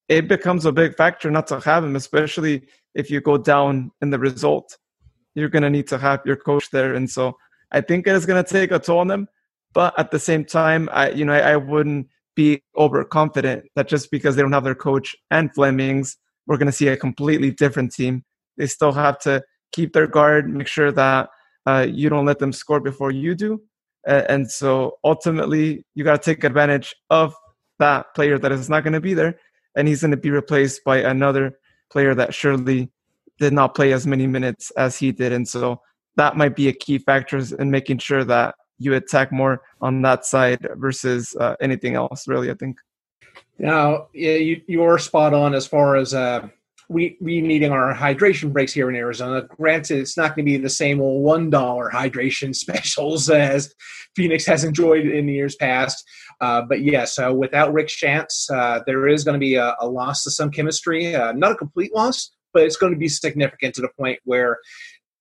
it 0.07 0.27
becomes 0.27 0.65
a 0.65 0.71
big 0.71 0.95
factor 0.95 1.29
not 1.29 1.47
to 1.47 1.59
have 1.59 1.83
him, 1.83 1.95
especially 1.95 2.67
if 2.97 3.09
you 3.09 3.21
go 3.21 3.37
down 3.37 3.91
in 4.01 4.09
the 4.09 4.19
result. 4.19 4.77
You're 5.35 5.49
going 5.49 5.63
to 5.63 5.69
need 5.69 5.87
to 5.89 5.97
have 5.99 6.21
your 6.25 6.35
coach 6.35 6.69
there. 6.71 6.95
And 6.95 7.09
so 7.09 7.37
I 7.71 7.79
think 7.79 8.07
it 8.07 8.15
is 8.15 8.25
going 8.25 8.43
to 8.43 8.49
take 8.49 8.71
a 8.71 8.79
toll 8.79 8.99
on 8.99 9.07
them. 9.07 9.27
But 9.73 9.97
at 9.99 10.11
the 10.11 10.19
same 10.19 10.43
time, 10.43 10.89
I, 10.91 11.11
you 11.11 11.23
know, 11.23 11.33
I, 11.33 11.51
I 11.51 11.55
wouldn't 11.57 12.07
be 12.35 12.63
overconfident 12.75 13.65
that 13.75 13.87
just 13.87 14.09
because 14.09 14.35
they 14.35 14.41
don't 14.41 14.51
have 14.51 14.63
their 14.63 14.75
coach 14.75 15.15
and 15.29 15.53
Flemmings, 15.53 16.17
we're 16.47 16.57
going 16.57 16.67
to 16.67 16.71
see 16.71 16.87
a 16.87 16.97
completely 16.97 17.51
different 17.51 17.93
team. 17.93 18.23
They 18.57 18.67
still 18.67 18.91
have 18.93 19.19
to 19.19 19.43
keep 19.71 19.93
their 19.93 20.07
guard, 20.07 20.49
make 20.49 20.67
sure 20.67 20.91
that 20.91 21.29
uh, 21.67 21.85
you 21.87 22.09
don't 22.09 22.25
let 22.25 22.39
them 22.39 22.51
score 22.51 22.79
before 22.79 23.11
you 23.11 23.35
do. 23.35 23.61
Uh, 24.07 24.23
and 24.29 24.49
so 24.49 24.97
ultimately, 25.03 25.85
you 25.93 26.03
got 26.03 26.21
to 26.21 26.33
take 26.33 26.43
advantage 26.43 26.95
of 27.11 27.35
that 27.77 28.15
player 28.15 28.39
that 28.39 28.51
is 28.51 28.69
not 28.69 28.83
going 28.83 28.93
to 28.93 29.01
be 29.01 29.13
there 29.13 29.37
and 29.75 29.87
he's 29.87 30.01
going 30.01 30.11
to 30.11 30.17
be 30.17 30.31
replaced 30.31 30.83
by 30.83 30.97
another 30.97 31.59
player 31.91 32.15
that 32.15 32.33
surely 32.33 32.89
did 33.39 33.53
not 33.53 33.75
play 33.75 33.93
as 33.93 34.07
many 34.07 34.27
minutes 34.27 34.71
as 34.71 34.97
he 34.97 35.11
did. 35.11 35.31
And 35.31 35.47
so 35.47 35.81
that 36.15 36.35
might 36.35 36.55
be 36.55 36.67
a 36.67 36.73
key 36.73 36.97
factor 36.97 37.39
in 37.59 37.71
making 37.71 37.99
sure 37.99 38.23
that 38.23 38.55
you 38.79 38.93
attack 38.93 39.31
more 39.31 39.61
on 39.81 40.01
that 40.03 40.25
side 40.25 40.67
versus 40.75 41.35
uh, 41.39 41.55
anything 41.61 41.95
else, 41.95 42.27
really, 42.27 42.51
I 42.51 42.53
think. 42.55 42.77
Now, 43.59 44.07
yeah, 44.13 44.35
you, 44.35 44.61
you're 44.67 44.99
spot 44.99 45.33
on 45.33 45.53
as 45.55 45.65
far 45.65 45.95
as 45.95 46.13
uh, 46.13 46.47
we 46.89 47.17
we 47.19 47.41
needing 47.41 47.71
our 47.71 47.93
hydration 47.93 48.53
breaks 48.53 48.73
here 48.73 48.89
in 48.89 48.95
Arizona. 48.95 49.41
Granted, 49.41 49.99
it's 49.99 50.15
not 50.15 50.35
going 50.35 50.45
to 50.45 50.51
be 50.51 50.57
the 50.57 50.69
same 50.69 51.01
old 51.01 51.23
one 51.23 51.49
dollar 51.49 51.89
hydration 51.91 52.55
specials 52.63 53.29
as 53.29 53.73
Phoenix 54.15 54.45
has 54.45 54.63
enjoyed 54.63 55.05
in 55.05 55.25
the 55.25 55.33
years 55.33 55.55
past. 55.55 56.03
Uh, 56.39 56.61
but 56.61 56.81
yes, 56.81 57.17
uh, 57.17 57.33
without 57.33 57.73
Rick 57.73 57.87
Schantz, 57.87 58.49
uh, 58.51 58.81
there 58.85 59.07
is 59.07 59.23
going 59.23 59.33
to 59.33 59.39
be 59.39 59.55
a, 59.55 59.75
a, 59.79 59.87
loss 59.87 60.23
to 60.23 60.31
some 60.31 60.51
chemistry. 60.51 61.15
Uh, 61.15 61.31
not 61.31 61.51
a 61.51 61.55
complete 61.55 61.93
loss, 61.95 62.31
but 62.53 62.63
it's 62.63 62.77
going 62.77 62.93
to 62.93 62.99
be 62.99 63.09
significant 63.09 63.73
to 63.75 63.81
the 63.81 63.89
point 63.99 64.19
where 64.23 64.59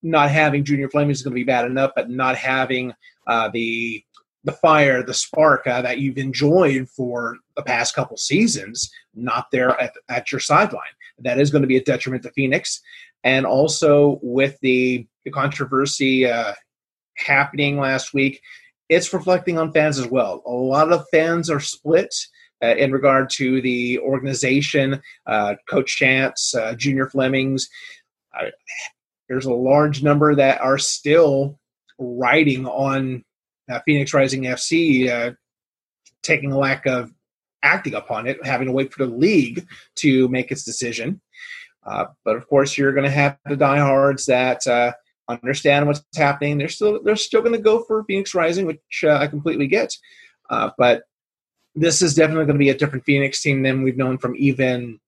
not 0.02 0.30
having 0.30 0.64
Junior 0.64 0.90
Flemming 0.90 1.10
is 1.10 1.22
going 1.22 1.32
to 1.32 1.40
be 1.40 1.44
bad 1.44 1.64
enough, 1.64 1.92
but 1.96 2.10
not 2.10 2.36
having 2.36 2.92
uh, 3.26 3.48
the 3.52 4.02
the 4.44 4.52
fire, 4.52 5.02
the 5.02 5.14
spark 5.14 5.64
that 5.64 5.98
you've 5.98 6.18
enjoyed 6.18 6.88
for 6.88 7.36
the 7.56 7.62
past 7.62 7.96
couple 7.96 8.16
seasons, 8.16 8.88
not 9.12 9.46
there 9.50 9.70
at, 9.80 9.92
at 10.08 10.30
your 10.30 10.40
sideline. 10.40 10.82
That 11.18 11.40
is 11.40 11.50
going 11.50 11.62
to 11.62 11.68
be 11.68 11.78
a 11.78 11.82
detriment 11.82 12.22
to 12.22 12.30
Phoenix. 12.30 12.80
And 13.24 13.44
also 13.44 14.20
with 14.22 14.56
the, 14.60 15.04
the 15.24 15.32
controversy 15.32 16.30
happening 17.16 17.80
last 17.80 18.14
week, 18.14 18.40
it's 18.88 19.12
reflecting 19.12 19.58
on 19.58 19.72
fans 19.72 19.98
as 19.98 20.06
well. 20.06 20.42
A 20.46 20.50
lot 20.50 20.92
of 20.92 21.06
fans 21.10 21.50
are 21.50 21.60
split 21.60 22.14
uh, 22.62 22.74
in 22.76 22.92
regard 22.92 23.30
to 23.30 23.60
the 23.60 23.98
organization, 23.98 25.00
uh, 25.26 25.54
Coach 25.68 25.96
Schantz, 26.00 26.54
uh, 26.54 26.74
Junior 26.74 27.08
Flemmings. 27.08 27.68
there's 29.28 29.46
a 29.46 29.52
large 29.52 30.02
number 30.02 30.34
that 30.34 30.60
are 30.60 30.78
still 30.78 31.58
riding 31.98 32.66
on 32.66 33.24
uh, 33.70 33.80
Phoenix 33.84 34.14
Rising 34.14 34.44
FC, 34.44 35.08
uh, 35.08 35.32
taking 36.22 36.52
a 36.52 36.58
lack 36.58 36.86
of 36.86 37.12
acting 37.62 37.94
upon 37.94 38.26
it, 38.26 38.44
having 38.44 38.66
to 38.66 38.72
wait 38.72 38.92
for 38.92 39.04
the 39.04 39.12
league 39.12 39.66
to 39.96 40.28
make 40.28 40.52
its 40.52 40.64
decision. 40.64 41.20
Uh, 41.84 42.06
but 42.24 42.36
of 42.36 42.48
course, 42.48 42.78
you're 42.78 42.92
going 42.92 43.04
to 43.04 43.10
have 43.10 43.38
the 43.46 43.56
diehards 43.56 44.26
that 44.26 44.66
understand 45.28 45.86
what's 45.86 46.02
happening. 46.16 46.58
They're 46.58 46.68
still 46.68 47.02
they're 47.02 47.16
still 47.16 47.40
going 47.40 47.52
to 47.52 47.58
go 47.58 47.82
for 47.84 48.04
Phoenix 48.04 48.34
Rising, 48.34 48.66
which 48.66 49.04
uh, 49.04 49.18
I 49.20 49.26
completely 49.26 49.66
get. 49.66 49.94
Uh, 50.48 50.70
but 50.78 51.04
this 51.74 52.00
is 52.00 52.14
definitely 52.14 52.46
going 52.46 52.56
to 52.56 52.64
be 52.64 52.70
a 52.70 52.76
different 52.76 53.04
Phoenix 53.04 53.42
team 53.42 53.62
than 53.62 53.82
we've 53.82 53.96
known 53.96 54.18
from 54.18 54.34
even 54.36 54.98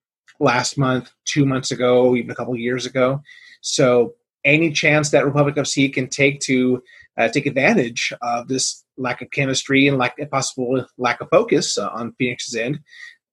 last 0.40 0.76
month, 0.78 1.10
two 1.24 1.46
months 1.46 1.70
ago, 1.70 2.14
even 2.14 2.30
a 2.30 2.34
couple 2.34 2.56
years 2.56 2.86
ago. 2.86 3.22
So 3.60 4.14
any 4.44 4.70
chance 4.72 5.10
that 5.10 5.24
Republic 5.24 5.56
of 5.56 5.66
FC 5.66 5.92
can 5.92 6.08
take 6.08 6.40
to 6.40 6.82
uh, 7.16 7.28
take 7.28 7.46
advantage 7.46 8.12
of 8.22 8.48
this 8.48 8.84
lack 8.96 9.22
of 9.22 9.30
chemistry 9.30 9.88
and 9.88 9.98
lack 9.98 10.16
possible 10.30 10.84
lack 10.96 11.20
of 11.20 11.28
focus 11.30 11.78
on 11.78 12.14
Phoenix's 12.18 12.54
end, 12.54 12.80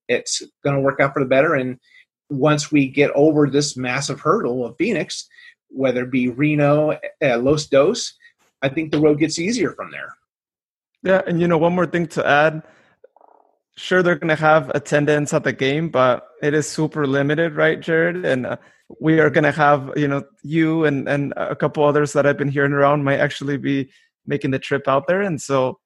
it's 0.08 0.42
going 0.64 0.74
to 0.74 0.82
work 0.82 1.00
out 1.00 1.12
for 1.12 1.20
the 1.20 1.28
better. 1.28 1.54
And 1.54 1.78
once 2.30 2.72
we 2.72 2.88
get 2.88 3.10
over 3.12 3.48
this 3.48 3.76
massive 3.76 4.20
hurdle 4.20 4.64
of 4.64 4.76
Phoenix, 4.76 5.28
whether 5.76 6.04
it 6.04 6.10
be 6.10 6.28
Reno, 6.28 6.92
uh, 6.92 7.38
Los 7.38 7.66
Dos, 7.66 8.14
I 8.62 8.68
think 8.68 8.90
the 8.90 9.00
road 9.00 9.18
gets 9.18 9.38
easier 9.38 9.72
from 9.72 9.90
there. 9.90 10.16
Yeah, 11.02 11.22
and 11.26 11.40
you 11.40 11.46
know, 11.46 11.58
one 11.58 11.74
more 11.74 11.86
thing 11.86 12.06
to 12.08 12.26
add. 12.26 12.62
Sure, 13.76 14.02
they're 14.02 14.16
going 14.16 14.34
to 14.34 14.42
have 14.42 14.70
attendance 14.74 15.34
at 15.34 15.44
the 15.44 15.52
game, 15.52 15.90
but 15.90 16.26
it 16.42 16.54
is 16.54 16.68
super 16.68 17.06
limited, 17.06 17.54
right, 17.54 17.78
Jared? 17.78 18.24
And 18.24 18.46
uh, 18.46 18.56
we 19.00 19.20
are 19.20 19.28
going 19.28 19.44
to 19.44 19.52
have, 19.52 19.92
you 19.96 20.08
know, 20.08 20.24
you 20.42 20.84
and 20.84 21.08
and 21.08 21.34
a 21.36 21.54
couple 21.54 21.84
others 21.84 22.12
that 22.14 22.26
I've 22.26 22.38
been 22.38 22.48
hearing 22.48 22.72
around 22.72 23.04
might 23.04 23.20
actually 23.20 23.58
be 23.58 23.90
making 24.26 24.50
the 24.50 24.58
trip 24.58 24.88
out 24.88 25.06
there, 25.06 25.20
and 25.20 25.40
so 25.40 25.78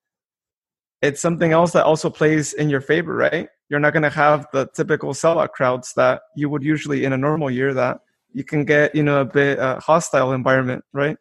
it's 1.03 1.21
something 1.21 1.53
else 1.53 1.73
that 1.73 1.85
also 1.85 2.11
plays 2.11 2.53
in 2.53 2.69
your 2.69 2.81
favor, 2.81 3.15
right? 3.15 3.49
You're 3.69 3.81
not 3.81 3.93
going 3.93 4.03
to 4.03 4.11
have 4.11 4.47
the 4.53 4.69
typical 4.75 5.13
sellout 5.13 5.51
crowds 5.51 5.95
that 5.95 6.23
you 6.37 6.49
would 6.51 6.63
usually 6.63 7.05
in 7.05 7.13
a 7.13 7.19
normal 7.19 7.51
year 7.51 7.73
that 7.75 8.01
you 8.33 8.45
can 8.45 8.65
get 8.65 8.95
you 8.95 9.03
know 9.03 9.21
a 9.21 9.25
bit 9.25 9.59
uh, 9.59 9.79
hostile 9.81 10.33
environment 10.33 10.85
right 10.93 11.17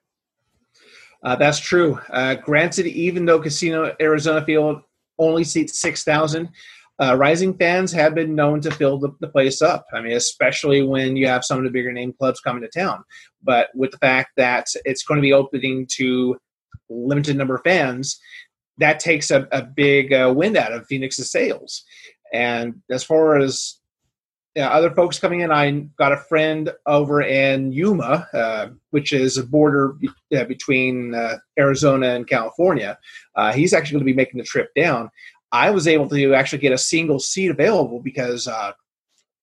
Uh, 1.22 1.36
that's 1.36 1.60
true. 1.60 2.00
Uh, 2.10 2.36
granted, 2.36 2.86
even 2.88 3.26
though 3.26 3.42
Casino 3.42 3.94
Arizona 4.00 4.46
Field 4.46 4.82
only 5.18 5.44
seats 5.44 5.82
6,000, 5.82 6.48
uh, 7.02 7.16
Rising 7.16 7.58
fans 7.58 7.92
have 7.92 8.14
been 8.14 8.36
known 8.36 8.62
to 8.62 8.72
fill 8.72 8.98
the, 9.00 9.10
the, 9.20 9.28
place 9.28 9.62
up. 9.62 9.86
I 9.94 10.02
mean, 10.02 10.14
especially 10.14 10.84
when 10.84 11.16
you 11.16 11.28
have 11.28 11.46
some 11.46 11.58
of 11.58 11.64
the 11.64 11.70
bigger 11.70 11.94
name 11.94 12.14
clubs 12.14 12.42
coming 12.42 12.62
to 12.62 12.70
town. 12.70 13.04
But 13.42 13.70
with 13.74 13.92
the 13.92 13.98
fact 13.98 14.32
that 14.38 14.68
it's 14.84 15.04
going 15.04 15.18
to 15.18 15.22
be 15.22 15.34
opening 15.34 15.88
to 15.98 16.38
limited 16.90 17.38
number 17.38 17.56
of 17.56 17.64
fans, 17.64 18.20
that 18.78 19.00
takes 19.00 19.32
a, 19.32 19.48
a 19.52 19.62
big 19.62 20.12
uh, 20.12 20.34
wind 20.36 20.58
out 20.58 20.74
of 20.74 20.88
Phoenix's 20.88 21.32
sails. 21.32 21.84
And 22.34 22.82
as 22.90 23.04
far 23.04 23.38
as 23.38 23.79
other 24.64 24.92
folks 24.92 25.20
coming 25.20 25.42
in, 25.42 25.52
I 25.52 25.72
got 25.98 26.12
a 26.12 26.18
friend 26.18 26.72
over 26.86 27.22
in 27.22 27.72
Yuma, 27.72 28.28
uh, 28.34 28.68
which 28.92 29.14
is 29.14 29.38
a 29.38 29.44
border 29.44 29.90
be- 29.90 30.10
uh, 30.36 30.46
between 30.46 31.14
uh, 31.14 31.38
Arizona 31.58 32.08
and 32.10 32.28
California. 32.28 32.98
Uh, 33.36 33.54
he's 33.54 33.74
actually 33.74 33.94
going 33.94 34.08
to 34.08 34.14
be 34.14 34.16
making 34.16 34.40
the 34.40 34.44
trip 34.44 34.70
down. 34.76 35.10
I 35.52 35.72
was 35.72 35.88
able 35.88 36.08
to 36.10 36.34
actually 36.34 36.60
get 36.60 36.74
a 36.74 36.78
single 36.78 37.20
seat 37.20 37.50
available 37.50 38.00
because 38.02 38.48
uh, 38.48 38.74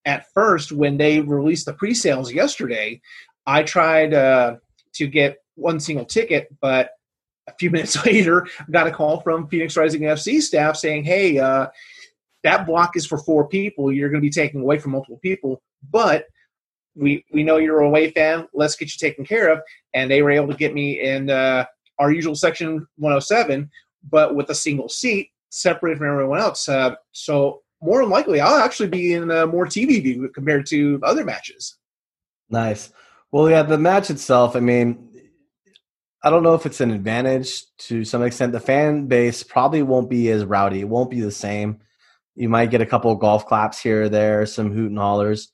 at 0.04 0.26
first, 0.32 0.72
when 0.72 0.96
they 0.96 1.20
released 1.20 1.66
the 1.66 1.72
pre-sales 1.72 2.32
yesterday, 2.32 3.00
I 3.46 3.62
tried 3.62 4.14
uh, 4.14 4.56
to 4.94 5.06
get 5.06 5.38
one 5.56 5.80
single 5.80 6.04
ticket, 6.04 6.54
but 6.60 6.90
a 7.48 7.52
few 7.58 7.70
minutes 7.72 8.04
later, 8.06 8.46
I 8.60 8.70
got 8.70 8.86
a 8.86 8.92
call 8.92 9.20
from 9.20 9.48
Phoenix 9.48 9.76
Rising 9.76 10.02
FC 10.02 10.40
staff 10.40 10.76
saying, 10.76 11.04
"Hey, 11.04 11.38
uh, 11.38 11.68
that 12.45 12.66
block 12.66 12.97
is 12.97 13.07
for 13.07 13.18
four 13.18 13.49
people. 13.49 13.93
You're 13.93 14.09
going 14.09 14.20
to 14.20 14.26
be 14.26 14.30
taking 14.30 14.61
away 14.61 14.78
from 14.78 14.93
multiple 14.93 15.18
people, 15.22 15.62
but 15.91 16.26
we 16.95 17.24
we 17.32 17.43
know 17.43 17.57
you're 17.57 17.80
a 17.80 17.87
away 17.87 18.11
fan. 18.11 18.49
Let's 18.55 18.76
get 18.76 18.93
you 18.93 18.99
taken 18.99 19.24
care 19.24 19.49
of." 19.49 19.61
And 19.95 20.11
they 20.11 20.22
were 20.22 20.30
able 20.30 20.49
to 20.49 20.57
get 20.57 20.74
me 20.74 21.01
in 21.01 21.30
uh, 21.30 21.64
our 21.99 22.12
usual 22.12 22.34
section 22.34 22.87
107, 22.97 23.70
but 24.11 24.34
with 24.34 24.51
a 24.51 24.55
single 24.55 24.89
seat 24.89 25.30
separated 25.51 25.99
from 25.99 26.09
everyone 26.09 26.41
else. 26.41 26.68
Uh, 26.68 26.95
so 27.12 27.62
more 27.82 28.01
than 28.01 28.11
likely, 28.11 28.41
I'll 28.41 28.62
actually 28.62 28.89
be 28.89 29.14
in 29.14 29.30
uh, 29.30 29.47
more 29.47 29.66
TV 29.66 30.03
view 30.03 30.28
compared 30.34 30.66
to 30.66 31.01
other 31.03 31.24
matches. 31.24 31.76
Nice. 32.49 32.93
Well, 33.32 33.51
yeah, 33.51 33.62
the 33.62 33.78
match 33.78 34.11
itself. 34.11 34.57
I 34.57 34.61
mean, 34.61 35.07
I 36.22 36.30
don't 36.30 36.43
know 36.43 36.55
if 36.55 36.66
it's 36.66 36.80
an 36.80 36.91
advantage 36.91 37.64
to 37.78 38.05
some 38.05 38.22
extent. 38.22 38.53
The 38.53 38.61
fan 38.61 39.07
base 39.07 39.43
probably 39.43 39.82
won't 39.82 40.11
be 40.11 40.30
as 40.30 40.45
rowdy. 40.45 40.80
It 40.80 40.89
won't 40.89 41.11
be 41.11 41.20
the 41.20 41.30
same. 41.30 41.80
You 42.37 42.49
might 42.49 42.70
get 42.70 42.80
a 42.80 42.87
couple 42.87 43.11
of 43.11 43.18
golf 43.18 43.47
claps 43.47 43.80
here 43.80 44.05
or 44.05 44.09
there, 44.09 44.47
some 44.47 44.72
hoot 44.72 44.91
and 44.91 44.99
hollers. 44.99 45.51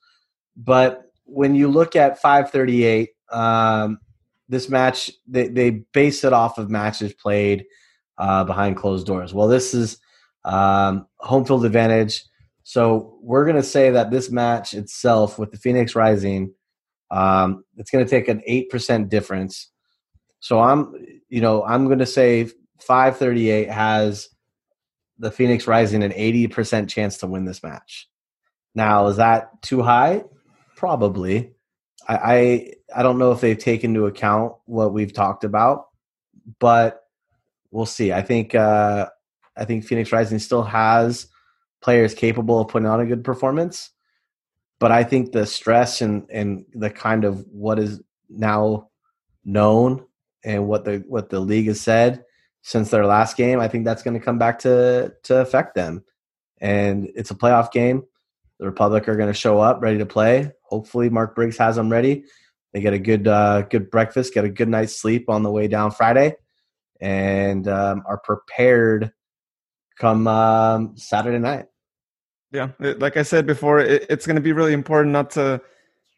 But 0.57 1.03
when 1.25 1.55
you 1.55 1.69
look 1.69 1.97
at 1.97 2.21
538, 2.21 3.11
um, 3.31 3.99
this 4.49 4.69
match, 4.69 5.11
they, 5.27 5.49
they 5.49 5.71
base 5.71 6.25
it 6.25 6.33
off 6.35 6.59
of 6.59 6.69
matches 6.69 7.15
played– 7.15 7.65
uh, 8.19 8.45
behind 8.45 8.77
closed 8.77 9.07
doors. 9.07 9.35
Well, 9.35 9.49
this 9.49 9.75
is 9.75 9.99
um, 10.45 11.07
home 11.19 11.45
field 11.45 11.65
advantage. 11.65 12.23
So 12.63 13.19
we're 13.21 13.45
going 13.45 13.57
to 13.57 13.63
say 13.63 13.91
that 13.91 14.11
this 14.11 14.31
match 14.31 14.75
itself 14.75 15.39
with 15.39 15.51
the 15.51 15.57
Phoenix 15.57 15.97
Rising, 15.97 16.55
um, 17.11 17.65
it's 17.77 17.91
going 17.91 18.05
to 18.05 18.11
take 18.11 18.29
an 18.29 18.43
eight 18.47 18.71
percent 18.71 19.09
difference. 19.09 19.71
So 20.41 20.61
I'm, 20.61 20.95
you 21.29 21.41
know, 21.41 21.65
I'm 21.65 21.87
going 21.87 21.99
to 21.99 22.07
say 22.07 22.45
538 22.81 23.71
has 23.71 24.29
the 25.23 25.31
Phoenix 25.31 25.69
Rising 25.69 26.03
an 26.03 26.13
80 26.15 26.49
percent 26.49 26.91
chance 26.91 27.19
to 27.19 27.29
win 27.29 27.45
this 27.45 27.63
match. 27.63 28.09
Now, 28.75 29.07
is 29.07 29.17
that 29.17 29.63
too 29.63 29.81
high? 29.81 30.25
Probably. 30.77 31.53
I, 32.09 32.17
I 32.17 32.73
I 32.97 33.03
don't 33.05 33.19
know 33.19 33.31
if 33.31 33.41
they've 33.41 33.57
taken 33.57 33.93
into 33.93 34.07
account 34.07 34.55
what 34.67 34.93
we've 34.93 35.13
talked 35.13 35.45
about, 35.45 35.87
but 36.59 37.05
we'll 37.71 37.87
see. 37.87 38.13
I 38.13 38.23
think 38.23 38.57
uh, 38.57 39.09
I 39.57 39.65
think 39.65 39.85
Phoenix 39.85 40.11
Rising 40.11 40.41
still 40.41 40.65
has 40.65 41.29
players 41.81 42.15
capable 42.15 42.61
of 42.61 42.69
putting 42.69 42.89
on 42.89 43.01
a 43.01 43.07
good 43.07 43.23
performance, 43.23 43.91
but 44.81 44.91
I 44.91 45.05
think 45.05 45.31
the 45.31 45.47
stress 45.47 46.01
and 46.01 46.29
and 46.31 46.65
the 46.75 46.91
kind 46.91 47.25
of 47.25 47.47
what 47.53 47.79
is 47.79 48.03
now 48.29 48.89
known 49.45 50.05
and 50.45 50.67
what 50.67 50.85
the 50.85 51.05
what 51.07 51.31
the 51.31 51.39
league 51.39 51.69
has 51.69 51.81
said 51.81 52.25
since 52.63 52.91
their 52.91 53.07
last 53.07 53.37
game, 53.37 53.61
I 53.61 53.69
think 53.69 53.85
that's 53.85 54.03
going 54.03 54.19
to 54.19 54.25
come 54.25 54.39
back 54.39 54.61
to 54.61 55.13
to 55.25 55.37
affect 55.39 55.75
them. 55.75 56.05
And 56.61 57.11
it's 57.15 57.31
a 57.31 57.35
playoff 57.35 57.73
game. 57.73 58.05
The 58.59 58.67
Republic 58.67 59.09
are 59.09 59.17
going 59.17 59.29
to 59.29 59.39
show 59.39 59.61
up 59.61 59.83
ready 59.83 59.99
to 59.99 60.07
play. 60.07 60.53
Hopefully, 60.63 61.11
Mark 61.11 61.35
Briggs 61.35 61.59
has 61.59 61.77
them 61.77 61.91
ready. 61.91 62.25
They 62.73 62.81
get 62.81 62.95
a 62.95 62.99
good 62.99 63.29
uh, 63.29 63.63
good 63.63 63.91
breakfast, 63.91 64.33
get 64.33 64.45
a 64.45 64.49
good 64.49 64.69
night's 64.69 64.97
sleep 64.97 65.29
on 65.29 65.43
the 65.43 65.51
way 65.51 65.69
down 65.69 65.91
Friday, 65.91 66.37
and 67.01 67.67
um, 67.69 68.03
are 68.07 68.19
prepared 68.19 69.13
come 69.99 70.27
um, 70.27 70.97
Saturday 70.97 71.39
night. 71.39 71.67
Yeah, 72.51 72.71
like 72.79 73.17
I 73.17 73.23
said 73.23 73.47
before, 73.47 73.81
it, 73.81 74.07
it's 74.11 74.27
going 74.27 74.37
to 74.37 74.43
be 74.43 74.53
really 74.53 74.73
important 74.73 75.13
not 75.13 75.31
to 75.31 75.61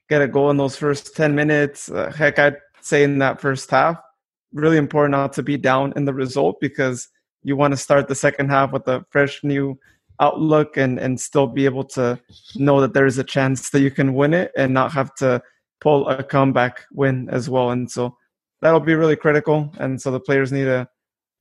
get 0.09 0.23
a 0.23 0.29
goal 0.29 0.51
in 0.51 0.57
those 0.57 0.77
first 0.77 1.15
10 1.15 1.35
minutes. 1.35 1.91
Uh, 1.91 2.11
heck, 2.11 2.39
I'd 2.39 2.57
say 2.81 3.05
in 3.05 3.19
that 3.19 3.41
first 3.41 3.71
half, 3.71 3.99
really 4.55 4.79
important 4.79 5.13
not 5.13 5.33
to 5.35 5.43
be 5.43 5.57
down 5.59 5.93
in 5.97 6.05
the 6.05 6.15
result 6.15 6.61
because 6.61 7.09
you 7.43 7.57
want 7.57 7.73
to 7.73 7.77
start 7.77 8.09
the 8.09 8.15
second 8.15 8.49
half 8.49 8.73
with 8.73 8.87
a 8.89 9.05
fresh 9.11 9.43
new 9.45 9.79
outlook 10.21 10.77
and, 10.77 10.99
and 10.99 11.21
still 11.21 11.47
be 11.47 11.65
able 11.65 11.85
to 11.85 12.19
know 12.55 12.81
that 12.81 12.95
there 12.95 13.05
is 13.05 13.19
a 13.19 13.25
chance 13.25 13.71
that 13.71 13.81
you 13.81 13.91
can 13.91 14.15
win 14.15 14.33
it 14.33 14.53
and 14.57 14.73
not 14.73 14.93
have 14.93 15.13
to 15.17 15.43
pull 15.81 16.09
a 16.09 16.23
comeback 16.23 16.85
win 16.93 17.29
as 17.31 17.51
well. 17.51 17.71
And 17.71 17.91
so 17.91 18.17
that'll 18.63 18.81
be 18.81 18.95
really 18.95 19.17
critical. 19.17 19.75
And 19.79 20.01
so 20.01 20.13
the 20.13 20.21
players 20.21 20.53
need 20.53 20.65
to 20.65 20.89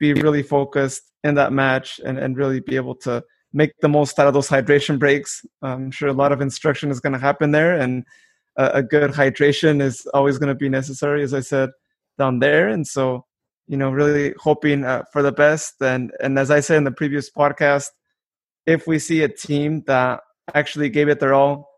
be 0.00 0.12
really 0.12 0.42
focused 0.42 1.12
in 1.22 1.36
that 1.36 1.52
match 1.52 2.00
and, 2.04 2.18
and 2.18 2.36
really 2.36 2.60
be 2.60 2.74
able 2.76 2.96
to 2.96 3.22
make 3.52 3.72
the 3.80 3.88
most 3.88 4.18
out 4.18 4.26
of 4.26 4.34
those 4.34 4.48
hydration 4.48 4.98
breaks. 4.98 5.46
I'm 5.62 5.92
sure 5.92 6.08
a 6.08 6.12
lot 6.12 6.32
of 6.32 6.40
instruction 6.40 6.90
is 6.90 6.98
going 6.98 7.12
to 7.12 7.18
happen 7.20 7.52
there, 7.52 7.78
and 7.78 8.04
a, 8.56 8.70
a 8.74 8.82
good 8.82 9.12
hydration 9.12 9.80
is 9.80 10.04
always 10.12 10.38
going 10.38 10.48
to 10.48 10.56
be 10.56 10.68
necessary, 10.68 11.22
as 11.22 11.32
I 11.32 11.40
said 11.40 11.70
down 12.18 12.38
there. 12.38 12.68
And 12.68 12.86
so, 12.86 13.24
you 13.66 13.76
know, 13.76 13.90
really 13.90 14.34
hoping 14.38 14.84
uh, 14.84 15.04
for 15.12 15.22
the 15.22 15.32
best. 15.32 15.74
And 15.80 16.12
and 16.20 16.38
as 16.38 16.50
I 16.50 16.60
said 16.60 16.78
in 16.78 16.84
the 16.84 16.92
previous 16.92 17.30
podcast, 17.30 17.88
if 18.66 18.86
we 18.86 18.98
see 18.98 19.22
a 19.22 19.28
team 19.28 19.82
that 19.86 20.20
actually 20.54 20.88
gave 20.88 21.08
it 21.08 21.20
their 21.20 21.34
all, 21.34 21.70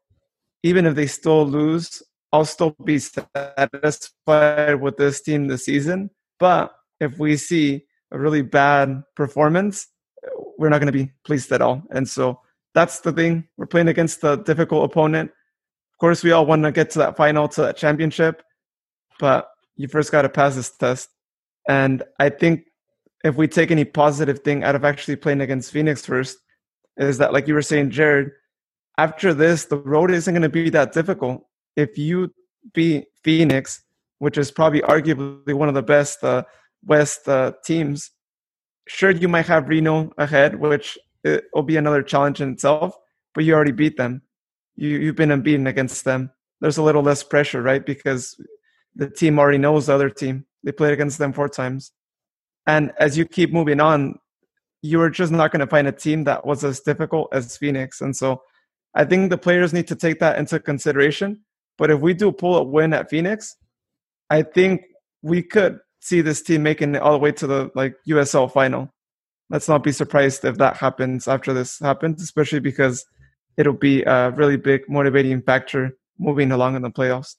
even 0.62 0.87
if 0.87 0.95
they 0.95 1.07
still 1.07 1.47
lose, 1.47 2.03
I'll 2.32 2.45
still 2.45 2.76
be 2.84 2.99
satisfied 2.99 4.80
with 4.80 4.97
this 4.97 5.22
team 5.22 5.47
this 5.47 5.64
season. 5.64 6.11
But 6.39 6.74
if 7.01 7.18
we 7.18 7.37
see 7.37 7.84
a 8.11 8.18
really 8.18 8.43
bad 8.43 9.03
performance, 9.14 9.87
we're 10.59 10.68
not 10.68 10.78
going 10.78 10.93
to 10.93 11.05
be 11.05 11.12
pleased 11.24 11.53
at 11.53 11.62
all. 11.62 11.82
And 11.91 12.09
so 12.09 12.41
that's 12.74 13.01
the 13.01 13.12
thing. 13.12 13.49
We're 13.57 13.66
playing 13.66 13.89
against 13.89 14.22
a 14.24 14.37
difficult 14.37 14.91
opponent. 14.91 15.30
Of 15.30 15.99
course, 15.99 16.22
we 16.22 16.32
all 16.32 16.47
want 16.47 16.62
to 16.64 16.72
get 16.72 16.91
to 16.91 16.99
that 17.01 17.16
final, 17.16 17.49
to 17.49 17.62
that 17.62 17.76
championship, 17.76 18.43
but 19.18 19.49
you 19.77 19.89
first 19.89 20.12
got 20.12 20.22
to 20.22 20.29
pass 20.29 20.55
this 20.57 20.70
test. 20.70 21.11
And 21.68 22.03
I 22.18 22.29
think 22.29 22.64
if 23.24 23.37
we 23.37 23.49
take 23.49 23.70
any 23.70 23.85
positive 23.85 24.41
thing 24.41 24.64
out 24.64 24.74
of 24.74 24.85
actually 24.85 25.16
playing 25.16 25.41
against 25.41 25.72
Phoenix 25.72 26.05
first, 26.05 26.39
is 26.97 27.18
that, 27.18 27.33
like 27.33 27.47
you 27.47 27.55
were 27.55 27.62
saying, 27.62 27.91
Jared, 27.91 28.31
after 28.99 29.35
this, 29.35 29.66
the 29.66 29.77
road 29.77 30.11
isn't 30.11 30.33
going 30.33 30.43
to 30.43 30.49
be 30.49 30.70
that 30.70 30.93
difficult 30.93 31.45
if 31.77 31.99
you 31.99 32.33
beat 32.72 33.05
Phoenix, 33.22 33.83
which 34.18 34.39
is 34.39 34.51
probably 34.51 34.81
arguably 34.81 35.55
one 35.55 35.68
of 35.68 35.74
the 35.74 35.83
best 35.83 36.24
uh, 36.24 36.43
West 36.85 37.29
uh, 37.29 37.53
teams, 37.64 38.11
sure 38.89 39.11
you 39.11 39.29
might 39.29 39.47
have 39.47 39.68
Reno 39.68 40.12
ahead, 40.16 40.59
which 40.59 40.97
it 41.24 41.45
will 41.53 41.62
be 41.62 41.77
another 41.77 42.03
challenge 42.03 42.41
in 42.41 42.53
itself. 42.53 42.97
But 43.35 43.45
you 43.45 43.55
already 43.55 43.72
beat 43.72 43.97
them. 43.97 44.22
You 44.77 44.89
you've 44.89 45.16
been 45.16 45.31
unbeaten 45.31 45.66
against 45.66 46.05
them. 46.05 46.31
There's 46.61 46.79
a 46.79 46.83
little 46.83 47.03
less 47.03 47.22
pressure, 47.22 47.61
right? 47.61 47.85
Because 47.85 48.41
the 48.97 49.09
team 49.09 49.39
already 49.39 49.59
knows 49.59 49.87
the 49.87 49.95
other 49.95 50.11
team. 50.11 50.47
They 50.65 50.73
played 50.73 50.93
against 50.93 51.19
them 51.19 51.33
four 51.33 51.49
times, 51.49 51.93
and 52.67 52.93
as 52.99 53.17
you 53.17 53.25
keep 53.25 53.53
moving 53.53 53.81
on, 53.81 54.19
you 54.83 55.01
are 55.01 55.11
just 55.11 55.31
not 55.31 55.53
going 55.53 55.61
to 55.61 55.67
find 55.67 55.87
a 55.87 55.93
team 55.93 56.25
that 56.25 56.45
was 56.45 56.65
as 56.65 56.81
difficult 56.81 57.29
as 57.33 57.57
Phoenix. 57.57 58.01
And 58.01 58.17
so, 58.17 58.43
I 58.95 59.05
think 59.05 59.31
the 59.31 59.39
players 59.39 59.73
need 59.73 59.87
to 59.89 59.97
take 59.97 60.19
that 60.21 60.39
into 60.39 60.59
consideration 60.59 61.45
but 61.79 61.91
if 61.91 62.01
we 62.01 62.15
do 62.15 62.33
pull 62.33 62.57
a 62.57 62.63
win 62.63 62.93
at 62.93 63.11
Phoenix, 63.11 63.57
I 64.31 64.43
think 64.43 64.83
we 65.23 65.43
could 65.43 65.79
see 66.01 66.21
this 66.21 66.43
team 66.43 66.63
making 66.63 66.95
it 66.95 67.03
all 67.03 67.13
the 67.13 67.19
way 67.19 67.33
to 67.33 67.47
the 67.47 67.71
like 67.75 67.97
USL 68.09 68.51
final. 68.51 68.91
Let's 69.51 69.69
not 69.69 69.83
be 69.83 69.93
surprised 69.93 70.45
if 70.45 70.59
that 70.59 70.77
happens 70.77 71.29
after 71.29 71.53
this 71.53 71.79
happens, 71.79 72.23
especially 72.23 72.61
because 72.61 73.05
it'll 73.57 73.73
be 73.73 74.03
a 74.03 74.31
really 74.31 74.57
big 74.57 74.89
motivating 74.89 75.43
factor 75.43 75.97
moving 76.19 76.51
along 76.51 76.77
in 76.77 76.83
the 76.83 76.91
playoffs. 76.91 77.37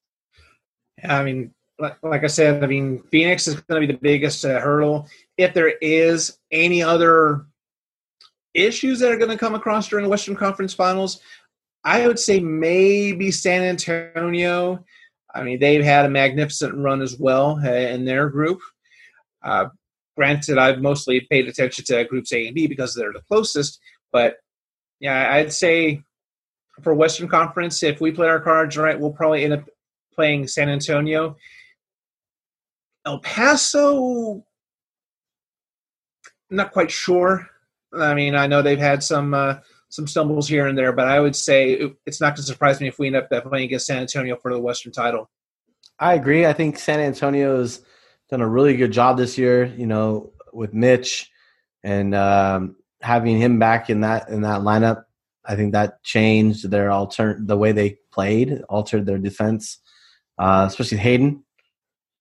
I 1.03 1.23
mean, 1.23 1.53
like, 1.79 1.97
like 2.01 2.23
I 2.23 2.27
said, 2.27 2.63
I 2.63 2.67
mean, 2.67 3.03
Phoenix 3.11 3.47
is 3.47 3.55
going 3.55 3.81
to 3.81 3.87
be 3.87 3.93
the 3.93 3.99
biggest 3.99 4.43
uh, 4.43 4.59
hurdle. 4.59 5.07
If 5.37 5.53
there 5.53 5.73
is 5.81 6.39
any 6.51 6.81
other 6.81 7.45
issues 8.53 8.99
that 8.99 9.11
are 9.11 9.17
going 9.17 9.29
to 9.29 9.37
come 9.37 9.55
across 9.55 9.87
during 9.87 10.03
the 10.03 10.09
Western 10.09 10.35
Conference 10.35 10.73
Finals, 10.73 11.21
I 11.83 12.07
would 12.07 12.19
say 12.19 12.39
maybe 12.39 13.31
San 13.31 13.63
Antonio. 13.63 14.83
I 15.33 15.43
mean, 15.43 15.59
they've 15.59 15.83
had 15.83 16.05
a 16.05 16.09
magnificent 16.09 16.73
run 16.73 17.01
as 17.01 17.17
well 17.19 17.59
uh, 17.63 17.69
in 17.69 18.05
their 18.05 18.29
group. 18.29 18.59
Uh, 19.43 19.67
granted, 20.15 20.57
I've 20.57 20.81
mostly 20.81 21.21
paid 21.29 21.47
attention 21.47 21.85
to 21.85 22.03
groups 22.05 22.33
A 22.33 22.47
and 22.47 22.55
B 22.55 22.65
because 22.65 22.95
they're 22.95 23.13
the 23.13 23.21
closest, 23.21 23.79
but 24.11 24.37
yeah, 24.99 25.31
I'd 25.31 25.53
say 25.53 26.01
for 26.81 26.93
Western 26.93 27.27
Conference, 27.27 27.83
if 27.83 28.01
we 28.01 28.11
play 28.11 28.27
our 28.27 28.39
cards 28.39 28.77
right, 28.77 28.99
we'll 28.99 29.11
probably 29.11 29.43
end 29.43 29.53
up 29.53 29.69
playing 30.17 30.47
San 30.47 30.67
Antonio. 30.67 31.37
El 33.05 33.19
Paso, 33.19 34.43
not 36.49 36.73
quite 36.73 36.91
sure. 36.91 37.47
I 37.93 38.13
mean, 38.13 38.35
I 38.35 38.47
know 38.47 38.61
they've 38.61 38.77
had 38.77 39.01
some 39.03 39.33
uh, 39.33 39.55
some 39.89 40.07
stumbles 40.07 40.49
here 40.49 40.67
and 40.67 40.77
there, 40.77 40.91
but 40.91 41.07
I 41.07 41.19
would 41.19 41.35
say 41.35 41.93
it's 42.05 42.19
not 42.19 42.35
going 42.35 42.37
to 42.37 42.43
surprise 42.43 42.81
me 42.81 42.87
if 42.87 42.99
we 42.99 43.07
end 43.07 43.15
up 43.15 43.29
playing 43.29 43.65
against 43.65 43.87
San 43.87 43.99
Antonio 43.99 44.35
for 44.35 44.51
the 44.51 44.59
Western 44.59 44.91
title. 44.91 45.29
I 45.99 46.15
agree. 46.15 46.45
I 46.45 46.53
think 46.53 46.77
San 46.77 46.99
Antonio's 46.99 47.81
done 48.29 48.41
a 48.41 48.47
really 48.47 48.75
good 48.75 48.91
job 48.91 49.17
this 49.17 49.37
year. 49.37 49.65
You 49.65 49.87
know, 49.87 50.33
with 50.51 50.73
Mitch 50.73 51.31
and 51.83 52.13
um, 52.13 52.75
having 53.01 53.37
him 53.37 53.59
back 53.59 53.89
in 53.89 54.01
that 54.01 54.27
in 54.29 54.41
that 54.41 54.61
lineup, 54.61 55.05
I 55.45 55.55
think 55.55 55.71
that 55.71 56.03
changed 56.03 56.69
their 56.69 56.91
alter 56.91 57.37
the 57.39 57.57
way 57.57 57.71
they 57.71 57.99
played, 58.11 58.61
altered 58.67 59.05
their 59.05 59.17
defense, 59.17 59.79
uh, 60.37 60.65
especially 60.67 60.97
Hayden. 60.97 61.43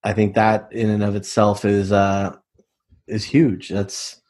I 0.04 0.12
think 0.12 0.34
that 0.34 0.68
in 0.72 0.90
and 0.90 1.02
of 1.02 1.16
itself 1.16 1.64
is 1.64 1.92
uh, 1.92 2.36
is 3.06 3.24
huge. 3.24 3.68
That's 3.68 4.20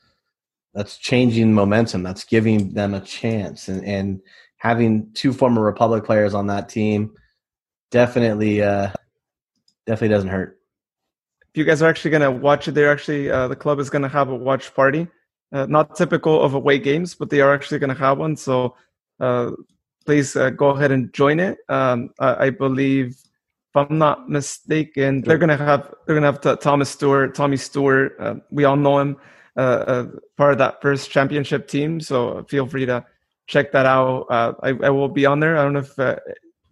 that's 0.75 0.99
changing 0.99 1.53
momentum. 1.53 2.03
That's 2.03 2.25
giving 2.25 2.75
them 2.75 2.95
a 2.95 3.01
chance, 3.01 3.69
and 3.69 3.85
and 3.85 4.21
having 4.59 5.11
two 5.15 5.33
former 5.33 5.63
Republic 5.63 6.05
players 6.05 6.35
on 6.35 6.47
that 6.49 6.69
team 6.69 7.13
definitely 7.91 8.63
uh, 8.63 8.91
definitely 9.87 10.15
doesn't 10.15 10.31
hurt. 10.31 10.59
If 11.53 11.59
you 11.59 11.65
guys 11.65 11.83
are 11.83 11.89
actually 11.89 12.11
gonna 12.11 12.31
watch 12.31 12.69
it, 12.69 12.73
they're 12.73 12.93
actually 12.93 13.31
uh, 13.31 13.49
the 13.49 13.57
club 13.57 13.79
is 13.79 13.91
gonna 13.91 14.09
have 14.09 14.29
a 14.29 14.35
watch 14.35 14.75
party. 14.75 15.09
Uh, 15.53 15.67
not 15.67 15.95
typical 15.95 16.43
of 16.43 16.55
away 16.55 16.79
games, 16.79 17.15
but 17.15 17.31
they 17.31 17.41
are 17.41 17.55
actually 17.55 17.79
gonna 17.79 17.95
have 17.95 18.19
one. 18.19 18.37
So 18.37 18.75
uh, 19.21 19.53
please 20.05 20.37
uh, 20.37 20.51
go 20.51 20.71
ahead 20.71 20.91
and 20.91 21.13
join 21.13 21.41
it. 21.41 21.59
Um, 21.69 22.11
I, 22.21 22.47
I, 22.47 22.51
believe, 22.51 23.17
I'm 23.77 23.99
not 23.99 24.29
mistaken, 24.29 25.23
they're 25.23 25.39
gonna 25.39 25.57
have 25.57 25.95
they're 26.07 26.15
gonna 26.15 26.33
have 26.33 26.61
Thomas 26.61 26.91
Stewart, 26.91 27.35
Tommy 27.35 27.57
Stewart. 27.57 28.17
Uh, 28.19 28.37
we 28.51 28.65
all 28.65 28.77
know 28.77 28.99
him, 28.99 29.17
uh, 29.57 29.61
uh, 29.61 30.07
part 30.37 30.53
of 30.53 30.59
that 30.59 30.81
first 30.83 31.11
championship 31.11 31.69
team. 31.69 32.01
So 32.01 32.45
feel 32.49 32.67
free 32.67 32.87
to 32.87 33.05
check 33.47 33.73
that 33.73 33.87
out. 33.87 34.27
Uh, 34.31 34.55
I, 34.63 34.69
I, 34.71 34.91
will 34.91 35.09
be 35.09 35.25
on 35.25 35.41
there. 35.41 35.57
I 35.57 35.63
don't 35.63 35.73
know 35.73 35.85
if 35.99 36.19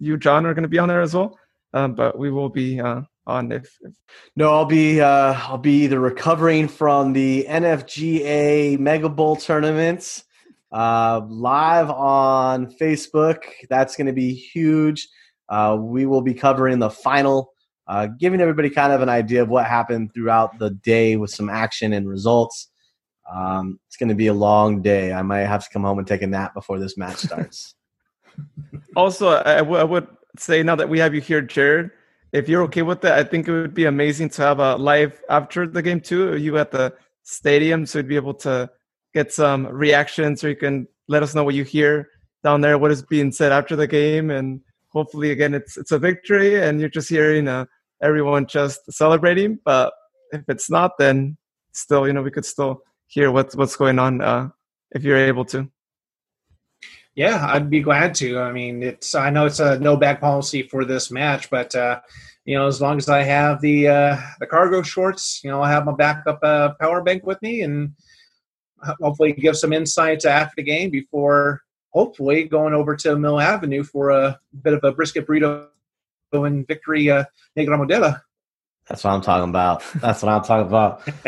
you, 0.00 0.16
Jon, 0.16 0.44
are 0.44 0.54
to 0.54 0.68
be 0.68 0.78
on 0.78 0.88
there 0.88 1.02
as 1.02 1.14
well, 1.14 1.38
but 1.72 2.18
we 2.18 2.30
will 2.30 2.48
be 2.48 2.80
on 2.80 3.06
if, 3.52 3.78
if, 3.80 3.94
no 4.36 4.52
i'll 4.52 4.66
be 4.66 5.00
uh 5.00 5.32
i'll 5.48 5.56
be 5.56 5.84
either 5.84 5.98
recovering 5.98 6.68
from 6.68 7.14
the 7.14 7.46
nfga 7.48 8.78
mega 8.78 9.08
bowl 9.08 9.34
tournaments 9.34 10.24
uh, 10.74 11.20
live 11.28 11.88
on 11.88 12.66
Facebook. 12.66 13.44
That's 13.70 13.94
going 13.96 14.08
to 14.08 14.12
be 14.12 14.34
huge. 14.34 15.08
Uh, 15.48 15.76
we 15.78 16.06
will 16.06 16.22
be 16.22 16.34
covering 16.34 16.78
the 16.78 16.90
final, 16.90 17.52
uh, 17.86 18.06
giving 18.06 18.40
everybody 18.40 18.70
kind 18.70 18.92
of 18.92 19.02
an 19.02 19.08
idea 19.08 19.42
of 19.42 19.48
what 19.48 19.66
happened 19.66 20.12
throughout 20.14 20.58
the 20.58 20.70
day 20.70 21.16
with 21.16 21.30
some 21.30 21.48
action 21.48 21.92
and 21.92 22.08
results. 22.08 22.70
Um, 23.30 23.78
it's 23.88 23.96
going 23.96 24.08
to 24.08 24.14
be 24.14 24.26
a 24.26 24.34
long 24.34 24.82
day. 24.82 25.12
I 25.12 25.22
might 25.22 25.40
have 25.40 25.64
to 25.64 25.70
come 25.70 25.82
home 25.82 25.98
and 25.98 26.06
take 26.06 26.22
a 26.22 26.26
nap 26.26 26.54
before 26.54 26.78
this 26.78 26.96
match 26.96 27.16
starts. 27.16 27.74
also, 28.96 29.42
I, 29.44 29.58
w- 29.58 29.78
I 29.78 29.84
would 29.84 30.06
say 30.38 30.62
now 30.62 30.76
that 30.76 30.88
we 30.88 30.98
have 30.98 31.14
you 31.14 31.20
here, 31.20 31.40
Jared, 31.40 31.90
if 32.32 32.48
you're 32.48 32.62
okay 32.64 32.82
with 32.82 33.00
that, 33.02 33.18
I 33.18 33.24
think 33.24 33.46
it 33.46 33.52
would 33.52 33.74
be 33.74 33.84
amazing 33.84 34.28
to 34.30 34.42
have 34.42 34.58
a 34.58 34.76
live 34.76 35.20
after 35.28 35.66
the 35.66 35.82
game 35.82 36.00
too. 36.00 36.36
You 36.36 36.58
at 36.58 36.70
the 36.70 36.94
stadium, 37.22 37.86
so 37.86 37.98
you'd 37.98 38.08
be 38.08 38.16
able 38.16 38.34
to 38.34 38.70
get 39.14 39.32
some 39.32 39.66
reactions 39.66 40.42
or 40.42 40.48
you 40.48 40.56
can 40.56 40.88
let 41.06 41.22
us 41.22 41.34
know 41.34 41.44
what 41.44 41.54
you 41.54 41.64
hear 41.64 42.08
down 42.42 42.60
there, 42.60 42.76
what 42.76 42.90
is 42.90 43.02
being 43.02 43.30
said 43.30 43.52
after 43.52 43.76
the 43.76 43.86
game. 43.86 44.30
And 44.30 44.60
hopefully, 44.94 45.30
again, 45.30 45.54
it's, 45.54 45.76
it's 45.76 45.92
a 45.92 45.98
victory 45.98 46.62
and 46.62 46.80
you're 46.80 46.88
just 46.88 47.08
hearing 47.08 47.48
uh, 47.48 47.66
everyone 48.02 48.46
just 48.46 48.80
celebrating. 48.92 49.58
But 49.64 49.92
if 50.32 50.42
it's 50.48 50.70
not, 50.70 50.92
then 50.98 51.36
still, 51.72 52.06
you 52.06 52.12
know, 52.12 52.22
we 52.22 52.30
could 52.30 52.46
still 52.46 52.82
hear 53.06 53.30
what's, 53.30 53.54
what's 53.56 53.76
going 53.76 53.98
on 53.98 54.20
uh, 54.20 54.48
if 54.92 55.02
you're 55.02 55.18
able 55.18 55.44
to. 55.46 55.68
Yeah, 57.14 57.46
I'd 57.46 57.70
be 57.70 57.80
glad 57.80 58.14
to. 58.16 58.40
I 58.40 58.50
mean, 58.50 58.82
it's 58.82 59.14
I 59.14 59.30
know 59.30 59.46
it's 59.46 59.60
a 59.60 59.78
no 59.78 59.96
bag 59.96 60.20
policy 60.20 60.62
for 60.62 60.84
this 60.84 61.12
match, 61.12 61.48
but 61.48 61.72
uh, 61.76 62.00
you 62.44 62.58
know, 62.58 62.66
as 62.66 62.80
long 62.80 62.98
as 62.98 63.08
I 63.08 63.22
have 63.22 63.60
the 63.60 63.86
uh, 63.86 64.16
the 64.40 64.48
cargo 64.48 64.82
shorts, 64.82 65.40
you 65.44 65.50
know, 65.50 65.62
I'll 65.62 65.70
have 65.70 65.84
my 65.84 65.94
backup 65.94 66.40
uh, 66.42 66.70
power 66.80 67.02
bank 67.02 67.24
with 67.24 67.40
me, 67.40 67.60
and 67.62 67.92
hopefully 69.00 69.32
give 69.32 69.56
some 69.56 69.72
insights 69.72 70.24
after 70.24 70.54
the 70.56 70.64
game 70.64 70.90
before 70.90 71.62
hopefully 71.94 72.44
going 72.44 72.74
over 72.74 72.96
to 72.96 73.16
Mill 73.16 73.40
Avenue 73.40 73.84
for 73.84 74.10
a 74.10 74.38
bit 74.62 74.74
of 74.74 74.82
a 74.82 74.92
brisket 74.92 75.26
burrito 75.26 75.68
and 76.32 76.66
victory 76.66 77.08
uh, 77.10 77.24
Negra 77.54 77.78
Modelo. 77.78 78.20
That's 78.88 79.04
what 79.04 79.12
I'm 79.12 79.22
talking 79.22 79.48
about. 79.48 79.82
That's 79.94 80.22
what 80.22 80.32
I'm 80.32 80.42
talking 80.42 80.66
about. 80.66 81.08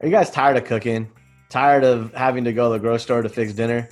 Are 0.00 0.06
you 0.06 0.10
guys 0.10 0.30
tired 0.30 0.56
of 0.56 0.64
cooking? 0.64 1.10
Tired 1.50 1.84
of 1.84 2.12
having 2.14 2.44
to 2.44 2.52
go 2.52 2.72
to 2.72 2.78
the 2.78 2.78
grocery 2.80 3.00
store 3.00 3.22
to 3.22 3.28
fix 3.28 3.52
dinner? 3.52 3.88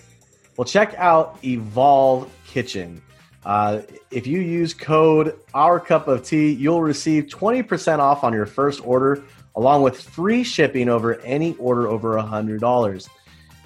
Well, 0.57 0.65
check 0.65 0.95
out 0.97 1.39
Evolve 1.45 2.31
Kitchen. 2.47 3.03
Uh, 3.45 3.83
if 4.11 4.27
you 4.27 4.41
use 4.41 4.73
code 4.73 5.39
Our 5.53 5.79
Cup 5.79 6.09
of 6.09 6.25
Tea, 6.25 6.51
you'll 6.53 6.83
receive 6.83 7.27
20% 7.27 7.99
off 7.99 8.25
on 8.25 8.33
your 8.33 8.47
first 8.47 8.85
order 8.85 9.23
along 9.55 9.83
with 9.83 10.01
free 10.01 10.43
shipping 10.43 10.89
over 10.89 11.21
any 11.21 11.55
order 11.57 11.87
over 11.87 12.15
$100. 12.15 13.09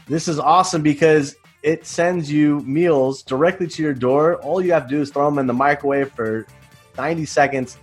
This 0.09 0.27
is 0.27 0.39
awesome 0.39 0.83
because 0.83 1.37
it 1.63 1.87
sends 1.87 2.33
you 2.33 2.61
meals 2.61 3.23
directly 3.23 3.67
to 3.67 3.83
your 3.83 3.93
door. 3.93 4.37
All 4.37 4.63
you 4.63 4.73
have 4.73 4.85
to 4.85 4.89
do 4.89 5.03
is 5.03 5.11
throw 5.11 5.27
them 5.27 5.39
in 5.39 5.47
the 5.47 5.53
microwave 5.53 6.13
for 6.13 6.47
90 6.97 7.27
seconds 7.27 7.77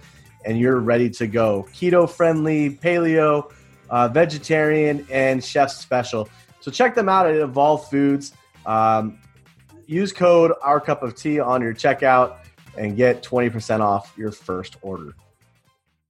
and 0.43 0.59
you're 0.59 0.79
ready 0.79 1.09
to 1.11 1.27
go. 1.27 1.67
Keto 1.73 2.09
friendly, 2.09 2.71
paleo, 2.71 3.51
uh, 3.89 4.07
vegetarian, 4.07 5.05
and 5.11 5.43
chef's 5.43 5.77
special. 5.77 6.27
So 6.61 6.71
check 6.71 6.95
them 6.95 7.09
out 7.09 7.27
at 7.27 7.35
Evolve 7.35 7.89
Foods. 7.89 8.33
Um, 8.65 9.19
use 9.85 10.11
code 10.11 10.51
Our 10.63 10.79
Cup 10.79 11.03
of 11.03 11.15
Tea 11.15 11.39
on 11.39 11.61
your 11.61 11.73
checkout 11.73 12.37
and 12.77 12.97
get 12.97 13.23
20% 13.23 13.81
off 13.81 14.13
your 14.17 14.31
first 14.31 14.77
order. 14.81 15.15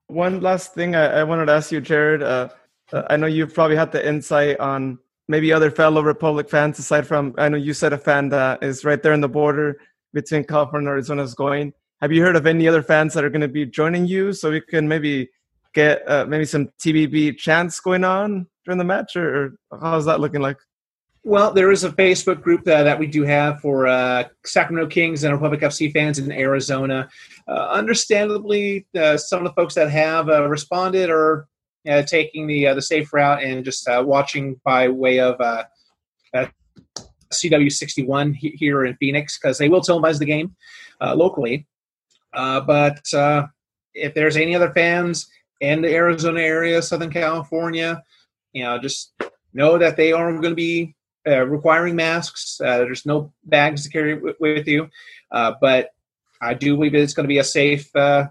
One 0.08 0.40
last 0.40 0.74
thing 0.74 0.96
I, 0.96 1.20
I 1.20 1.24
wanted 1.24 1.48
to 1.48 1.52
ask 1.54 1.72
you, 1.72 1.82
Jared. 1.82 2.24
Uh, 2.24 2.50
uh, 2.94 3.04
I 3.10 3.18
know 3.18 3.28
you've 3.28 3.54
probably 3.54 3.76
had 3.76 3.92
the 3.92 4.08
insight 4.08 4.60
on 4.60 5.00
maybe 5.28 5.52
other 5.52 5.72
fellow 5.72 6.02
Republic 6.02 6.50
fans, 6.50 6.80
aside 6.80 7.08
from 7.08 7.34
I 7.38 7.50
know 7.50 7.58
you 7.58 7.74
said 7.74 7.94
a 7.94 7.98
fan 7.98 8.30
that 8.30 8.64
is 8.64 8.86
right 8.86 9.02
there 9.02 9.14
in 9.14 9.22
the 9.22 9.30
border 9.30 9.78
between 10.14 10.44
California 10.44 10.90
and 10.90 10.94
Arizona 10.94 11.24
is 11.24 11.34
going. 11.34 11.74
Have 12.02 12.12
you 12.12 12.22
heard 12.22 12.36
of 12.36 12.46
any 12.46 12.68
other 12.68 12.84
fans 12.84 13.14
that 13.14 13.24
are 13.24 13.30
going 13.30 13.42
to 13.42 13.48
be 13.48 13.66
joining 13.66 14.06
you 14.06 14.34
so 14.34 14.52
we 14.52 14.62
can 14.62 14.88
maybe 14.88 15.30
get 15.74 16.10
uh, 16.10 16.26
maybe 16.26 16.46
some 16.46 16.70
TBB 16.80 17.38
chants 17.38 17.80
going 17.80 18.04
on 18.04 18.48
during 18.66 18.78
the 18.78 18.84
match, 18.84 19.16
or, 19.16 19.58
or 19.72 19.80
how's 19.80 20.06
that 20.06 20.20
looking 20.20 20.42
like? 20.42 20.58
Well, 21.24 21.52
there 21.52 21.72
is 21.72 21.84
a 21.84 21.90
Facebook 21.90 22.42
group 22.42 22.64
that, 22.66 22.84
that 22.84 23.00
we 23.00 23.08
do 23.08 23.24
have 23.24 23.60
for 23.60 23.88
uh, 23.88 24.26
Sacramento 24.46 24.90
Kings 24.90 25.24
and 25.24 25.34
Republic 25.34 25.62
FC 25.62 25.92
fans 25.92 26.20
in 26.20 26.32
Arizona. 26.32 27.10
Uh, 27.48 27.68
understandably, 27.70 28.86
uh, 28.96 29.18
some 29.18 29.40
of 29.40 29.46
the 29.46 29.54
folks 29.60 29.74
that 29.74 29.90
have 29.90 30.30
uh, 30.30 30.48
responded 30.48 31.10
are 31.10 31.48
uh, 31.88 32.02
taking 32.04 32.48
the 32.48 32.68
uh, 32.68 32.74
the 32.74 32.82
safe 32.82 33.14
route 33.14 33.44
and 33.44 33.64
just 33.66 33.88
watching 33.90 34.60
by 34.64 34.88
way 34.88 35.20
of 35.20 35.38
CW61 37.34 38.36
here 38.36 38.86
in 38.86 38.96
Phoenix 38.96 39.38
because 39.38 39.58
they 39.58 39.70
will 39.70 39.82
televise 39.82 40.20
the 40.20 40.26
game 40.26 40.56
locally. 41.02 41.68
but 42.34 43.02
if 43.94 44.14
there's 44.14 44.38
any 44.38 44.56
other 44.56 44.72
fans 44.74 45.28
in 45.62 45.82
the 45.82 45.94
Arizona 45.94 46.42
area, 46.42 46.82
Southern 46.82 47.12
California, 47.12 48.04
you 48.54 48.64
know, 48.64 48.78
just 48.78 49.14
know 49.54 49.78
that 49.78 49.98
they 49.98 50.12
are 50.12 50.32
going 50.32 50.44
to 50.44 50.56
be 50.56 50.96
uh, 51.28 51.46
requiring 51.46 51.96
masks. 51.96 52.60
Uh, 52.62 52.78
there's 52.80 53.06
no 53.06 53.34
bags 53.46 53.84
to 53.84 53.90
carry 53.90 54.16
w- 54.16 54.36
with 54.40 54.68
you, 54.68 54.90
uh, 55.32 55.54
but 55.60 55.90
I 56.42 56.54
do 56.54 56.76
believe 56.76 56.94
it's 56.94 57.14
going 57.14 57.24
to 57.24 57.34
be 57.34 57.40
a 57.40 57.44
safe 57.44 57.94
uh, 57.96 58.28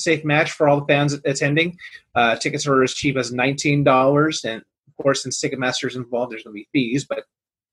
safe 0.00 0.24
match 0.24 0.52
for 0.52 0.68
all 0.68 0.80
the 0.80 0.86
fans 0.86 1.14
attending. 1.24 1.78
Uh, 2.14 2.36
tickets 2.36 2.66
are 2.66 2.82
as 2.82 2.94
cheap 2.94 3.16
as 3.16 3.32
nineteen 3.32 3.84
dollars, 3.84 4.44
and 4.44 4.62
of 4.88 5.02
course, 5.02 5.22
since 5.22 5.40
Ticketmaster 5.40 5.88
is 5.88 5.96
involved, 5.96 6.32
there's 6.32 6.42
going 6.42 6.54
to 6.54 6.62
be 6.62 6.68
fees. 6.72 7.04
But 7.04 7.24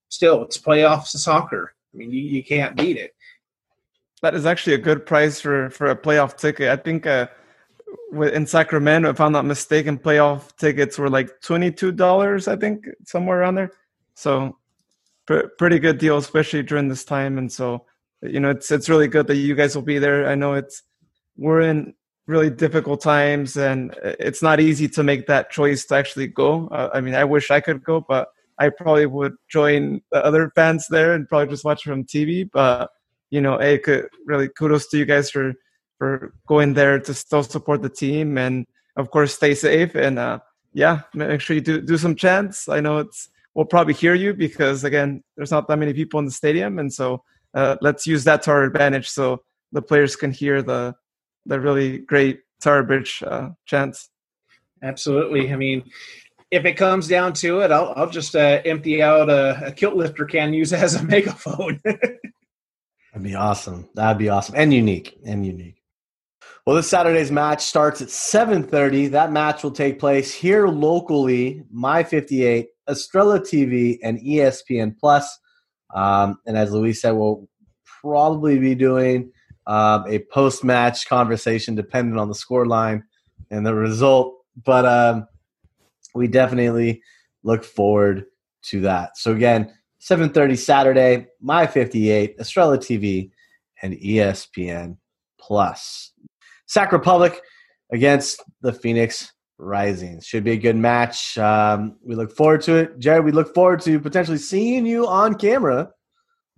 still, 0.09 0.43
it's 0.43 0.57
playoffs 0.57 1.07
soccer. 1.07 1.73
I 1.93 1.97
mean, 1.97 2.11
you, 2.11 2.21
you 2.21 2.43
can't 2.43 2.75
beat 2.75 2.97
it. 2.97 3.13
That 4.21 4.33
is 4.33 4.45
actually 4.45 4.73
a 4.73 4.79
good 4.79 5.05
price 5.05 5.39
for 5.39 5.69
for 5.69 5.87
a 5.87 5.95
playoff 5.95 6.37
ticket. 6.37 6.69
I 6.69 6.75
think 6.75 7.05
uh, 7.05 7.27
in 8.11 8.47
Sacramento, 8.47 9.09
if 9.09 9.21
I'm 9.21 9.31
not 9.31 9.45
mistaken, 9.45 9.97
playoff 9.97 10.55
tickets 10.57 10.97
were 10.97 11.09
like 11.09 11.39
twenty 11.41 11.71
two 11.71 11.91
dollars. 11.91 12.47
I 12.47 12.55
think 12.55 12.85
somewhere 13.05 13.39
around 13.39 13.55
there. 13.55 13.71
So 14.15 14.57
pr- 15.27 15.47
pretty 15.57 15.77
good 15.77 15.99
deal, 15.99 16.17
especially 16.17 16.63
during 16.63 16.87
this 16.87 17.05
time. 17.05 17.37
And 17.37 17.51
so, 17.51 17.85
you 18.23 18.39
know, 18.39 18.49
it's 18.49 18.71
it's 18.71 18.89
really 18.89 19.07
good 19.07 19.27
that 19.27 19.35
you 19.35 19.53
guys 19.53 19.75
will 19.75 19.83
be 19.83 19.99
there. 19.99 20.27
I 20.27 20.33
know 20.33 20.53
it's 20.53 20.81
we're 21.35 21.61
in 21.61 21.93
really 22.27 22.49
difficult 22.49 23.01
times, 23.01 23.57
and 23.57 23.95
it's 24.03 24.43
not 24.43 24.59
easy 24.59 24.87
to 24.89 25.03
make 25.03 25.27
that 25.27 25.49
choice 25.49 25.85
to 25.85 25.95
actually 25.95 26.27
go. 26.27 26.67
Uh, 26.67 26.89
I 26.93 27.01
mean, 27.01 27.15
I 27.15 27.23
wish 27.23 27.49
I 27.49 27.61
could 27.61 27.83
go, 27.83 28.01
but 28.01 28.27
I 28.59 28.69
probably 28.69 29.05
would 29.05 29.35
join 29.49 30.01
the 30.11 30.23
other 30.23 30.51
fans 30.53 30.87
there 30.89 31.13
and 31.13 31.27
probably 31.27 31.47
just 31.47 31.63
watch 31.63 31.83
from 31.83 32.03
TV. 32.03 32.49
But 32.51 32.91
you 33.29 33.41
know, 33.41 33.57
hey, 33.57 33.77
could, 33.77 34.09
really 34.25 34.49
kudos 34.49 34.87
to 34.89 34.97
you 34.97 35.05
guys 35.05 35.29
for 35.31 35.53
for 35.97 36.33
going 36.47 36.73
there 36.73 36.99
to 36.99 37.13
still 37.13 37.43
support 37.43 37.81
the 37.81 37.89
team, 37.89 38.37
and 38.37 38.67
of 38.97 39.09
course, 39.09 39.33
stay 39.33 39.55
safe 39.55 39.95
and 39.95 40.19
uh, 40.19 40.39
yeah, 40.73 41.01
make 41.13 41.41
sure 41.41 41.55
you 41.55 41.61
do 41.61 41.81
do 41.81 41.97
some 41.97 42.15
chants. 42.15 42.67
I 42.67 42.81
know 42.81 42.99
it's 42.99 43.29
we'll 43.55 43.65
probably 43.65 43.93
hear 43.93 44.13
you 44.13 44.33
because 44.33 44.83
again, 44.83 45.23
there's 45.35 45.51
not 45.51 45.67
that 45.67 45.79
many 45.79 45.93
people 45.93 46.19
in 46.19 46.25
the 46.25 46.31
stadium, 46.31 46.77
and 46.77 46.93
so 46.93 47.23
uh, 47.53 47.77
let's 47.81 48.05
use 48.05 48.25
that 48.25 48.43
to 48.43 48.51
our 48.51 48.63
advantage 48.63 49.07
so 49.07 49.41
the 49.71 49.81
players 49.81 50.15
can 50.15 50.31
hear 50.31 50.61
the 50.61 50.95
the 51.47 51.59
really 51.59 51.99
great 51.99 52.41
Tower 52.61 52.83
Bridge 52.83 53.23
uh, 53.25 53.49
chants. 53.65 54.09
Absolutely. 54.83 55.51
I 55.51 55.55
mean, 55.55 55.83
if 56.51 56.65
it 56.65 56.73
comes 56.73 57.07
down 57.07 57.33
to 57.33 57.61
it, 57.61 57.71
I'll, 57.71 57.93
I'll 57.95 58.09
just 58.09 58.35
uh, 58.35 58.61
empty 58.65 59.01
out 59.01 59.29
a, 59.29 59.67
a 59.67 59.71
kilt 59.71 59.95
lifter 59.95 60.25
can 60.25 60.53
use 60.53 60.71
as 60.73 60.95
a 60.95 61.03
megaphone. 61.15 61.81
That'd 61.83 63.23
be 63.23 63.35
awesome. 63.35 63.89
That'd 63.95 64.17
be 64.17 64.29
awesome 64.29 64.55
and 64.57 64.73
unique 64.73 65.17
and 65.25 65.45
unique. 65.45 65.81
Well, 66.65 66.75
this 66.75 66.89
Saturday's 66.89 67.31
match 67.31 67.63
starts 67.63 68.01
at 68.01 68.09
7:30. 68.09 69.11
That 69.11 69.31
match 69.31 69.63
will 69.63 69.71
take 69.71 69.99
place 69.99 70.33
here 70.33 70.67
locally, 70.67 71.63
My 71.71 72.03
58, 72.03 72.67
Estrella 72.89 73.39
TV, 73.39 73.99
and 74.03 74.19
ESPN 74.19 74.97
Plus. 74.99 75.39
Um, 75.95 76.39
and 76.45 76.57
as 76.57 76.73
Luis 76.73 77.01
said, 77.01 77.11
we'll 77.11 77.47
probably 78.01 78.59
be 78.59 78.75
doing 78.75 79.31
um, 79.67 80.05
a 80.07 80.19
post-match 80.31 81.07
conversation, 81.07 81.75
dependent 81.75 82.19
on 82.19 82.29
the 82.29 82.35
score 82.35 82.65
line 82.65 83.03
and 83.51 83.65
the 83.65 83.75
result. 83.75 84.33
But 84.63 84.85
um, 84.85 85.27
we 86.15 86.27
definitely 86.27 87.03
look 87.43 87.63
forward 87.63 88.25
to 88.63 88.81
that. 88.81 89.17
So 89.17 89.33
again, 89.33 89.73
7:30 90.01 90.57
Saturday, 90.57 91.27
My 91.41 91.67
58, 91.67 92.35
Estrella 92.39 92.77
TV, 92.77 93.29
and 93.81 93.93
ESPN 93.93 94.97
Plus. 95.39 96.11
Sac 96.65 96.91
Republic 96.91 97.41
against 97.91 98.43
the 98.61 98.73
Phoenix 98.73 99.31
Rising. 99.57 100.21
Should 100.21 100.43
be 100.43 100.51
a 100.51 100.57
good 100.57 100.75
match. 100.75 101.37
Um, 101.37 101.97
we 102.03 102.15
look 102.15 102.35
forward 102.35 102.61
to 102.63 102.75
it. 102.75 102.99
Jared, 102.99 103.25
we 103.25 103.31
look 103.31 103.53
forward 103.53 103.81
to 103.81 103.99
potentially 103.99 104.37
seeing 104.37 104.85
you 104.85 105.07
on 105.07 105.35
camera 105.35 105.89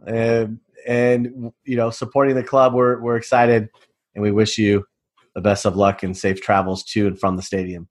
uh, 0.08 0.46
and, 0.88 1.52
you 1.64 1.76
know, 1.76 1.90
supporting 1.90 2.36
the 2.36 2.44
club. 2.44 2.74
We're, 2.74 3.00
we're 3.00 3.18
excited 3.18 3.70
and 4.16 4.22
we 4.22 4.32
wish 4.32 4.58
you 4.58 4.86
the 5.36 5.42
best 5.42 5.66
of 5.66 5.76
luck 5.76 6.04
and 6.04 6.18
safe 6.18 6.42
travels 6.42 6.84
to 6.84 7.08
and 7.08 7.20
from 7.20 7.36
the 7.36 7.42
stadium. 7.42 7.88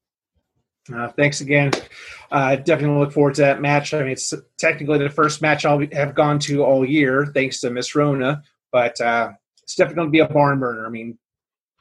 Uh, 0.94 1.08
thanks 1.08 1.40
again. 1.40 1.70
Uh, 2.30 2.56
definitely 2.56 2.98
look 2.98 3.12
forward 3.12 3.34
to 3.34 3.42
that 3.42 3.60
match. 3.60 3.92
I 3.92 4.00
mean, 4.00 4.12
it's 4.12 4.32
technically 4.58 4.98
the 4.98 5.10
first 5.10 5.42
match 5.42 5.64
I'll 5.64 5.80
have 5.92 6.14
gone 6.14 6.38
to 6.40 6.64
all 6.64 6.84
year, 6.84 7.26
thanks 7.26 7.60
to 7.60 7.70
Miss 7.70 7.94
Rona, 7.94 8.42
but 8.72 8.98
uh, 9.00 9.32
it's 9.62 9.74
definitely 9.74 9.96
going 9.96 10.08
to 10.08 10.12
be 10.12 10.18
a 10.20 10.28
barn 10.28 10.58
burner. 10.58 10.86
I 10.86 10.88
mean, 10.88 11.18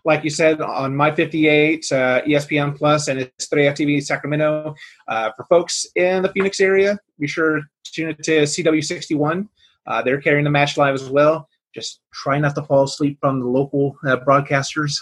like 0.04 0.24
you 0.24 0.30
said, 0.30 0.62
on 0.62 0.96
My 0.96 1.14
58, 1.14 1.92
uh, 1.92 2.22
ESPN 2.22 2.78
Plus, 2.78 3.08
and 3.08 3.20
it's 3.20 3.44
Estrella 3.44 3.74
TV 3.74 4.02
Sacramento. 4.04 4.74
Uh, 5.08 5.32
for 5.36 5.46
folks 5.46 5.86
in 5.96 6.24
the 6.24 6.30
Phoenix 6.30 6.60
area, 6.60 6.98
be 7.20 7.28
sure 7.28 7.60
to 7.60 7.92
tune 7.92 8.10
it 8.10 8.24
to 8.24 8.44
CW61. 8.44 9.48
Uh, 9.88 10.02
they're 10.02 10.22
carrying 10.22 10.44
the 10.44 10.50
match 10.50 10.78
live 10.78 10.94
as 10.94 11.10
well. 11.10 11.48
Just 11.74 12.02
try 12.14 12.38
not 12.40 12.56
to 12.56 12.64
fall 12.64 12.84
asleep 12.84 13.18
from 13.22 13.40
the 13.40 13.48
local 13.48 13.98
uh, 14.06 14.18
broadcasters. 14.18 15.00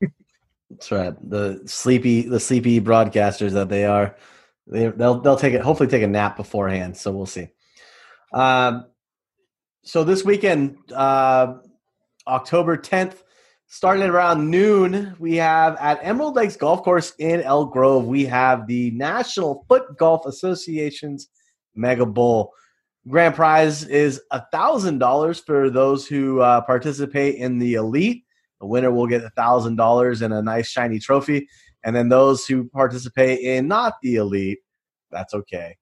That's 0.70 0.92
right. 0.92 1.14
The 1.28 1.62
sleepy, 1.66 2.22
the 2.22 2.38
sleepy 2.38 2.80
broadcasters 2.80 3.52
that 3.52 3.68
they 3.68 3.84
are. 3.84 4.16
They, 4.66 4.86
they'll 4.88 5.20
they'll 5.20 5.36
take 5.36 5.54
it. 5.54 5.62
Hopefully, 5.62 5.88
take 5.88 6.02
a 6.02 6.06
nap 6.06 6.36
beforehand. 6.36 6.96
So 6.96 7.10
we'll 7.10 7.26
see. 7.26 7.48
Um, 8.32 8.86
so 9.82 10.04
this 10.04 10.24
weekend, 10.24 10.76
uh, 10.94 11.54
October 12.28 12.76
tenth, 12.76 13.24
starting 13.66 14.04
around 14.04 14.48
noon, 14.48 15.16
we 15.18 15.36
have 15.36 15.76
at 15.78 15.98
Emerald 16.02 16.36
Lakes 16.36 16.56
Golf 16.56 16.84
Course 16.84 17.14
in 17.18 17.40
Elk 17.40 17.72
Grove. 17.72 18.06
We 18.06 18.26
have 18.26 18.66
the 18.68 18.92
National 18.92 19.64
Foot 19.68 19.96
Golf 19.96 20.26
Association's 20.26 21.28
Mega 21.74 22.06
Bowl. 22.06 22.52
Grand 23.08 23.34
prize 23.34 23.84
is 23.84 24.20
a 24.30 24.42
thousand 24.52 24.98
dollars 24.98 25.40
for 25.40 25.70
those 25.70 26.06
who 26.06 26.40
uh, 26.40 26.60
participate 26.62 27.36
in 27.36 27.58
the 27.58 27.74
elite 27.74 28.24
the 28.60 28.66
winner 28.66 28.90
will 28.90 29.06
get 29.06 29.24
a 29.24 29.30
$1,000 29.30 30.22
and 30.22 30.34
a 30.34 30.42
nice 30.42 30.68
shiny 30.68 30.98
trophy. 30.98 31.48
And 31.82 31.96
then 31.96 32.10
those 32.10 32.44
who 32.44 32.68
participate 32.68 33.40
in 33.40 33.66
not 33.66 33.94
the 34.02 34.16
elite, 34.16 34.58
that's 35.10 35.34
okay. 35.34 35.76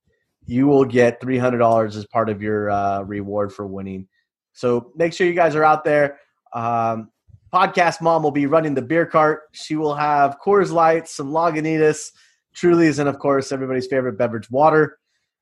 You 0.47 0.69
will 0.69 0.85
get 0.85 1.21
$300 1.21 1.97
as 1.97 2.07
part 2.07 2.31
of 2.31 2.41
your 2.41 2.71
uh, 2.71 3.03
reward 3.03 3.53
for 3.53 3.66
winning. 3.66 4.07
So 4.53 4.93
make 4.97 5.12
sure 5.12 5.27
you 5.27 5.35
guys 5.35 5.57
are 5.57 5.64
out 5.64 5.85
there. 5.85 6.19
Um, 6.53 7.11
Podcast 7.53 8.01
Mom 8.01 8.23
will 8.23 8.31
be 8.31 8.47
running 8.47 8.75
the 8.75 8.83
beer 8.83 9.07
cart. 9.07 9.43
She 9.53 9.75
will 9.75 9.95
have 9.95 10.39
Coors 10.45 10.71
Light, 10.71 11.09
some 11.09 11.33
Lagunitas, 11.33 12.12
Trulys, 12.55 12.99
and 12.99 13.09
of 13.09 13.19
course, 13.19 13.53
everybody's 13.53 13.87
favorite 13.87 14.19
beverage, 14.19 14.51
water. 14.51 14.99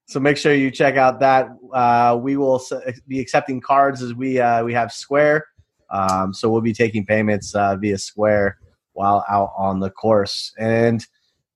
So 0.07 0.21
make 0.21 0.37
sure 0.37 0.55
you 0.55 0.71
check 0.71 0.97
out 0.97 1.21
that. 1.21 1.49
Uh, 1.73 2.19
we 2.21 2.37
will 2.37 2.65
be 3.09 3.21
accepting 3.21 3.61
cards 3.61 4.03
as 4.03 4.15
we 4.15 4.41
uh, 4.41 4.65
we 4.65 4.73
have 4.73 4.93
Square. 4.93 5.47
Um, 5.91 6.33
so 6.33 6.49
we'll 6.49 6.61
be 6.61 6.73
taking 6.73 7.05
payments 7.05 7.55
uh, 7.55 7.77
via 7.77 7.99
Square 7.99 8.59
while 8.93 9.25
out 9.29 9.53
on 9.57 9.81
the 9.81 9.91
course. 9.91 10.53
And 10.59 11.05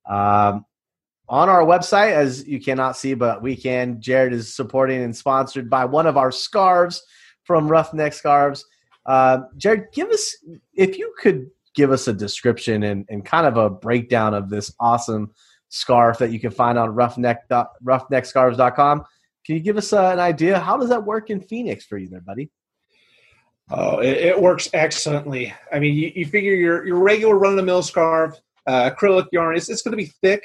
um, 0.08 0.64
on 1.28 1.48
our 1.48 1.62
website, 1.62 2.12
as 2.12 2.46
you 2.46 2.60
cannot 2.60 2.96
see, 2.96 3.14
but 3.14 3.40
we 3.40 3.56
can, 3.56 4.00
Jared 4.00 4.32
is 4.32 4.52
supporting 4.54 5.02
and 5.02 5.16
sponsored 5.16 5.70
by 5.70 5.84
one 5.84 6.06
of 6.06 6.16
our 6.16 6.32
scarves 6.32 7.02
from 7.44 7.68
Roughneck 7.68 8.12
Scarves. 8.12 8.64
Uh, 9.06 9.42
Jared, 9.56 9.84
give 9.92 10.08
us, 10.10 10.36
if 10.74 10.98
you 10.98 11.14
could 11.18 11.46
give 11.74 11.92
us 11.92 12.08
a 12.08 12.12
description 12.12 12.82
and, 12.82 13.06
and 13.08 13.24
kind 13.24 13.46
of 13.46 13.56
a 13.56 13.70
breakdown 13.70 14.34
of 14.34 14.50
this 14.50 14.74
awesome 14.80 15.30
scarf 15.70 16.18
that 16.18 16.30
you 16.30 16.38
can 16.38 16.50
find 16.50 16.78
on 16.78 16.94
roughneck, 16.94 17.48
roughneckscarves.com. 17.48 19.04
Can 19.46 19.54
you 19.54 19.60
give 19.60 19.78
us 19.78 19.92
uh, 19.92 20.10
an 20.10 20.20
idea? 20.20 20.58
How 20.58 20.76
does 20.76 20.90
that 20.90 21.04
work 21.04 21.30
in 21.30 21.40
Phoenix 21.40 21.86
for 21.86 21.96
you 21.96 22.08
there, 22.08 22.20
buddy? 22.20 22.50
Oh, 23.70 24.00
it, 24.00 24.16
it, 24.18 24.40
works 24.40 24.68
excellently. 24.74 25.54
I 25.72 25.78
mean, 25.78 25.94
you, 25.94 26.12
you 26.14 26.26
figure 26.26 26.54
your 26.54 26.84
your 26.84 26.98
regular 26.98 27.38
run 27.38 27.52
of 27.52 27.56
the 27.56 27.62
mill 27.62 27.82
scarf, 27.82 28.36
uh, 28.66 28.90
acrylic 28.90 29.26
yarn, 29.32 29.56
it's, 29.56 29.68
it's 29.68 29.82
going 29.82 29.92
to 29.92 29.96
be 29.96 30.12
thick. 30.20 30.42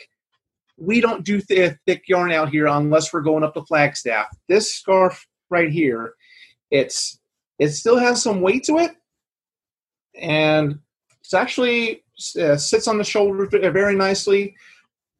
We 0.77 1.01
don't 1.01 1.25
do 1.25 1.41
th- 1.41 1.75
thick 1.87 2.03
yarn 2.07 2.31
out 2.31 2.49
here 2.49 2.67
unless 2.67 3.11
we're 3.11 3.21
going 3.21 3.43
up 3.43 3.55
to 3.55 3.63
Flagstaff. 3.63 4.27
This 4.47 4.75
scarf 4.75 5.25
right 5.49 5.71
here, 5.71 6.13
it's 6.69 7.19
it 7.57 7.69
still 7.69 7.97
has 7.97 8.21
some 8.21 8.41
weight 8.41 8.63
to 8.65 8.77
it, 8.77 8.91
and 10.19 10.77
it's 11.21 11.33
actually 11.33 12.03
uh, 12.39 12.57
sits 12.57 12.87
on 12.87 12.99
the 12.99 13.03
shoulder 13.03 13.47
very 13.47 13.95
nicely. 13.95 14.55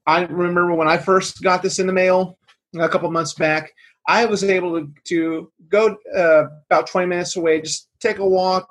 I 0.07 0.23
remember 0.23 0.73
when 0.75 0.87
I 0.87 0.97
first 0.97 1.41
got 1.41 1.63
this 1.63 1.79
in 1.79 1.87
the 1.87 1.93
mail 1.93 2.37
a 2.79 2.89
couple 2.89 3.09
months 3.11 3.33
back. 3.33 3.71
I 4.07 4.25
was 4.25 4.43
able 4.43 4.79
to, 4.79 4.93
to 5.05 5.51
go 5.67 5.97
uh, 6.15 6.45
about 6.69 6.87
20 6.87 7.07
minutes 7.07 7.35
away, 7.35 7.61
just 7.61 7.89
take 7.99 8.19
a 8.19 8.27
walk, 8.27 8.67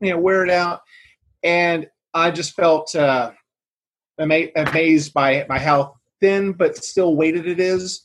you 0.00 0.10
know, 0.10 0.18
wear 0.18 0.44
it 0.44 0.50
out, 0.50 0.80
and 1.42 1.86
I 2.12 2.30
just 2.30 2.54
felt 2.54 2.94
uh, 2.94 3.32
ama- 4.18 4.48
amazed 4.56 5.14
by 5.14 5.44
by 5.48 5.58
how 5.58 5.94
thin 6.20 6.52
but 6.52 6.84
still 6.84 7.16
weighted 7.16 7.46
it 7.46 7.60
is. 7.60 8.02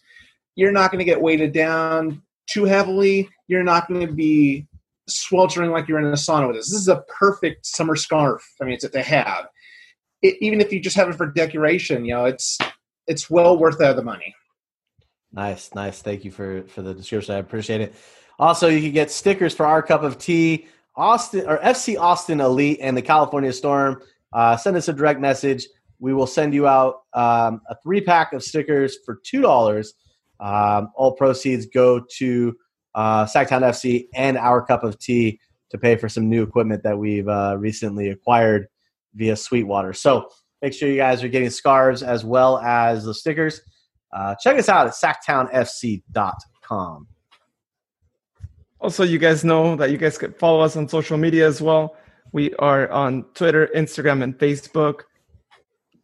You're 0.56 0.72
not 0.72 0.92
going 0.92 1.00
to 1.00 1.06
get 1.06 1.22
weighted 1.22 1.52
down 1.52 2.22
too 2.48 2.66
heavily. 2.66 3.30
You're 3.48 3.64
not 3.64 3.88
going 3.88 4.06
to 4.06 4.14
be 4.14 4.68
sweltering 5.08 5.72
like 5.72 5.88
you're 5.88 6.00
in 6.00 6.06
a 6.06 6.14
sauna 6.14 6.48
with 6.48 6.58
this. 6.58 6.70
This 6.70 6.82
is 6.82 6.88
a 6.88 7.04
perfect 7.08 7.66
summer 7.66 7.96
scarf. 7.96 8.44
I 8.62 8.66
mean, 8.66 8.74
it's 8.74 8.84
a 8.84 8.90
to 8.90 9.02
have. 9.02 9.48
It, 10.22 10.38
even 10.42 10.62
if 10.62 10.72
you 10.72 10.80
just 10.80 10.96
have 10.96 11.10
it 11.10 11.16
for 11.16 11.28
decoration, 11.28 12.06
you 12.06 12.14
know, 12.14 12.26
it's 12.26 12.58
it's 13.08 13.30
well 13.30 13.58
worth 13.58 13.78
the 13.80 14.02
money. 14.04 14.36
Nice, 15.32 15.74
nice. 15.76 16.02
Thank 16.02 16.26
you 16.26 16.32
for 16.32 16.64
for 16.64 16.82
the 16.82 16.94
description. 16.94 17.36
I 17.36 17.40
appreciate 17.40 17.82
it. 17.82 17.94
Also, 18.38 18.68
you 18.68 18.82
can 18.82 18.92
get 18.92 19.12
stickers 19.12 19.54
for 19.54 19.66
our 19.66 19.82
cup 19.82 20.02
of 20.04 20.18
tea, 20.18 20.68
Austin 20.96 21.46
or 21.48 21.60
FC 21.60 22.00
Austin 22.00 22.40
Elite 22.40 22.80
and 22.82 22.96
the 22.96 23.02
California 23.02 23.54
Storm. 23.54 24.02
Uh, 24.34 24.56
send 24.56 24.78
us 24.78 24.88
a 24.88 24.94
direct 24.94 25.20
message. 25.20 25.68
We 26.00 26.14
will 26.14 26.28
send 26.28 26.54
you 26.54 26.68
out 26.68 27.02
um, 27.14 27.62
a 27.70 27.76
three 27.84 28.02
pack 28.02 28.34
of 28.34 28.44
stickers 28.44 28.98
for 29.06 29.20
two 29.24 29.42
dollars. 29.42 29.94
Um, 30.40 30.92
all 30.96 31.14
proceeds 31.14 31.66
go 31.66 32.06
to 32.18 32.56
uh, 32.96 33.26
Sactown 33.26 33.62
FC 33.62 34.08
and 34.14 34.38
our 34.38 34.66
cup 34.66 34.84
of 34.84 34.98
tea 34.98 35.40
to 35.70 35.78
pay 35.78 35.96
for 35.96 36.10
some 36.10 36.30
new 36.30 36.42
equipment 36.42 36.82
that 36.84 36.98
we've 36.98 37.28
uh, 37.28 37.56
recently 37.60 38.10
acquired 38.10 38.68
via 39.14 39.36
Sweetwater. 39.36 39.94
So 39.94 40.30
make 40.62 40.74
sure 40.74 40.90
you 40.90 40.98
guys 40.98 41.24
are 41.24 41.28
getting 41.28 41.50
scarves 41.50 42.04
as 42.04 42.24
well 42.26 42.60
as 42.60 43.06
the 43.06 43.14
stickers. 43.14 43.62
Uh, 44.16 44.36
check 44.42 44.58
us 44.58 44.70
out 44.70 44.88
at 44.88 44.94
sactownfc.com. 44.94 47.08
Also, 48.82 49.04
you 49.04 49.20
guys 49.20 49.44
know 49.44 49.76
that 49.76 49.92
you 49.92 49.98
guys 49.98 50.18
can 50.18 50.32
follow 50.34 50.62
us 50.62 50.78
on 50.78 50.88
social 50.88 51.18
media 51.18 51.46
as 51.46 51.62
well. 51.62 51.98
We 52.32 52.54
are 52.56 52.90
on 52.92 53.26
Twitter, 53.34 53.70
Instagram, 53.76 54.24
and 54.24 54.38
Facebook. 54.38 55.02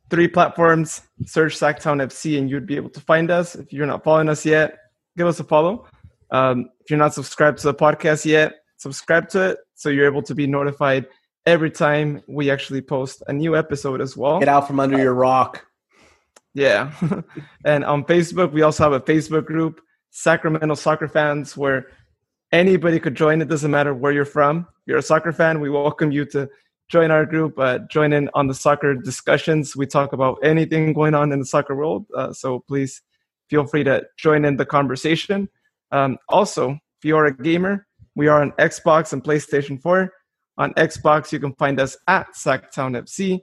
Three 0.09 0.27
platforms. 0.27 1.03
Search 1.25 1.57
Sactown 1.57 2.03
FC, 2.03 2.37
and 2.37 2.49
you'd 2.49 2.67
be 2.67 2.75
able 2.75 2.89
to 2.89 2.99
find 2.99 3.31
us. 3.31 3.55
If 3.55 3.71
you're 3.71 3.85
not 3.85 4.03
following 4.03 4.27
us 4.27 4.45
yet, 4.45 4.77
give 5.17 5.27
us 5.27 5.39
a 5.39 5.45
follow. 5.45 5.87
Um, 6.31 6.69
if 6.81 6.89
you're 6.89 6.99
not 6.99 7.13
subscribed 7.13 7.59
to 7.59 7.67
the 7.67 7.73
podcast 7.73 8.25
yet, 8.25 8.55
subscribe 8.77 9.29
to 9.29 9.51
it 9.51 9.59
so 9.75 9.87
you're 9.89 10.05
able 10.05 10.23
to 10.23 10.35
be 10.35 10.47
notified 10.47 11.07
every 11.45 11.71
time 11.71 12.21
we 12.27 12.49
actually 12.49 12.81
post 12.81 13.21
a 13.27 13.33
new 13.33 13.55
episode 13.55 14.01
as 14.01 14.17
well. 14.17 14.39
Get 14.39 14.49
out 14.49 14.67
from 14.67 14.79
under 14.79 14.97
your 14.97 15.13
rock. 15.13 15.65
Yeah. 16.53 16.91
and 17.65 17.83
on 17.85 18.03
Facebook, 18.05 18.51
we 18.51 18.61
also 18.61 18.83
have 18.83 18.93
a 18.93 18.99
Facebook 18.99 19.45
group, 19.45 19.81
Sacramento 20.11 20.75
Soccer 20.75 21.07
Fans, 21.07 21.55
where 21.55 21.87
anybody 22.51 22.99
could 22.99 23.15
join. 23.15 23.41
It 23.41 23.49
doesn't 23.49 23.71
matter 23.71 23.93
where 23.93 24.11
you're 24.11 24.25
from. 24.25 24.59
If 24.59 24.87
you're 24.87 24.97
a 24.97 25.03
soccer 25.03 25.31
fan, 25.31 25.59
we 25.59 25.69
welcome 25.69 26.11
you 26.11 26.25
to 26.25 26.49
join 26.87 27.11
our 27.11 27.25
group, 27.25 27.57
uh, 27.59 27.79
join 27.89 28.13
in 28.13 28.29
on 28.33 28.47
the 28.47 28.53
soccer 28.53 28.95
discussions. 28.95 29.75
We 29.75 29.85
talk 29.85 30.13
about 30.13 30.39
anything 30.43 30.93
going 30.93 31.13
on 31.13 31.31
in 31.31 31.39
the 31.39 31.45
soccer 31.45 31.75
world. 31.75 32.05
Uh, 32.15 32.31
so 32.31 32.59
please 32.67 33.01
feel 33.49 33.65
free 33.65 33.83
to 33.83 34.03
join 34.17 34.45
in 34.45 34.55
the 34.57 34.65
conversation. 34.65 35.49
Um, 35.91 36.17
also, 36.29 36.71
if 36.71 37.05
you 37.05 37.17
are 37.17 37.25
a 37.25 37.35
gamer, 37.35 37.87
we 38.15 38.27
are 38.27 38.41
on 38.41 38.51
Xbox 38.53 39.13
and 39.13 39.23
PlayStation 39.23 39.81
4. 39.81 40.11
On 40.57 40.73
Xbox, 40.75 41.31
you 41.31 41.39
can 41.39 41.53
find 41.53 41.79
us 41.79 41.97
at 42.07 42.33
Sactown 42.33 42.97
FC. 42.97 43.41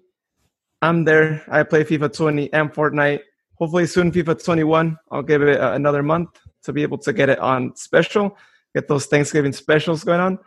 I'm 0.81 1.05
there. 1.05 1.45
I 1.49 1.63
play 1.63 1.85
FIFA 1.85 2.15
20 2.15 2.53
and 2.53 2.73
Fortnite. 2.73 3.21
Hopefully 3.57 3.87
soon 3.87 4.11
FIFA 4.11 4.43
21. 4.43 4.97
I'll 5.11 5.23
give 5.23 5.43
it 5.43 5.61
another 5.61 6.03
month 6.03 6.31
to 6.65 6.73
be 6.73 6.83
able 6.83 6.99
to 6.99 7.13
get 7.13 7.29
it 7.29 7.39
on 7.39 7.77
special, 7.77 8.37
get 8.75 8.89
those 8.89 9.07
Thanksgiving 9.07 9.53
specials 9.53 10.05
going 10.05 10.21
on. 10.21 10.39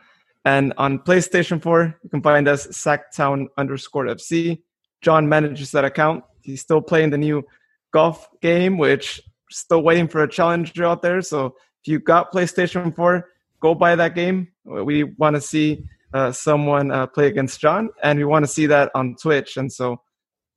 And 0.43 0.73
on 0.77 0.99
PlayStation 0.99 1.61
4, 1.61 1.99
you 2.03 2.09
can 2.09 2.21
find 2.21 2.47
us 2.47 2.67
Sactown 2.67 3.47
underscore 3.57 4.05
FC. 4.05 4.61
Jon 5.01 5.27
manages 5.27 5.71
that 5.71 5.85
account. 5.85 6.23
He's 6.41 6.61
still 6.61 6.81
playing 6.81 7.11
the 7.11 7.17
new 7.17 7.43
golf 7.91 8.27
game, 8.41 8.77
which 8.77 9.21
still 9.49 9.81
waiting 9.81 10.07
for 10.07 10.23
a 10.23 10.27
challenger 10.27 10.85
out 10.85 11.01
there. 11.01 11.21
So 11.21 11.55
if 11.81 11.87
you 11.87 11.99
got 11.99 12.31
PlayStation 12.31 12.95
4, 12.95 13.29
go 13.59 13.73
buy 13.73 13.95
that 13.95 14.15
game. 14.15 14.49
We 14.65 15.03
want 15.03 15.35
to 15.35 15.41
see 15.41 15.85
uh, 16.15 16.31
someone 16.31 16.91
uh, 16.91 17.05
play 17.05 17.27
against 17.27 17.59
Jon, 17.59 17.89
and 18.01 18.17
we 18.17 18.23
want 18.23 18.43
to 18.45 18.47
see 18.47 18.65
that 18.67 18.89
on 18.95 19.17
Twitch. 19.21 19.57
And 19.57 19.71
so 19.71 20.01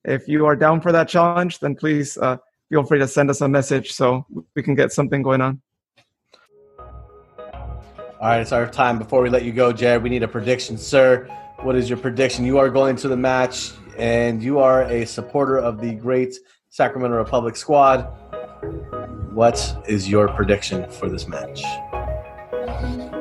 if 0.05 0.29
you 0.29 0.47
are 0.47 0.55
down 0.55 0.81
for 0.81 0.93
that 0.93 1.09
challenge, 1.09 1.59
then 1.59 1.75
please 1.75 2.17
uh, 2.17 2.37
feel 2.69 2.85
free 2.85 3.01
to 3.01 3.09
send 3.09 3.29
us 3.29 3.41
a 3.41 3.49
message 3.49 3.91
so 3.91 4.25
we 4.55 4.63
can 4.63 4.77
get 4.77 4.93
something 4.93 5.21
going 5.21 5.41
on. 5.41 5.61
All 6.79 8.29
right, 8.29 8.41
it's 8.41 8.53
our 8.53 8.71
time. 8.71 8.99
Before 8.99 9.21
we 9.21 9.31
let 9.31 9.45
you 9.45 9.53
go, 9.53 9.73
Jared, 9.73 10.03
we 10.03 10.11
need 10.11 10.23
a 10.23 10.29
prediction, 10.29 10.79
sir. 10.79 11.27
What 11.63 11.75
is 11.75 11.89
your 11.91 11.99
prediction? 11.99 12.45
You 12.45 12.59
are 12.59 12.71
going 12.71 12.95
to 12.97 13.09
the 13.09 13.17
match, 13.17 13.73
and 13.97 14.41
you 14.41 14.61
are 14.61 14.85
a 14.85 15.05
supporter 15.07 15.59
of 15.59 15.81
the 15.81 15.95
great 15.95 16.37
Sacramento 16.69 17.17
Republic 17.17 17.57
squad. 17.57 18.03
What 19.35 19.85
is 19.89 20.09
your 20.09 20.29
prediction 20.29 20.89
for 20.89 21.09
this 21.09 21.27
match? 21.27 21.65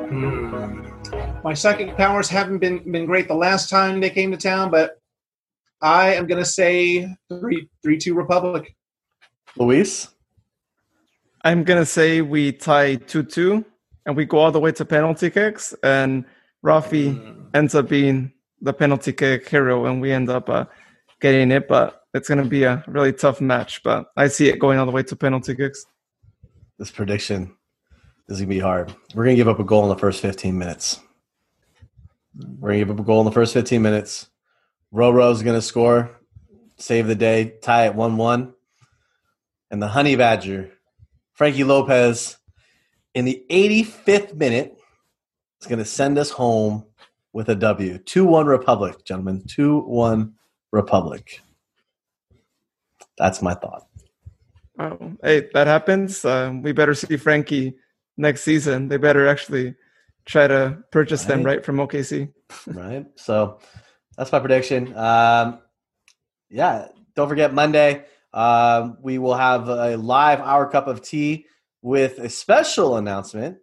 Hmm. 0.08 0.97
My 1.44 1.54
psychic 1.54 1.96
powers 1.96 2.28
haven't 2.28 2.58
been 2.58 2.90
been 2.90 3.06
great 3.06 3.28
the 3.28 3.34
last 3.34 3.70
time 3.70 4.00
they 4.00 4.10
came 4.10 4.30
to 4.32 4.36
town, 4.36 4.70
but 4.70 5.00
I 5.80 6.14
am 6.14 6.26
going 6.26 6.42
to 6.42 6.48
say 6.48 7.08
three 7.28 7.68
three 7.82 7.96
two 7.98 8.14
Republic. 8.14 8.74
Luis, 9.56 10.08
I'm 11.44 11.64
gonna 11.64 11.86
say 11.86 12.20
we 12.20 12.52
tie 12.52 12.96
two 12.96 13.22
two, 13.22 13.64
and 14.04 14.16
we 14.16 14.24
go 14.24 14.38
all 14.38 14.52
the 14.52 14.60
way 14.60 14.72
to 14.72 14.84
penalty 14.84 15.30
kicks, 15.30 15.74
and 15.82 16.24
Rafi 16.64 17.16
Hmm. 17.16 17.44
ends 17.54 17.74
up 17.74 17.88
being 17.88 18.32
the 18.60 18.72
penalty 18.72 19.12
kick 19.12 19.48
hero, 19.48 19.86
and 19.86 20.00
we 20.02 20.12
end 20.12 20.28
up 20.30 20.48
uh, 20.50 20.64
getting 21.20 21.50
it. 21.52 21.66
But 21.68 22.02
it's 22.14 22.28
gonna 22.28 22.44
be 22.44 22.64
a 22.64 22.84
really 22.86 23.12
tough 23.12 23.40
match. 23.40 23.82
But 23.82 24.06
I 24.16 24.28
see 24.28 24.48
it 24.48 24.58
going 24.58 24.78
all 24.78 24.86
the 24.86 24.92
way 24.92 25.02
to 25.04 25.16
penalty 25.16 25.54
kicks. 25.54 25.86
this 26.78 26.90
prediction 26.90 27.54
is 28.28 28.38
going 28.38 28.48
to 28.48 28.54
be 28.54 28.60
hard. 28.60 28.94
We're 29.14 29.24
going 29.24 29.34
to 29.36 29.40
give 29.40 29.48
up 29.48 29.58
a 29.58 29.64
goal 29.64 29.82
in 29.84 29.88
the 29.88 29.96
first 29.96 30.20
15 30.22 30.56
minutes. 30.56 31.00
We're 32.38 32.70
going 32.70 32.80
to 32.80 32.84
give 32.86 32.94
up 32.94 33.00
a 33.00 33.06
goal 33.06 33.20
in 33.20 33.24
the 33.24 33.32
first 33.32 33.52
15 33.52 33.82
minutes. 33.82 34.28
Roro's 34.94 35.42
going 35.42 35.56
to 35.56 35.62
score, 35.62 36.18
save 36.76 37.06
the 37.06 37.14
day, 37.14 37.54
tie 37.62 37.86
at 37.86 37.94
1 37.94 38.16
1. 38.16 38.54
And 39.70 39.82
the 39.82 39.88
Honey 39.88 40.16
Badger, 40.16 40.70
Frankie 41.34 41.64
Lopez, 41.64 42.38
in 43.14 43.24
the 43.24 43.44
85th 43.50 44.34
minute, 44.34 44.78
is 45.60 45.66
going 45.66 45.80
to 45.80 45.84
send 45.84 46.16
us 46.16 46.30
home 46.30 46.86
with 47.32 47.48
a 47.48 47.54
W. 47.54 47.98
2 47.98 48.24
1 48.24 48.46
Republic, 48.46 49.04
gentlemen. 49.04 49.42
2 49.48 49.80
1 49.80 50.34
Republic. 50.72 51.42
That's 53.18 53.42
my 53.42 53.54
thought. 53.54 53.86
Oh, 54.78 55.16
hey, 55.22 55.48
that 55.54 55.66
happens. 55.66 56.24
Um, 56.24 56.62
we 56.62 56.70
better 56.70 56.94
see 56.94 57.16
Frankie 57.16 57.74
next 58.16 58.42
season. 58.42 58.88
They 58.88 58.96
better 58.96 59.26
actually 59.26 59.74
try 60.28 60.46
to 60.46 60.78
purchase 60.92 61.24
them 61.24 61.42
Right. 61.42 61.56
right 61.56 61.64
from 61.64 61.78
OKC. 61.78 62.30
right? 62.68 63.06
So 63.16 63.58
that's 64.16 64.30
my 64.30 64.38
prediction. 64.38 64.94
Um, 64.96 65.58
yeah, 66.50 66.88
don't 67.16 67.28
forget 67.28 67.52
Monday. 67.54 68.04
Um, 68.32 68.98
we 69.02 69.18
will 69.18 69.34
have 69.34 69.68
a 69.68 69.96
live 69.96 70.40
Our 70.40 70.68
Cup 70.70 70.86
of 70.86 71.02
Tea 71.02 71.46
with 71.82 72.18
a 72.18 72.28
special 72.28 72.96
announcement. 72.96 73.56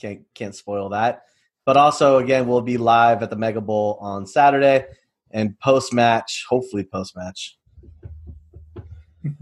Can't 0.00 0.22
can't 0.34 0.54
spoil 0.54 0.88
that. 0.90 1.22
But 1.64 1.76
also, 1.76 2.18
again, 2.18 2.48
we'll 2.48 2.62
be 2.62 2.78
live 2.78 3.22
at 3.22 3.30
the 3.30 3.36
Mega 3.36 3.60
Bowl 3.60 3.98
on 4.00 4.26
Saturday 4.26 4.86
and 5.30 5.58
post 5.60 5.92
match, 5.92 6.46
hopefully 6.48 6.82
post 6.82 7.16
match 7.16 7.56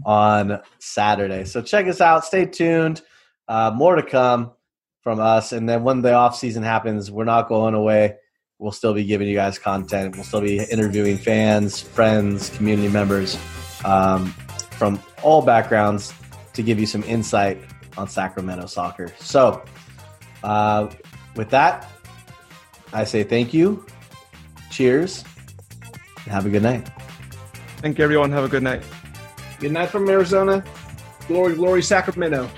on 0.05 0.59
Saturday. 0.79 1.45
So 1.45 1.61
check 1.61 1.87
us 1.87 2.01
out. 2.01 2.25
Stay 2.25 2.45
tuned. 2.45 3.01
Uh, 3.47 3.71
more 3.73 3.95
to 3.95 4.03
come 4.03 4.51
from 5.07 5.21
us. 5.21 5.53
And 5.53 5.69
then 5.69 5.83
when 5.83 6.01
the 6.01 6.11
off 6.13 6.35
season 6.35 6.63
happens, 6.63 7.09
we're 7.09 7.23
not 7.23 7.47
going 7.47 7.75
away 7.75 8.17
we'll 8.59 8.71
still 8.71 8.93
be 8.93 9.03
giving 9.03 9.27
you 9.27 9.35
guys 9.35 9.59
content. 9.59 10.15
We'll 10.15 10.23
still 10.23 10.41
be 10.41 10.57
interviewing 10.57 11.17
fans, 11.17 11.81
friends, 11.81 12.49
community 12.51 12.89
members 12.89 13.37
um, 13.85 14.27
from 14.71 14.99
all 15.23 15.41
backgrounds 15.41 16.13
to 16.53 16.63
give 16.63 16.79
you 16.79 16.85
some 16.85 17.03
insight 17.03 17.61
on 17.97 18.07
Sacramento 18.07 18.65
soccer. 18.65 19.13
So, 19.19 19.63
uh, 20.43 20.89
with 21.35 21.49
that, 21.51 21.87
I 22.93 23.03
say 23.03 23.23
thank 23.23 23.53
you, 23.53 23.85
cheers, 24.71 25.23
and 26.23 26.33
have 26.33 26.45
a 26.45 26.49
good 26.49 26.63
night. 26.63 26.89
Thank 27.77 27.97
you, 27.99 28.03
everyone. 28.03 28.31
Have 28.31 28.43
a 28.43 28.49
good 28.49 28.63
night. 28.63 28.83
Good 29.59 29.71
night 29.71 29.89
from 29.89 30.09
Arizona. 30.09 30.63
Glory, 31.27 31.55
glory, 31.55 31.83
Sacramento. 31.83 32.49